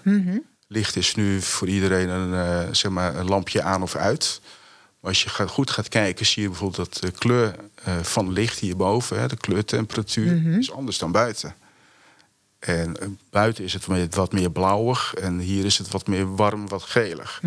Licht 0.74 0.96
is 0.96 1.14
nu 1.14 1.40
voor 1.40 1.68
iedereen 1.68 2.08
een, 2.08 2.34
eh, 2.34 2.68
zeg 2.74 2.90
maar 2.90 3.16
een 3.16 3.26
lampje 3.28 3.62
aan 3.62 3.82
of 3.82 3.94
uit. 3.96 4.40
Maar 5.00 5.10
als 5.10 5.22
je 5.22 5.28
gaat, 5.28 5.48
goed 5.50 5.70
gaat 5.70 5.88
kijken, 5.88 6.26
zie 6.26 6.42
je 6.42 6.48
bijvoorbeeld 6.48 6.90
dat 6.92 7.02
de 7.02 7.18
kleur 7.18 7.54
eh, 7.84 7.98
van 8.02 8.32
licht 8.32 8.58
hierboven, 8.58 9.20
hè, 9.20 9.28
de 9.28 9.36
kleurtemperatuur, 9.36 10.58
is 10.58 10.72
anders 10.72 10.98
dan 10.98 11.12
buiten. 11.12 11.54
En 12.58 12.96
eh, 13.00 13.08
buiten 13.30 13.64
is 13.64 13.72
het 13.72 14.14
wat 14.14 14.32
meer 14.32 14.50
blauwig 14.50 15.14
en 15.14 15.38
hier 15.38 15.64
is 15.64 15.78
het 15.78 15.88
wat 15.88 16.06
meer 16.06 16.34
warm, 16.36 16.68
wat 16.68 16.82
gelig. 16.82 17.38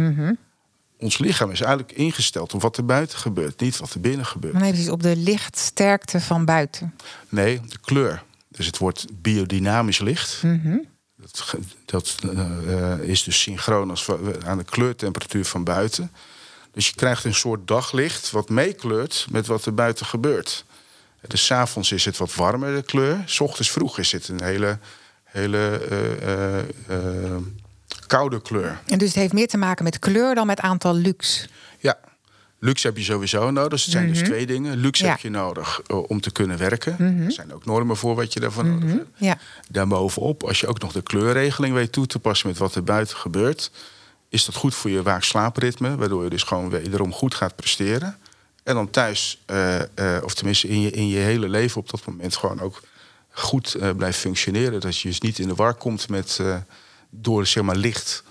Ons 1.00 1.18
lichaam 1.18 1.52
is 1.52 1.62
eigenlijk 1.62 1.92
ingesteld 1.98 2.54
op 2.54 2.62
wat 2.62 2.78
er 2.78 2.86
buiten 2.86 3.18
gebeurt, 3.18 3.60
niet 3.60 3.78
wat 3.78 3.94
er 3.94 4.00
binnen 4.00 4.26
gebeurt. 4.26 4.54
Nee, 4.54 4.72
precies. 4.72 4.90
Op 4.90 5.04
de 5.04 5.16
lichtsterkte 5.16 6.22
van 6.22 6.46
buiten. 6.46 6.94
Nee, 7.30 7.62
de 7.68 7.78
kleur. 7.82 8.24
Dus 8.48 8.66
het 8.66 8.78
wordt 8.78 9.06
biodynamisch 9.22 10.00
licht. 10.00 10.30
Ge- 10.30 10.48
dat 11.86 12.16
eh, 12.36 13.00
is 13.00 13.24
dus 13.24 13.42
synchroon 13.42 13.90
als 13.90 14.08
aan 14.46 14.58
de 14.58 14.64
kleurtemperatuur 14.64 15.46
van 15.46 15.64
buiten. 15.64 16.12
Dus 16.74 16.88
je 16.88 16.96
krijgt 16.96 17.24
een 17.24 17.34
soort 17.34 17.68
daglicht 17.68 18.32
wat 18.32 18.50
meekleurt 18.50 19.26
met 19.30 19.48
wat 19.48 19.66
er 19.66 19.74
buiten 19.74 20.06
gebeurt. 20.06 20.66
Dus 21.28 21.46
's 21.46 21.52
avonds 21.52 21.92
is 21.92 22.06
het 22.06 22.18
wat 22.18 22.36
warmer 22.36 22.76
de 22.76 22.82
kleur. 22.82 23.24
S 23.26 23.40
ochtends 23.40 23.72
vroeg 23.72 24.00
is 24.00 24.12
het 24.12 24.28
een 24.28 24.44
hele, 24.44 24.80
hele 25.24 25.80
eh, 25.90 26.60
eh, 26.60 27.36
koude 28.08 28.42
kleur. 28.42 28.80
En 28.86 28.98
dus 28.98 29.08
het 29.08 29.18
heeft 29.18 29.34
meer 29.34 29.48
te 29.48 29.58
maken 29.58 29.84
met 29.84 30.00
kleur 30.00 30.36
dan 30.36 30.48
met 30.48 30.60
aantal 30.60 30.94
lux. 30.94 31.48
Ja, 31.80 31.98
luxe 32.60 32.88
heb 32.88 32.98
je 32.98 33.04
sowieso 33.04 33.52
nodig. 33.52 33.70
Dus 33.70 33.84
het 33.84 33.92
zijn 33.92 34.08
dus 34.08 34.22
twee 34.22 34.46
dingen. 34.46 34.78
Luxe 34.78 35.04
Ja. 35.04 35.10
heb 35.10 35.20
je 35.20 35.30
nodig 35.30 35.82
eh, 35.88 36.10
om 36.10 36.22
te 36.22 36.32
kunnen 36.32 36.58
werken. 36.58 37.24
Er 37.26 37.32
zijn 37.32 37.54
ook 37.54 37.66
normen 37.66 37.98
voor 37.98 38.16
wat 38.16 38.34
je 38.34 38.40
daarvan 38.40 38.70
nodig 38.70 38.90
hebt. 38.90 39.08
Ja. 39.18 39.38
Daarbovenop, 39.70 40.44
als 40.44 40.60
je 40.60 40.68
ook 40.68 40.80
nog 40.80 40.92
de 40.92 41.02
kleurregeling 41.02 41.74
weet 41.74 41.92
toe 41.92 42.08
te 42.08 42.20
passen 42.20 42.48
met 42.48 42.58
wat 42.58 42.76
er 42.76 42.84
buiten 42.84 43.18
gebeurt, 43.18 43.72
is 44.30 44.46
dat 44.46 44.56
goed 44.56 44.76
voor 44.76 44.90
je 44.90 45.04
waak-slaapritme, 45.04 45.96
waardoor 45.96 46.24
je 46.24 46.30
dus 46.30 46.44
gewoon 46.44 46.70
wederom 46.70 47.14
goed 47.14 47.36
gaat 47.36 47.56
presteren. 47.56 48.18
En 48.64 48.76
dan 48.76 48.90
thuis, 48.90 49.42
eh, 49.46 49.80
eh, 49.82 50.24
of 50.24 50.34
tenminste 50.34 50.68
in 50.68 50.82
je, 50.82 50.92
in 50.92 51.08
je 51.08 51.20
hele 51.20 51.50
leven 51.50 51.82
op 51.82 51.90
dat 51.90 52.06
moment, 52.06 52.36
gewoon 52.36 52.60
ook 52.60 52.82
goed 53.30 53.78
blijft 53.98 54.20
functioneren. 54.20 54.80
Dat 54.80 55.00
je 55.00 55.08
dus 55.08 55.20
niet 55.22 55.40
in 55.40 55.48
de 55.48 55.56
war 55.56 55.74
komt 55.74 56.10
met 56.10 56.42
door 57.10 57.46
zeg 57.46 57.64
maar 57.64 57.76
licht, 57.76 58.24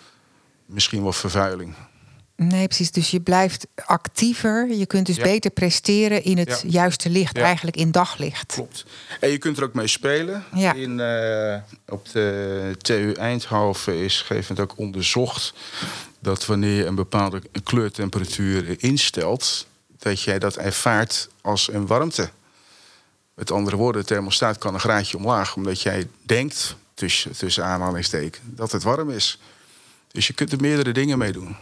misschien 0.66 1.03
wel 1.03 1.12
vervuiling. 1.12 1.74
Nee, 2.37 2.66
precies. 2.66 2.91
Dus 2.91 3.11
je 3.11 3.20
blijft 3.20 3.66
actiever. 3.84 4.68
Je 4.72 4.87
kunt 4.87 5.07
dus 5.07 5.16
Ja. 5.16 5.22
beter 5.22 5.51
presteren 5.51 6.24
in 6.24 6.39
het 6.39 6.49
Ja. 6.62 6.68
juiste 6.70 7.11
licht, 7.11 7.37
Ja. 7.37 7.43
eigenlijk 7.45 7.76
in 7.76 7.91
daglicht. 7.91 8.53
Klopt. 8.53 8.84
En 9.20 9.30
je 9.30 9.39
kunt 9.39 9.57
er 9.57 9.64
ook 9.64 9.74
mee 9.74 9.87
spelen. 9.87 10.45
In, 10.74 11.01
eh, 11.01 11.57
op 11.89 12.09
de 12.12 12.74
TU 12.78 13.12
Eindhoven 13.12 13.95
is 13.97 14.20
gegeven 14.22 14.59
ook 14.59 14.78
onderzocht 14.78 15.55
dat 16.18 16.47
wanneer 16.47 16.76
je 16.76 16.84
een 16.87 16.95
bepaalde 16.95 17.43
kleurtemperatuur 17.64 18.76
instelt, 18.82 19.66
dat 19.99 20.22
jij 20.22 20.39
dat 20.39 20.57
ervaart 20.57 21.28
als 21.41 21.72
een 21.72 21.87
warmte. 21.87 22.30
Met 23.34 23.51
andere 23.51 23.76
woorden, 23.76 24.01
de 24.01 24.07
thermostaat 24.07 24.59
kan 24.59 24.74
een 24.74 24.80
graadje 24.80 25.16
omlaag, 25.16 25.57
omdat 25.57 25.82
jij 25.82 26.09
denkt, 26.22 26.76
tussen, 26.95 27.37
tussen 27.37 27.64
aanhalingstekens, 27.64 28.43
dat 28.45 28.72
het 28.72 28.82
warm 28.82 29.11
is. 29.11 29.39
Dus 30.12 30.26
je 30.26 30.32
kunt 30.32 30.53
er 30.53 30.61
meerdere 30.61 30.93
dingen 30.93 31.18
mee 31.18 31.32
doen. 31.32 31.57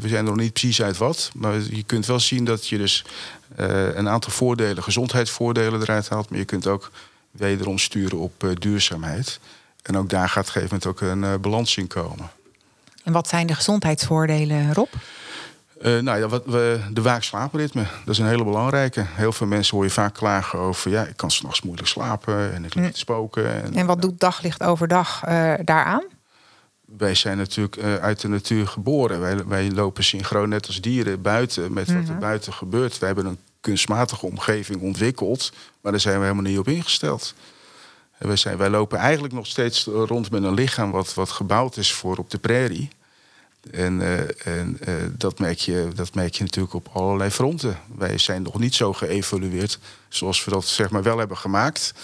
We 0.00 0.08
zijn 0.08 0.24
er 0.24 0.30
nog 0.30 0.40
niet 0.40 0.52
precies 0.52 0.82
uit 0.82 0.96
wat, 0.96 1.30
maar 1.34 1.54
je 1.54 1.82
kunt 1.82 2.06
wel 2.06 2.20
zien 2.20 2.44
dat 2.44 2.68
je 2.68 2.78
dus 2.78 3.04
eh, 3.56 3.94
een 3.94 4.08
aantal 4.08 4.32
voordelen, 4.32 4.82
gezondheidsvoordelen 4.82 5.80
eruit 5.80 6.08
haalt, 6.08 6.30
maar 6.30 6.38
je 6.38 6.44
kunt 6.44 6.66
ook 6.66 6.90
wederom 7.30 7.78
sturen 7.78 8.18
op 8.18 8.44
eh, 8.44 8.50
duurzaamheid. 8.54 9.40
En 9.82 9.96
ook 9.96 10.10
daar 10.10 10.28
gaat 10.28 10.48
op 10.48 10.54
een 10.54 10.62
gegeven 10.62 10.78
moment 10.80 11.02
ook 11.02 11.10
een 11.10 11.24
eh, 11.24 11.40
balans 11.40 11.76
in 11.76 11.86
komen. 11.86 12.30
En 13.04 13.12
wat 13.12 13.28
zijn 13.28 13.46
de 13.46 13.54
gezondheidsvoordelen, 13.54 14.74
Rob? 14.74 14.88
Nou 15.82 16.18
ja, 16.18 16.28
wat 16.28 16.44
we, 16.44 16.80
de 16.92 17.02
waak-slaapritme, 17.02 17.82
dat 18.04 18.14
is 18.14 18.18
een 18.18 18.26
hele 18.26 18.44
belangrijke. 18.44 19.04
Heel 19.06 19.32
veel 19.32 19.46
mensen 19.46 19.76
hoor 19.76 19.84
je 19.84 19.90
vaak 19.90 20.14
klagen 20.14 20.58
over... 20.58 20.90
ja, 20.90 21.04
ik 21.04 21.16
kan 21.16 21.30
s'nachts 21.30 21.62
moeilijk 21.62 21.88
slapen 21.88 22.54
en 22.54 22.64
ik 22.64 22.74
lig 22.74 22.92
te 22.92 22.98
spoken. 22.98 23.62
En, 23.62 23.74
En 23.74 23.86
wat 23.86 24.02
doet 24.02 24.20
daglicht 24.20 24.62
overdag 24.62 25.24
eh, 25.24 25.54
daaraan? 25.64 26.02
Wij 26.96 27.14
zijn 27.14 27.36
natuurlijk 27.36 27.76
eh, 27.76 27.94
uit 27.94 28.20
de 28.20 28.28
natuur 28.28 28.66
geboren. 28.66 29.20
Wij, 29.20 29.46
wij 29.46 29.70
lopen 29.70 30.04
synchroon 30.04 30.48
net 30.48 30.66
als 30.66 30.80
dieren 30.80 31.22
buiten 31.22 31.72
met 31.72 31.92
wat 31.92 32.08
er 32.08 32.18
buiten 32.18 32.52
gebeurt. 32.52 32.98
Wij 32.98 33.08
hebben 33.08 33.26
een 33.26 33.38
kunstmatige 33.60 34.26
omgeving 34.26 34.80
ontwikkeld... 34.80 35.52
maar 35.80 35.92
daar 35.92 36.00
zijn 36.00 36.16
we 36.16 36.22
helemaal 36.22 36.50
niet 36.50 36.58
op 36.58 36.68
ingesteld. 36.68 37.34
Wij, 38.18 38.36
zijn, 38.36 38.56
wij 38.56 38.70
lopen 38.70 38.98
eigenlijk 38.98 39.34
nog 39.34 39.46
steeds 39.46 39.84
rond 39.84 40.30
met 40.30 40.42
een 40.42 40.54
lichaam... 40.54 40.90
wat, 40.90 41.14
wat 41.14 41.30
gebouwd 41.30 41.76
is 41.76 41.92
voor 41.92 42.16
op 42.16 42.30
de 42.30 42.38
prairie... 42.38 42.90
En, 43.70 44.00
eh, 44.00 44.56
en 44.56 44.76
eh, 44.80 44.94
dat, 45.12 45.38
merk 45.38 45.58
je, 45.58 45.88
dat 45.94 46.14
merk 46.14 46.34
je 46.34 46.44
natuurlijk 46.44 46.74
op 46.74 46.88
allerlei 46.92 47.30
fronten. 47.30 47.78
Wij 47.96 48.18
zijn 48.18 48.42
nog 48.42 48.58
niet 48.58 48.74
zo 48.74 48.92
geëvolueerd 48.92 49.78
zoals 50.08 50.44
we 50.44 50.50
dat 50.50 50.66
zeg 50.66 50.90
maar 50.90 51.02
wel 51.02 51.18
hebben 51.18 51.36
gemaakt. 51.36 51.94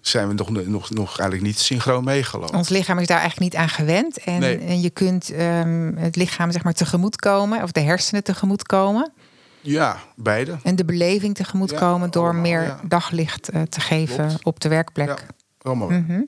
Zijn 0.00 0.28
we 0.28 0.34
nog, 0.34 0.50
nog, 0.50 0.90
nog 0.90 1.08
eigenlijk 1.18 1.42
niet 1.42 1.58
synchroon 1.58 2.04
meegelopen. 2.04 2.56
Ons 2.56 2.68
lichaam 2.68 2.98
is 2.98 3.06
daar 3.06 3.18
eigenlijk 3.20 3.52
niet 3.52 3.62
aan 3.62 3.68
gewend. 3.68 4.18
En, 4.18 4.40
Nee. 4.40 4.58
en 4.58 4.80
je 4.80 4.90
kunt 4.90 5.30
ehm, 5.30 5.96
het 5.96 6.16
lichaam 6.16 6.52
zeg 6.52 6.64
maar, 6.64 6.72
tegemoetkomen, 6.72 7.62
of 7.62 7.72
de 7.72 7.80
hersenen 7.80 8.24
tegemoetkomen. 8.24 9.12
Ja, 9.60 9.96
beide. 10.16 10.56
En 10.62 10.76
de 10.76 10.84
beleving 10.84 11.34
tegemoetkomen 11.34 12.00
Ja, 12.06 12.12
door 12.12 12.24
allemaal, 12.24 12.42
meer 12.42 12.62
ja. 12.62 12.80
daglicht 12.88 13.48
eh, 13.48 13.62
te 13.62 13.80
geven 13.80 14.26
Klopt. 14.28 14.44
op 14.44 14.60
de 14.60 14.68
werkplek. 14.68 15.08
Ja, 15.08 15.16
allemaal. 15.62 15.88
Mhm. 15.90 16.22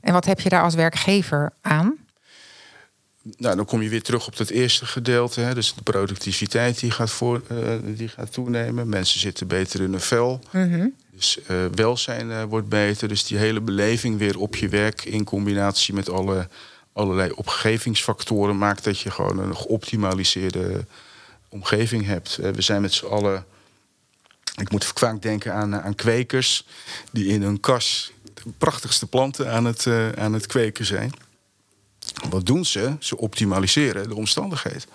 En 0.00 0.12
wat 0.12 0.24
heb 0.24 0.40
je 0.40 0.48
daar 0.48 0.62
als 0.62 0.74
werkgever 0.74 1.52
aan? 1.60 1.94
Nou, 3.36 3.56
dan 3.56 3.64
kom 3.64 3.82
je 3.82 3.88
weer 3.88 4.02
terug 4.02 4.26
op 4.26 4.36
dat 4.36 4.48
eerste 4.50 4.86
gedeelte. 4.86 5.40
Hè. 5.40 5.54
Dus 5.54 5.74
de 5.74 5.82
productiviteit 5.82 6.80
die 6.80 6.90
gaat, 6.90 7.10
voor, 7.10 7.42
eh, 7.48 7.56
die 7.84 8.08
gaat 8.08 8.32
toenemen. 8.32 8.88
Mensen 8.88 9.20
zitten 9.20 9.46
beter 9.46 9.80
in 9.80 9.90
hun 9.90 10.00
vel. 10.00 10.40
Mhm. 10.52 10.86
Dus 11.14 11.42
eh, 11.42 11.64
welzijn 11.74 12.30
eh, 12.30 12.42
wordt 12.42 12.68
beter. 12.68 13.08
Dus 13.08 13.24
die 13.24 13.38
hele 13.38 13.60
beleving 13.60 14.18
weer 14.18 14.38
op 14.38 14.56
je 14.56 14.68
werk 14.68 15.04
in 15.04 15.24
combinatie 15.24 15.94
met 15.94 16.08
alle, 16.08 16.48
allerlei 16.92 17.30
omgevingsfactoren 17.30 18.58
maakt 18.58 18.84
dat 18.84 18.98
je 18.98 19.10
gewoon 19.10 19.38
een 19.38 19.56
geoptimaliseerde 19.56 20.86
omgeving 21.48 22.06
hebt. 22.06 22.38
Eh, 22.38 22.50
we 22.50 22.62
zijn 22.62 22.80
met 22.80 22.92
z'n 22.92 23.06
allen. 23.06 23.44
Ik 24.56 24.70
moet 24.70 24.84
vaak 24.84 25.22
denken 25.22 25.54
aan, 25.54 25.80
aan 25.80 25.94
kwekers 25.94 26.66
die 27.10 27.26
in 27.26 27.42
hun 27.42 27.60
kas 27.60 28.12
de 28.34 28.50
prachtigste 28.58 29.06
planten 29.06 29.52
aan 29.52 29.64
het, 29.64 29.86
aan 30.16 30.32
het 30.32 30.46
kweken 30.46 30.84
zijn. 30.84 31.12
Wat 32.28 32.46
doen 32.46 32.64
ze? 32.64 32.96
Ze 32.98 33.16
optimaliseren 33.16 34.08
de 34.08 34.14
omstandigheid. 34.14 34.86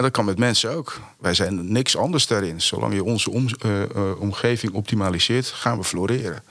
En 0.00 0.06
dat 0.06 0.14
kan 0.14 0.24
met 0.24 0.38
mensen 0.38 0.70
ook. 0.70 1.00
Wij 1.18 1.34
zijn 1.34 1.72
niks 1.72 1.96
anders 1.96 2.26
daarin. 2.26 2.60
Zolang 2.60 2.94
je 2.94 3.04
onze 3.04 3.30
om- 3.30 3.48
eh, 3.58 3.82
eh, 3.82 4.20
omgeving 4.20 4.72
optimaliseert, 4.72 5.46
gaan 5.46 5.78
we 5.78 5.84
floreren. 5.84 6.42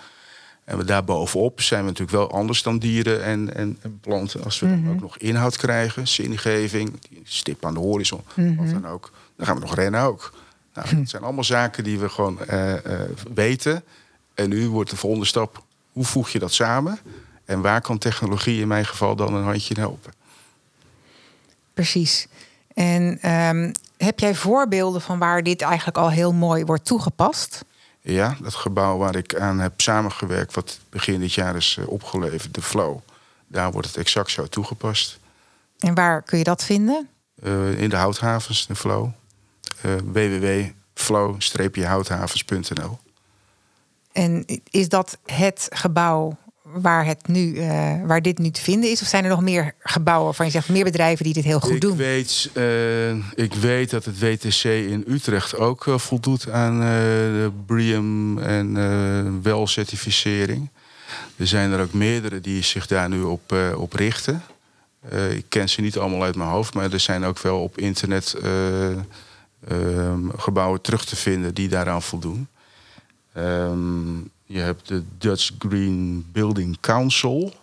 En 0.63 0.77
we 0.77 0.83
daarbovenop 0.83 1.61
zijn 1.61 1.79
we 1.81 1.85
natuurlijk 1.87 2.17
wel 2.17 2.31
anders 2.31 2.63
dan 2.63 2.79
dieren 2.79 3.23
en, 3.23 3.55
en, 3.55 3.77
en 3.81 3.99
planten. 3.99 4.43
Als 4.43 4.59
we 4.59 4.67
dan 4.67 4.89
ook 4.89 5.01
nog 5.01 5.17
inhoud 5.17 5.57
krijgen, 5.57 6.07
zingeving, 6.07 6.99
stip 7.23 7.65
aan 7.65 7.73
de 7.73 7.79
horizon, 7.79 8.21
wat 8.35 8.69
dan 8.69 8.87
ook. 8.87 9.11
Dan 9.35 9.45
gaan 9.45 9.55
we 9.55 9.61
nog 9.61 9.75
rennen 9.75 10.01
ook. 10.01 10.33
Nou, 10.73 10.95
dat 10.95 11.09
zijn 11.09 11.23
allemaal 11.23 11.43
zaken 11.43 11.83
die 11.83 11.99
we 11.99 12.09
gewoon 12.09 12.45
eh, 12.45 12.73
weten. 13.33 13.83
En 14.33 14.49
nu 14.49 14.67
wordt 14.69 14.89
de 14.89 14.95
volgende 14.97 15.25
stap, 15.25 15.63
hoe 15.91 16.05
voeg 16.05 16.29
je 16.29 16.39
dat 16.39 16.53
samen? 16.53 16.99
En 17.45 17.61
waar 17.61 17.81
kan 17.81 17.97
technologie 17.97 18.61
in 18.61 18.67
mijn 18.67 18.85
geval 18.85 19.15
dan 19.15 19.33
een 19.33 19.43
handje 19.43 19.75
helpen? 19.79 20.11
Precies. 21.73 22.27
En 22.79 23.17
ehm, 23.21 23.71
heb 23.97 24.19
jij 24.19 24.35
voorbeelden 24.35 25.01
van 25.01 25.19
waar 25.19 25.43
dit 25.43 25.61
eigenlijk 25.61 25.97
al 25.97 26.09
heel 26.09 26.33
mooi 26.33 26.65
wordt 26.65 26.85
toegepast? 26.85 27.65
Ja, 28.01 28.37
dat 28.41 28.55
gebouw 28.55 28.97
waar 28.97 29.15
ik 29.15 29.39
aan 29.39 29.59
heb 29.59 29.81
samengewerkt, 29.81 30.55
wat 30.55 30.79
begin 30.89 31.19
dit 31.19 31.33
jaar 31.33 31.55
is 31.55 31.77
eh, 31.79 31.87
opgeleverd, 31.87 32.53
de 32.53 32.61
Flow. 32.61 32.97
Daar 33.47 33.71
wordt 33.71 33.87
het 33.87 33.97
exact 33.97 34.31
zo 34.31 34.45
toegepast. 34.45 35.19
En 35.79 35.93
waar 35.93 36.21
kun 36.21 36.37
je 36.37 36.43
dat 36.43 36.63
vinden? 36.63 37.09
Eh, 37.43 37.81
in 37.81 37.89
de 37.89 37.95
houthavens, 37.95 38.67
de 38.67 38.75
Flow. 38.75 39.09
Eh 39.81 39.91
www.flow-houthavens.nl 40.03 42.99
En 44.11 44.45
is 44.69 44.89
dat 44.89 45.17
het 45.25 45.67
gebouw 45.69 46.37
waar, 46.73 47.05
het 47.05 47.27
nu, 47.27 47.55
eh, 47.55 48.05
waar 48.05 48.21
dit 48.21 48.37
nu 48.37 48.49
te 48.49 48.61
vinden 48.61 48.89
is? 48.89 49.01
Of 49.01 49.07
zijn 49.07 49.23
er 49.23 49.29
nog 49.29 49.41
meer 49.41 49.73
gebouwen 49.79 50.25
waarvan 50.25 50.45
je 50.45 50.51
zegt 50.51 50.69
meer 50.69 50.83
bedrijven 50.83 51.25
die 51.25 51.33
dit 51.33 51.43
heel 51.43 51.59
goed 51.59 51.71
ik 51.71 51.81
doen? 51.81 51.97
Weet, 51.97 52.49
eh, 52.53 53.09
ik 53.35 53.53
weet 53.59 53.89
dat 53.89 54.05
het 54.05 54.19
WTC 54.19 54.63
in 54.63 55.03
Utrecht 55.07 55.57
ook 55.57 55.87
eh, 55.87 55.97
voldoet 55.97 56.49
aan 56.49 56.79
de 56.79 57.51
BREEAM 57.65 58.37
en 58.37 59.41
WEL-certificering. 59.41 60.69
Er 61.35 61.47
zijn 61.47 61.71
er 61.71 61.81
ook 61.81 61.93
meerdere 61.93 62.41
die 62.41 62.63
zich 62.63 62.87
daar 62.87 63.09
nu 63.09 63.21
op, 63.21 63.55
op 63.75 63.93
richten. 63.93 64.43
Ik 65.29 65.45
ken 65.49 65.69
ze 65.69 65.81
niet 65.81 65.97
allemaal 65.97 66.23
uit 66.23 66.35
mijn 66.35 66.49
hoofd, 66.49 66.73
maar 66.73 66.93
er 66.93 66.99
zijn 66.99 67.23
ook 67.23 67.39
wel 67.39 67.61
op 67.61 67.77
internet 67.77 68.35
eh, 68.43 68.89
ehm, 69.67 70.29
gebouwen 70.37 70.81
terug 70.81 71.05
te 71.05 71.15
vinden 71.15 71.53
die 71.53 71.69
daaraan 71.69 72.01
voldoen. 72.01 72.47
Ehm, 73.33 74.17
je 74.51 74.59
hebt 74.59 74.87
de 74.87 75.03
Dutch 75.17 75.51
Green 75.59 76.25
Building 76.31 76.77
Council. 76.79 77.53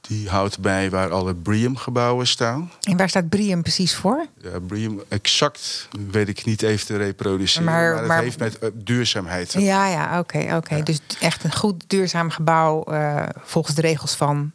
Die 0.00 0.28
houdt 0.28 0.58
bij 0.58 0.90
waar 0.90 1.10
alle 1.10 1.34
BREEAM-gebouwen 1.34 2.26
staan. 2.26 2.70
En 2.82 2.96
waar 2.96 3.08
staat 3.08 3.28
Brium 3.28 3.62
precies 3.62 3.94
voor? 3.94 4.26
Ja, 4.42 4.60
BREEAM 4.60 5.02
exact 5.08 5.88
weet 6.10 6.28
ik 6.28 6.44
niet 6.44 6.62
even 6.62 6.86
te 6.86 6.96
reproduceren. 6.96 7.64
Maar- 7.66 7.90
Maar, 7.90 7.98
het 7.98 8.06
maar- 8.06 8.22
heeft 8.22 8.38
met 8.38 8.58
eh, 8.58 8.68
duurzaamheid. 8.74 9.52
Ja, 9.52 9.86
ja, 9.88 10.18
oké. 10.18 10.54
oké. 10.56 10.74
Ja. 10.76 10.82
Dus 10.82 11.00
echt 11.20 11.44
een 11.44 11.54
goed 11.54 11.84
duurzaam 11.86 12.30
gebouw 12.30 12.82
eh, 12.84 13.22
volgens 13.42 13.74
de 13.74 13.80
regels 13.82 14.14
van 14.14 14.52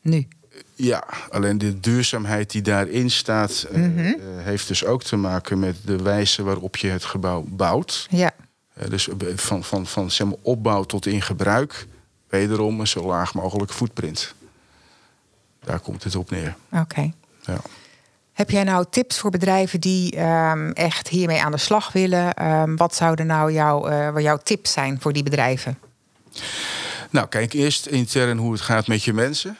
nu. 0.00 0.28
Ja, 0.74 1.04
alleen 1.30 1.58
de 1.58 1.80
duurzaamheid 1.80 2.50
die 2.50 2.62
daarin 2.62 3.10
staat... 3.10 3.66
eh, 3.72 3.78
Mhm. 3.80 4.12
heeft 4.36 4.68
dus 4.68 4.84
ook 4.84 5.02
te 5.02 5.16
maken 5.16 5.58
met 5.58 5.76
de 5.84 5.96
wijze 6.02 6.42
waarop 6.42 6.76
je 6.76 6.88
het 6.88 7.04
gebouw 7.04 7.44
bouwt. 7.48 8.06
Ja, 8.10 8.30
dus 8.88 9.08
eh, 9.08 9.14
van, 9.36 9.64
van, 9.64 9.86
van 9.86 10.10
zeg 10.10 10.26
maar, 10.26 10.36
opbouw 10.42 10.84
tot 10.84 11.06
in 11.06 11.22
gebruik... 11.22 11.86
wederom 12.28 12.80
een 12.80 12.86
zo 12.86 13.06
laag 13.06 13.34
mogelijk 13.34 13.72
footprint. 13.72 14.34
Daar 15.64 15.80
komt 15.80 16.04
het 16.04 16.16
op 16.16 16.30
neer. 16.30 16.56
oké. 16.70 17.12
Ja. 17.40 17.60
Heb 18.32 18.50
jij 18.50 18.64
nou 18.64 18.84
tips 18.90 19.18
voor 19.18 19.30
bedrijven 19.30 19.80
die 19.80 20.16
ehm, 20.16 20.70
echt 20.70 21.08
hiermee 21.08 21.42
aan 21.42 21.52
de 21.52 21.58
slag 21.58 21.92
willen? 21.92 22.34
Ehm, 22.34 22.76
wat 22.76 22.94
zouden 22.94 23.26
nou 23.26 23.52
jouw, 23.52 23.86
eh, 23.86 24.22
jouw 24.22 24.36
tips 24.36 24.72
zijn 24.72 25.00
voor 25.00 25.12
die 25.12 25.22
bedrijven? 25.22 25.78
Nou, 27.10 27.28
kijk 27.28 27.52
eerst 27.52 27.86
intern 27.86 28.38
hoe 28.38 28.52
het 28.52 28.60
gaat 28.60 28.86
met 28.86 29.04
je 29.04 29.12
mensen. 29.12 29.56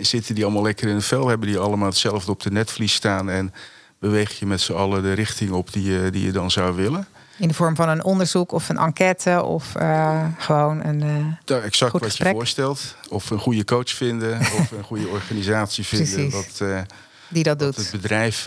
Zitten 0.00 0.34
die 0.34 0.44
allemaal 0.44 0.62
lekker 0.62 0.88
in 0.88 0.94
het 0.94 1.04
vel? 1.04 1.28
Hebben 1.28 1.48
die 1.48 1.58
allemaal 1.58 1.88
hetzelfde 1.88 2.30
op 2.30 2.42
de 2.42 2.50
netvlies 2.50 2.94
staan? 2.94 3.30
En 3.30 3.54
beweeg 3.98 4.38
je 4.38 4.46
met 4.46 4.60
z'n 4.60 4.72
allen 4.72 5.02
de 5.02 5.12
richting 5.12 5.50
op 5.50 5.72
die 5.72 5.90
je, 5.90 6.10
die 6.10 6.24
je 6.24 6.32
dan 6.32 6.50
zou 6.50 6.74
willen? 6.76 7.06
In 7.38 7.48
de 7.48 7.54
vorm 7.54 7.76
van 7.76 7.88
een 7.88 8.04
onderzoek 8.04 8.52
of 8.52 8.68
een 8.68 8.76
enquête 8.78 9.42
of 9.42 9.74
eh, 9.74 10.24
gewoon 10.38 10.84
een. 10.84 11.02
eh, 11.02 11.08
Nou, 11.46 11.62
exact 11.62 11.92
wat 11.92 12.02
gesprek. 12.02 12.28
je 12.28 12.34
voorstelt. 12.34 12.96
Of 13.08 13.30
een 13.30 13.38
goede 13.38 13.64
coach 13.64 13.90
vinden. 13.90 14.40
of 14.58 14.70
een 14.70 14.82
goede 14.82 15.08
organisatie 15.08 15.84
vinden. 15.84 16.30
Wat, 16.30 16.58
eh, 16.60 16.80
die 17.28 17.42
dat 17.42 17.60
wat 17.60 17.76
het 17.76 17.90
doet. 17.90 18.00
bedrijf 18.00 18.46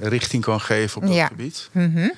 richting 0.00 0.42
kan 0.44 0.60
geven 0.60 0.96
op 1.00 1.06
dat 1.06 1.16
Ja. 1.16 1.26
gebied. 1.26 1.68
Mhm. 1.72 2.08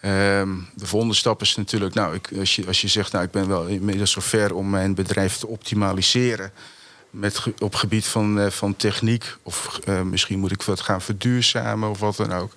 Ehm, 0.00 0.48
de 0.74 0.86
volgende 0.86 1.14
stap 1.14 1.40
is 1.42 1.56
natuurlijk, 1.56 1.94
nou, 1.94 2.14
ik, 2.14 2.28
als, 2.38 2.56
je, 2.56 2.66
als 2.66 2.80
je 2.80 2.88
zegt, 2.88 3.12
nou, 3.12 3.24
ik 3.24 3.30
ben 3.30 3.48
wel 3.48 3.66
inmiddels 3.66 4.10
zover 4.10 4.54
om 4.54 4.70
mijn 4.70 4.94
bedrijf 4.94 5.36
te 5.36 5.46
optimaliseren, 5.46 6.50
met, 7.10 7.42
op 7.58 7.74
gebied 7.74 8.06
van, 8.06 8.52
van 8.52 8.76
techniek, 8.76 9.36
of 9.42 9.80
misschien 10.04 10.38
moet 10.38 10.52
ik 10.52 10.62
wat 10.62 10.80
gaan 10.80 11.00
verduurzamen 11.00 11.90
of 11.90 11.98
wat 11.98 12.16
dan 12.16 12.32
ook. 12.32 12.52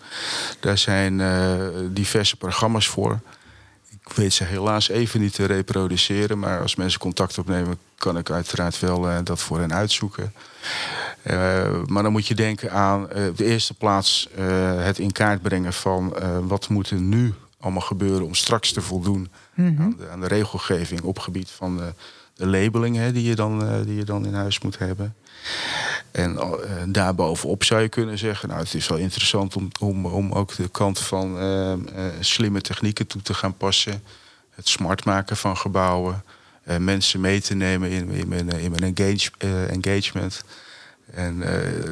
Daar 0.59 0.77
zijn 0.77 1.21
diverse 1.93 2.35
programma's 2.35 2.87
voor. 2.87 3.19
Ik 4.05 4.13
weet 4.13 4.33
ze 4.33 4.43
helaas 4.43 4.89
even 4.89 5.21
niet 5.21 5.33
te 5.33 5.45
reproduceren, 5.45 6.39
maar 6.39 6.61
als 6.61 6.75
mensen 6.75 6.99
contact 6.99 7.37
opnemen, 7.37 7.77
kan 7.97 8.17
ik 8.17 8.29
uiteraard 8.29 8.79
wel 8.79 9.23
dat 9.23 9.41
voor 9.41 9.59
hen 9.59 9.73
uitzoeken. 9.73 10.33
maar 11.85 12.03
dan 12.03 12.11
moet 12.11 12.27
je 12.27 12.35
denken 12.35 12.71
aan 12.71 13.03
op 13.03 13.37
de 13.37 13.45
eerste 13.45 13.73
plaats 13.73 14.29
het 14.77 14.99
in 14.99 15.11
kaart 15.11 15.41
brengen 15.41 15.73
van 15.73 16.13
wat 16.47 16.69
moet 16.69 16.89
er 16.89 16.99
nu 16.99 17.33
allemaal 17.63 17.81
gebeuren 17.81 18.25
om 18.25 18.33
straks 18.33 18.71
te 18.71 18.81
voldoen 18.81 19.29
mhm. 19.53 19.81
aan, 19.81 19.95
de, 19.97 20.09
aan, 20.09 20.19
de, 20.19 20.27
regelgeving 20.27 21.01
op 21.01 21.19
gebied 21.19 21.49
van 21.49 21.81
labeling 22.45 22.95
hè, 22.95 23.11
die, 23.11 23.23
je 23.23 23.35
dan, 23.35 23.63
uh, 23.63 23.85
die 23.85 23.95
je 23.95 24.03
dan 24.03 24.25
in 24.25 24.33
huis 24.33 24.59
moet 24.59 24.77
hebben. 24.77 25.15
En 26.11 26.33
uh, 26.33 26.49
daarbovenop 26.87 27.63
zou 27.63 27.81
je 27.81 27.89
kunnen 27.89 28.17
zeggen, 28.17 28.49
nou 28.49 28.61
het 28.61 28.73
is 28.73 28.87
wel 28.87 28.97
interessant 28.97 29.55
om, 29.55 29.69
om, 29.79 30.05
om 30.05 30.31
ook 30.31 30.55
de 30.55 30.69
kant 30.69 30.99
van 30.99 31.43
uh, 31.43 31.73
slimme 32.19 32.61
technieken 32.61 33.07
toe 33.07 33.21
te 33.21 33.33
gaan 33.33 33.57
passen. 33.57 34.03
Het 34.49 34.67
smart 34.67 35.05
maken 35.05 35.37
van 35.37 35.57
gebouwen. 35.57 36.23
mensen 36.79 37.19
mee 37.19 37.41
te 37.41 37.53
nemen 37.53 37.89
in, 37.89 38.09
in, 38.09 38.31
in, 38.31 38.49
in 38.49 38.71
mijn 38.71 38.95
engage, 38.95 39.29
engagement. 39.69 40.43
En 41.13 41.43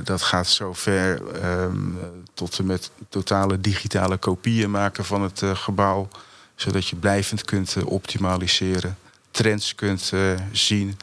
dat 0.04 0.22
gaat 0.22 0.48
zover 0.48 1.22
um, 1.46 2.00
tot 2.34 2.60
en 2.60 2.66
met 2.66 2.92
totale 3.10 3.62
digitale 3.62 4.18
kopieën 4.18 4.72
maken 4.72 5.06
van 5.06 5.22
het 5.22 5.44
gebouw. 5.54 6.08
Zodat 6.56 6.88
je 6.88 6.96
blijvend 6.96 7.46
kunt 7.46 7.76
optimaliseren, 7.84 8.98
trends 9.32 9.76
kunt 9.76 10.12
zien. 10.52 10.98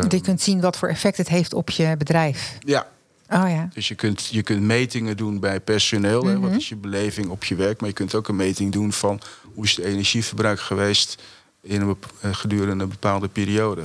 dat 0.00 0.12
je 0.12 0.20
kunt 0.20 0.40
zien 0.40 0.60
wat 0.60 0.76
voor 0.76 0.88
effect 0.88 1.16
het 1.16 1.28
heeft 1.28 1.54
op 1.54 1.70
je 1.70 1.94
bedrijf. 1.98 2.56
Ja. 2.58 2.86
Oh, 3.30 3.48
ja. 3.48 3.68
Dus 3.74 3.88
je 3.88 3.94
kunt, 3.94 4.26
je 4.26 4.42
kunt 4.42 4.60
metingen 4.60 5.16
doen 5.16 5.40
bij 5.40 5.60
personeel. 5.60 6.20
Mm 6.20 6.26
-hmm. 6.26 6.34
hè, 6.34 6.40
wat 6.40 6.50
mhm. 6.50 6.58
is 6.58 6.68
je 6.68 6.76
beleving 6.76 7.28
op 7.28 7.44
je 7.44 7.54
werk? 7.54 7.80
Maar 7.80 7.88
je 7.88 7.94
kunt 7.94 8.14
ook 8.14 8.28
een 8.28 8.36
meting 8.36 8.72
doen 8.72 8.92
van 8.92 9.20
hoe 9.54 9.64
is 9.64 9.76
het 9.76 9.84
energieverbruik 9.84 10.60
geweest 10.60 11.22
in 11.60 11.80
een, 12.20 12.34
gedurende 12.34 12.84
een 12.84 12.90
bepaalde 12.90 13.28
periode 13.28 13.82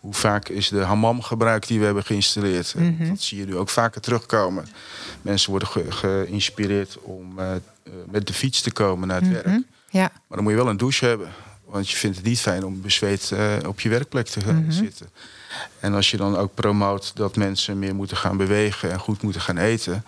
hoe 0.00 0.14
vaak 0.14 0.48
is 0.48 0.68
de 0.68 0.80
hammam 0.80 1.22
gebruikt 1.22 1.68
die 1.68 1.78
we 1.78 1.84
hebben 1.84 2.04
geïnstalleerd. 2.04 2.74
Mhm. 2.74 3.08
Dat 3.08 3.20
zie 3.20 3.38
je 3.38 3.46
nu 3.46 3.56
ook 3.56 3.68
vaker 3.68 4.00
terugkomen. 4.00 4.66
Mensen 5.22 5.50
worden 5.50 5.68
geïnspireerd 5.92 6.98
om 7.02 7.38
uh, 7.38 7.50
met 8.10 8.26
de 8.26 8.32
fiets 8.32 8.60
te 8.60 8.72
komen 8.72 9.08
naar 9.08 9.20
het 9.20 9.30
mhm. 9.30 9.42
werk. 9.42 9.62
Ja. 9.90 10.00
Maar 10.00 10.36
dan 10.36 10.42
moet 10.42 10.52
je 10.52 10.58
wel 10.58 10.68
een 10.68 10.76
douche 10.76 11.06
hebben. 11.06 11.28
Want 11.70 11.90
je 11.90 11.96
vindt 11.96 12.16
het 12.16 12.24
niet 12.26 12.40
fijn 12.40 12.64
om 12.64 12.80
bezweet 12.80 13.30
uh, 13.34 13.56
op 13.66 13.80
je 13.80 13.88
werkplek 13.88 14.26
te 14.26 14.40
gaan 14.40 14.62
mhm. 14.62 14.70
zitten. 14.70 15.08
En 15.80 15.94
als 15.94 16.10
je 16.10 16.16
dan 16.16 16.36
ook 16.36 16.54
promoot 16.54 17.12
dat 17.14 17.36
mensen 17.36 17.78
meer 17.78 17.94
moeten 17.94 18.16
gaan 18.16 18.36
bewegen 18.36 18.90
en 18.90 18.98
goed 18.98 19.22
moeten 19.22 19.40
gaan 19.40 19.58
eten 19.58 20.04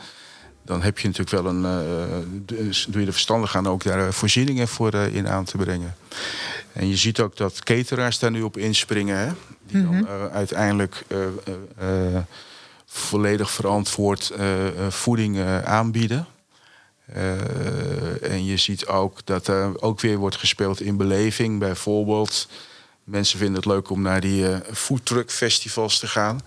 dan 0.71 0.83
heb 0.83 0.99
je 0.99 1.09
natuurlijk 1.09 1.43
wel 1.43 1.53
een. 1.53 1.63
Uh, 1.63 2.67
doe 2.89 3.01
je 3.01 3.07
er 3.07 3.13
verstandig 3.13 3.57
aan 3.57 3.69
ook 3.69 3.83
daar 3.83 4.13
voorzieningen 4.13 4.69
voor 4.69 4.95
uh, 4.95 5.15
in 5.15 5.29
aan 5.29 5.45
te 5.45 5.57
brengen. 5.57 5.97
En 6.73 6.89
je 6.89 6.97
ziet 6.97 7.21
ook 7.21 7.37
dat 7.37 7.63
cateraars 7.63 8.19
daar 8.19 8.31
nu 8.31 8.43
op 8.43 8.57
inspringen. 8.57 9.19
Hè? 9.19 9.33
Die 9.67 9.83
dan 9.83 9.95
uh, 9.95 10.27
uiteindelijk 10.27 11.05
volledig 12.87 13.51
verantwoord 13.51 14.33
voeding 14.89 15.41
aanbieden. 15.65 16.27
En 18.23 18.45
je 18.45 18.57
ziet 18.57 18.87
ook 18.87 19.27
dat 19.27 19.47
er 19.47 19.83
ook 19.83 20.01
weer 20.01 20.17
wordt 20.17 20.37
gespeeld 20.37 20.81
in 20.81 20.97
beleving. 20.97 21.59
Bijvoorbeeld, 21.59 22.49
mensen 23.05 23.39
vinden 23.39 23.57
het 23.57 23.65
leuk 23.65 23.91
om 23.91 24.03
naar 24.03 24.21
die 24.21 24.47
foodtruck 24.73 25.31
festivals 25.31 25.99
te 25.99 26.07
gaan. 26.07 26.41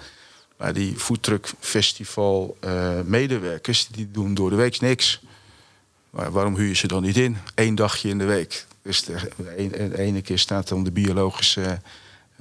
Maar 0.57 0.74
die 0.74 0.95
foodtruckfestival 0.95 2.57
uh, 2.66 3.01
medewerkers, 3.05 3.88
die 3.88 4.11
doen 4.11 4.34
door 4.34 4.49
de 4.49 4.55
week 4.55 4.80
niks. 4.80 5.22
Maar 6.09 6.32
waarom 6.32 6.55
huur 6.55 6.68
je 6.68 6.76
ze 6.76 6.88
dan 6.88 7.01
niet 7.01 7.18
in? 7.18 7.38
Eén 7.55 7.76
dagje 7.76 8.09
in 8.09 8.18
de 8.18 8.26
week. 8.26 8.66
Dus 8.82 9.03
de, 9.03 9.30
de 9.57 9.97
ene 9.97 10.22
keer 10.22 10.39
staat 10.39 10.68
dan 10.68 10.84
de 10.84 10.91
biologische 10.91 11.80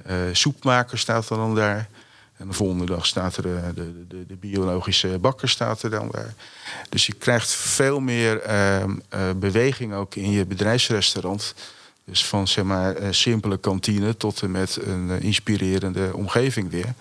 uh, 0.07 0.15
soepmaker 0.31 0.97
staat 0.97 1.27
dan 1.27 1.55
daar. 1.55 1.89
En 2.37 2.47
de 2.47 2.53
volgende 2.53 2.85
dag 2.85 3.05
staat 3.05 3.37
er 3.37 3.43
de, 3.43 3.71
de, 3.75 4.07
de, 4.07 4.25
de, 4.25 4.35
biologische 4.35 5.17
bakker 5.21 5.49
staat 5.49 5.83
er 5.83 5.89
dan 5.89 6.09
daar. 6.11 6.33
Dus 6.89 7.05
je 7.05 7.13
krijgt 7.13 7.51
veel 7.51 7.99
meer 7.99 8.49
uh, 8.49 8.83
beweging 9.35 9.93
ook 9.93 10.15
in 10.15 10.31
je 10.31 10.45
bedrijfsrestaurant. 10.45 11.53
Dus 12.05 12.25
van 12.25 12.47
zeg 12.47 12.63
maar 12.63 12.95
simpele 13.09 13.57
kantine 13.57 14.17
tot 14.17 14.41
en 14.41 14.51
met 14.51 14.79
een 14.85 15.21
inspirerende 15.21 16.11
omgeving 16.13 16.69
weer. 16.69 16.93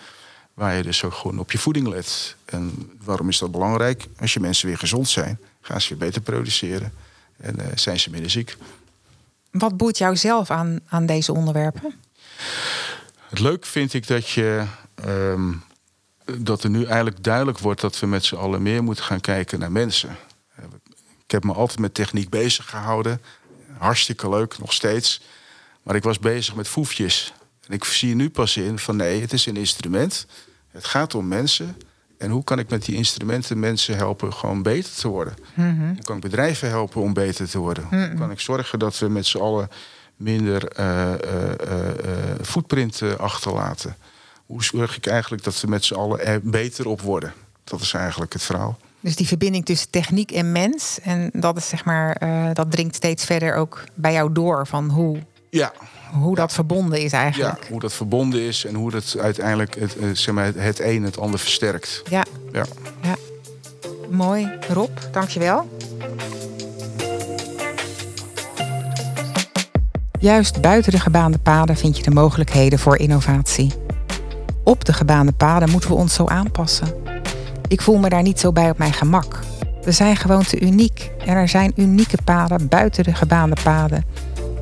Waar 0.55 0.77
je 0.77 0.83
dus 0.83 1.05
ook 1.05 1.15
gewoon 1.15 1.39
op 1.39 1.53
je 1.53 1.59
voeding 1.59 1.89
let. 1.89 2.37
En 2.45 2.91
waarom 3.05 3.29
is 3.29 3.39
dat 3.39 3.51
belangrijk? 3.51 4.07
Als 4.21 4.33
je 4.33 4.41
mensen 4.41 4.67
weer 4.67 4.79
gezond 4.79 5.09
zijn, 5.09 5.39
gaan 5.61 5.81
ze 5.81 5.89
weer 5.89 5.99
beter 5.99 6.23
produceren. 6.23 6.93
En 7.37 7.57
zijn 7.75 8.01
ze 8.01 8.11
minder 8.11 8.31
ziek. 8.31 8.57
Wat 9.51 9.77
boeit 9.77 9.99
jou 9.99 10.17
zelf 10.17 10.51
aan, 10.51 10.81
aan 10.89 11.07
deze 11.07 11.33
onderwerpen? 11.33 11.95
Het 13.29 13.39
leuk 13.39 13.67
vind 13.67 13.95
ik 13.95 14.07
dat 14.07 14.29
je. 14.29 14.67
Um, 15.07 15.63
dat 16.25 16.65
er 16.65 16.71
nu 16.71 16.85
eigenlijk 16.85 17.23
duidelijk 17.23 17.59
wordt 17.59 17.81
dat 17.81 17.99
we 17.99 18.07
met 18.07 18.25
z'n 18.25 18.35
allen 18.35 18.63
meer 18.63 18.83
moeten 18.83 19.05
gaan 19.05 19.21
kijken 19.21 19.59
naar 19.59 19.73
mensen. 19.73 20.17
Ik 21.25 21.31
heb 21.31 21.45
me 21.45 21.53
altijd 21.53 21.79
met 21.79 21.95
techniek 21.95 22.29
bezig 22.29 22.71
gehouden. 22.71 23.21
Hartstikke 23.79 24.29
leuk, 24.29 24.59
nog 24.59 24.73
steeds. 24.73 25.23
Maar 25.83 25.95
ik 25.95 26.03
was 26.03 26.19
bezig 26.19 26.55
met 26.55 26.69
foefjes. 26.69 27.33
En 27.67 27.75
ik 27.75 27.85
zie 27.85 28.15
nu 28.15 28.31
pas 28.31 28.57
in 28.57 28.79
van 28.79 28.97
nee, 28.97 29.21
het 29.21 29.33
is 29.33 29.47
een 29.47 29.57
instrument. 29.57 30.27
Het 30.71 30.85
gaat 30.85 31.15
om 31.15 31.29
mensen. 31.29 31.77
En 32.19 32.31
hoe 32.31 32.45
kan 32.45 32.59
ik 32.59 32.71
met 32.71 32.85
die 32.85 32.97
instrumenten 32.97 33.59
mensen 33.59 33.97
helpen 33.97 34.33
gewoon 34.33 34.63
beter 34.63 34.95
te 34.95 35.09
worden? 35.09 35.35
Mhm. 35.55 35.87
Hoe 35.87 36.05
kan 36.05 36.17
ik 36.17 36.23
bedrijven 36.23 36.69
helpen 36.69 37.03
om 37.03 37.13
beter 37.13 37.49
te 37.49 37.59
worden? 37.59 37.85
Hoe 37.85 37.99
mhm. 37.99 38.17
kan 38.17 38.31
ik 38.31 38.41
zorgen 38.41 38.79
dat 38.79 38.99
we 38.99 39.09
met 39.09 39.27
z'n 39.27 39.39
allen 39.39 39.69
minder 40.17 40.81
uh, 40.81 41.13
footprint 42.43 43.03
achterlaten? 43.19 43.97
Hoe 44.53 44.65
zorg 44.65 44.97
ik 44.97 45.07
eigenlijk 45.07 45.45
dat 45.45 45.61
we 45.61 45.69
met 45.69 45.85
z'n 45.85 45.95
allen 45.95 46.27
er 46.27 46.41
beter 46.43 46.87
op 46.87 47.01
worden? 47.01 47.33
Dat 47.65 47.81
is 47.81 47.95
eigenlijk 47.95 48.33
het 48.33 48.43
verhaal. 48.43 48.79
Dus 49.01 49.17
die 49.17 49.27
verbinding 49.27 49.65
tussen 49.65 49.91
techniek 49.91 50.31
en 50.31 50.53
mens. 50.53 50.99
En 51.03 51.31
dat 51.33 51.57
is 51.57 51.69
zeg 51.69 51.85
maar, 51.85 52.21
dat 52.55 52.71
dringt 52.71 52.95
steeds 52.95 53.25
verder 53.25 53.55
ook 53.55 53.85
bij 53.95 54.13
jou 54.13 54.33
door 54.33 54.67
van 54.67 54.91
hoe 54.91 55.19
ja, 55.51 55.73
hoe 56.13 56.35
dat 56.35 56.53
verbonden 56.53 57.01
is 57.01 57.13
eigenlijk. 57.13 57.63
Ja, 57.63 57.71
hoe 57.71 57.81
dat 57.81 57.93
verbonden 57.93 58.41
is 58.41 58.65
en 58.65 58.75
hoe 58.75 58.91
dat 58.91 59.17
uiteindelijk 59.21 59.75
het, 59.75 59.97
eh, 59.97 60.09
zeg 60.13 60.35
maar, 60.35 60.53
het 60.55 60.81
een 60.81 61.03
het 61.03 61.19
ander 61.19 61.39
versterkt. 61.41 62.03
Ja. 62.11 62.25
ja. 62.53 62.65
ja. 63.03 63.17
Mooi. 64.11 64.51
Rob, 64.69 64.99
dankjewel. 65.13 65.79
Juist 70.19 70.61
buiten 70.61 70.93
de 70.93 71.01
gebaande 71.01 71.39
paden 71.39 71.77
vind 71.77 71.97
je 71.97 72.03
de 72.03 72.11
mogelijkheden 72.11 72.79
voor 72.79 72.99
innovatie. 72.99 73.82
Op 74.65 74.85
de 74.85 74.93
gebaande 74.93 75.33
paden 75.33 75.71
moeten 75.71 75.91
we 75.91 75.97
ons 75.97 76.15
zo 76.15 76.27
aanpassen. 76.27 76.89
Ik 77.69 77.81
voel 77.81 77.99
me 77.99 78.09
daar 78.09 78.23
niet 78.23 78.41
zo 78.41 78.53
bij 78.53 78.71
op 78.71 78.79
mijn 78.79 78.93
gemak. 78.93 79.41
We 79.83 79.93
zijn 79.93 80.17
gewoon 80.17 80.45
te 80.45 80.61
uniek 80.61 81.11
en 81.27 81.37
er 81.37 81.49
zijn 81.49 81.73
unieke 81.77 82.19
paden 82.25 82.69
buiten 82.69 83.05
de 83.05 83.15
gebaande 83.15 83.57
paden 83.63 84.05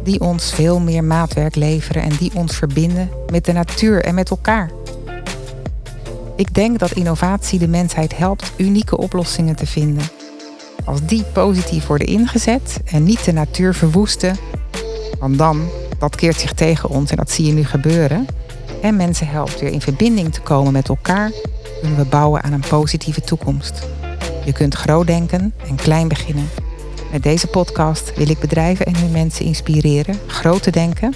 die 0.05 0.21
ons 0.21 0.53
veel 0.53 0.81
meer 0.81 1.05
maatwerk 1.05 1.55
leveren 1.55 2.03
en 2.03 2.17
die 2.19 2.31
ons 2.35 2.57
verbinden 2.57 3.09
met 3.31 3.45
de 3.45 3.53
natuur 3.53 4.05
en 4.05 4.15
met 4.15 4.31
elkaar. 4.31 4.71
Ik 6.37 6.55
denk 6.55 6.79
dat 6.79 6.93
innovatie 6.93 7.59
de 7.59 7.69
mensheid 7.69 8.17
helpt 8.17 8.53
unieke 8.57 8.97
oplossingen 8.97 9.57
te 9.57 9.67
vinden. 9.67 10.05
Als 10.85 11.01
die 11.07 11.25
positief 11.25 11.87
worden 11.87 12.07
ingezet 12.07 12.81
en 12.85 13.05
niet 13.05 13.25
de 13.25 13.33
natuur 13.33 13.75
verwoesten, 13.75 14.37
want 15.19 15.39
dan, 15.39 15.69
dat 15.99 16.17
keert 16.17 16.41
zich 16.41 16.53
tegen 16.53 16.89
ons 16.89 17.11
en 17.11 17.17
dat 17.17 17.31
zie 17.31 17.47
je 17.47 17.53
nu 17.53 17.65
gebeuren, 17.65 18.27
en 18.83 18.97
mensen 18.97 19.27
helpt 19.27 19.61
weer 19.61 19.73
in 19.73 19.81
verbinding 19.81 20.33
te 20.33 20.41
komen 20.41 20.73
met 20.73 20.89
elkaar, 20.89 21.31
kunnen 21.81 21.99
we 21.99 22.05
bouwen 22.05 22.43
aan 22.43 22.53
een 22.53 22.65
positieve 22.69 23.21
toekomst. 23.21 23.89
Je 24.45 24.53
kunt 24.53 24.75
groot 24.75 25.07
denken 25.07 25.55
en 25.69 25.77
klein 25.77 26.09
beginnen. 26.09 26.49
Met 27.13 27.23
deze 27.23 27.47
podcast 27.47 28.13
wil 28.17 28.29
ik 28.29 28.39
bedrijven 28.39 28.87
en 28.87 28.97
hun 28.97 29.11
mensen 29.11 29.45
inspireren 29.45 30.19
groot 30.27 30.63
te 30.63 30.71
denken 30.71 31.15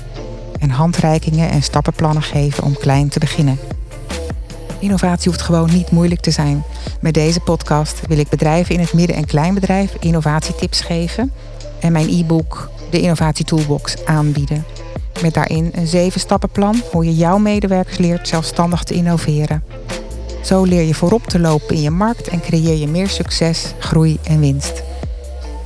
en 0.58 0.70
handreikingen 0.70 1.50
en 1.50 1.62
stappenplannen 1.62 2.22
geven 2.22 2.64
om 2.64 2.76
klein 2.76 3.08
te 3.08 3.18
beginnen. 3.18 3.58
Innovatie 4.78 5.30
hoeft 5.30 5.42
gewoon 5.42 5.70
niet 5.72 5.90
moeilijk 5.90 6.20
te 6.20 6.30
zijn. 6.30 6.64
Met 7.00 7.14
deze 7.14 7.40
podcast 7.40 8.00
wil 8.06 8.18
ik 8.18 8.28
bedrijven 8.28 8.74
in 8.74 8.80
het 8.80 8.92
midden- 8.92 9.16
en 9.16 9.26
kleinbedrijf 9.26 9.96
innovatietips 10.00 10.80
geven 10.80 11.32
en 11.80 11.92
mijn 11.92 12.08
e-book 12.08 12.70
de 12.90 13.00
Innovatie 13.00 13.44
Toolbox 13.44 14.04
aanbieden. 14.04 14.64
Met 15.22 15.34
daarin 15.34 15.70
een 15.74 15.86
zeven 15.86 16.20
stappenplan 16.20 16.82
hoe 16.90 17.04
je 17.04 17.14
jouw 17.14 17.38
medewerkers 17.38 17.98
leert 17.98 18.28
zelfstandig 18.28 18.82
te 18.82 18.94
innoveren. 18.94 19.62
Zo 20.42 20.62
leer 20.62 20.82
je 20.82 20.94
voorop 20.94 21.26
te 21.26 21.38
lopen 21.38 21.74
in 21.74 21.82
je 21.82 21.90
markt 21.90 22.28
en 22.28 22.40
creëer 22.40 22.76
je 22.76 22.88
meer 22.88 23.08
succes, 23.08 23.74
groei 23.78 24.18
en 24.22 24.40
winst. 24.40 24.82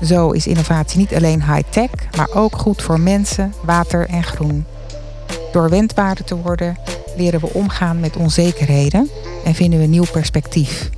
Zo 0.05 0.30
is 0.30 0.46
innovatie 0.46 0.99
niet 0.99 1.14
alleen 1.14 1.42
high-tech, 1.42 1.90
maar 2.16 2.28
ook 2.34 2.57
goed 2.57 2.82
voor 2.82 3.01
mensen, 3.01 3.55
water 3.64 4.09
en 4.09 4.22
groen. 4.22 4.64
Door 5.53 5.70
wendbaarder 5.70 6.24
te 6.24 6.36
worden, 6.36 6.78
leren 7.16 7.40
we 7.40 7.53
omgaan 7.53 8.01
met 8.01 8.16
onzekerheden 8.16 9.11
en 9.44 9.55
vinden 9.55 9.80
we 9.80 9.86
nieuw 9.86 10.07
perspectief. 10.12 10.90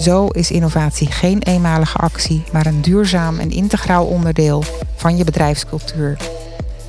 Zo 0.00 0.26
is 0.26 0.50
innovatie 0.50 1.10
geen 1.10 1.42
eenmalige 1.42 1.98
actie, 1.98 2.44
maar 2.52 2.66
een 2.66 2.82
duurzaam 2.82 3.38
en 3.38 3.50
integraal 3.50 4.06
onderdeel 4.06 4.64
van 4.96 5.16
je 5.16 5.24
bedrijfscultuur. 5.24 6.16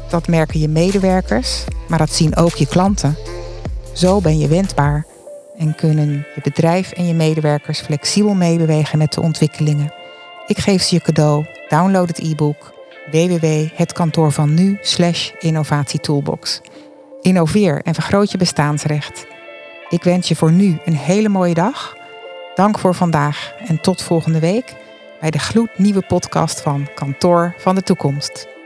Dat 0.09 0.27
merken 0.27 0.59
je 0.59 0.67
medewerkers, 0.67 1.63
maar 1.87 1.99
dat 1.99 2.13
zien 2.13 2.35
ook 2.35 2.55
je 2.55 2.67
klanten. 2.67 3.17
Zo 3.93 4.21
ben 4.21 4.39
je 4.39 4.47
wendbaar 4.47 5.05
en 5.57 5.75
kunnen 5.75 6.25
je 6.35 6.41
bedrijf 6.43 6.91
en 6.91 7.07
je 7.07 7.13
medewerkers 7.13 7.79
flexibel 7.79 8.33
meebewegen 8.33 8.97
met 8.97 9.13
de 9.13 9.21
ontwikkelingen. 9.21 9.93
Ik 10.47 10.57
geef 10.57 10.81
ze 10.81 10.95
je 10.95 11.01
cadeau. 11.01 11.45
Download 11.67 12.07
het 12.07 12.19
e-book 12.19 12.73
www.hetkantoorvannu 13.11 14.79
innovatietoolbox. 15.39 16.61
Innoveer 17.21 17.81
en 17.81 17.93
vergroot 17.93 18.31
je 18.31 18.37
bestaansrecht. 18.37 19.25
Ik 19.89 20.03
wens 20.03 20.27
je 20.27 20.35
voor 20.35 20.51
nu 20.51 20.77
een 20.85 20.95
hele 20.95 21.29
mooie 21.29 21.53
dag. 21.53 21.95
Dank 22.55 22.79
voor 22.79 22.95
vandaag 22.95 23.53
en 23.67 23.81
tot 23.81 24.01
volgende 24.01 24.39
week 24.39 24.75
bij 25.19 25.31
de 25.31 25.39
gloednieuwe 25.39 26.03
podcast 26.07 26.61
van 26.61 26.87
Kantoor 26.95 27.55
van 27.57 27.75
de 27.75 27.81
Toekomst. 27.81 28.56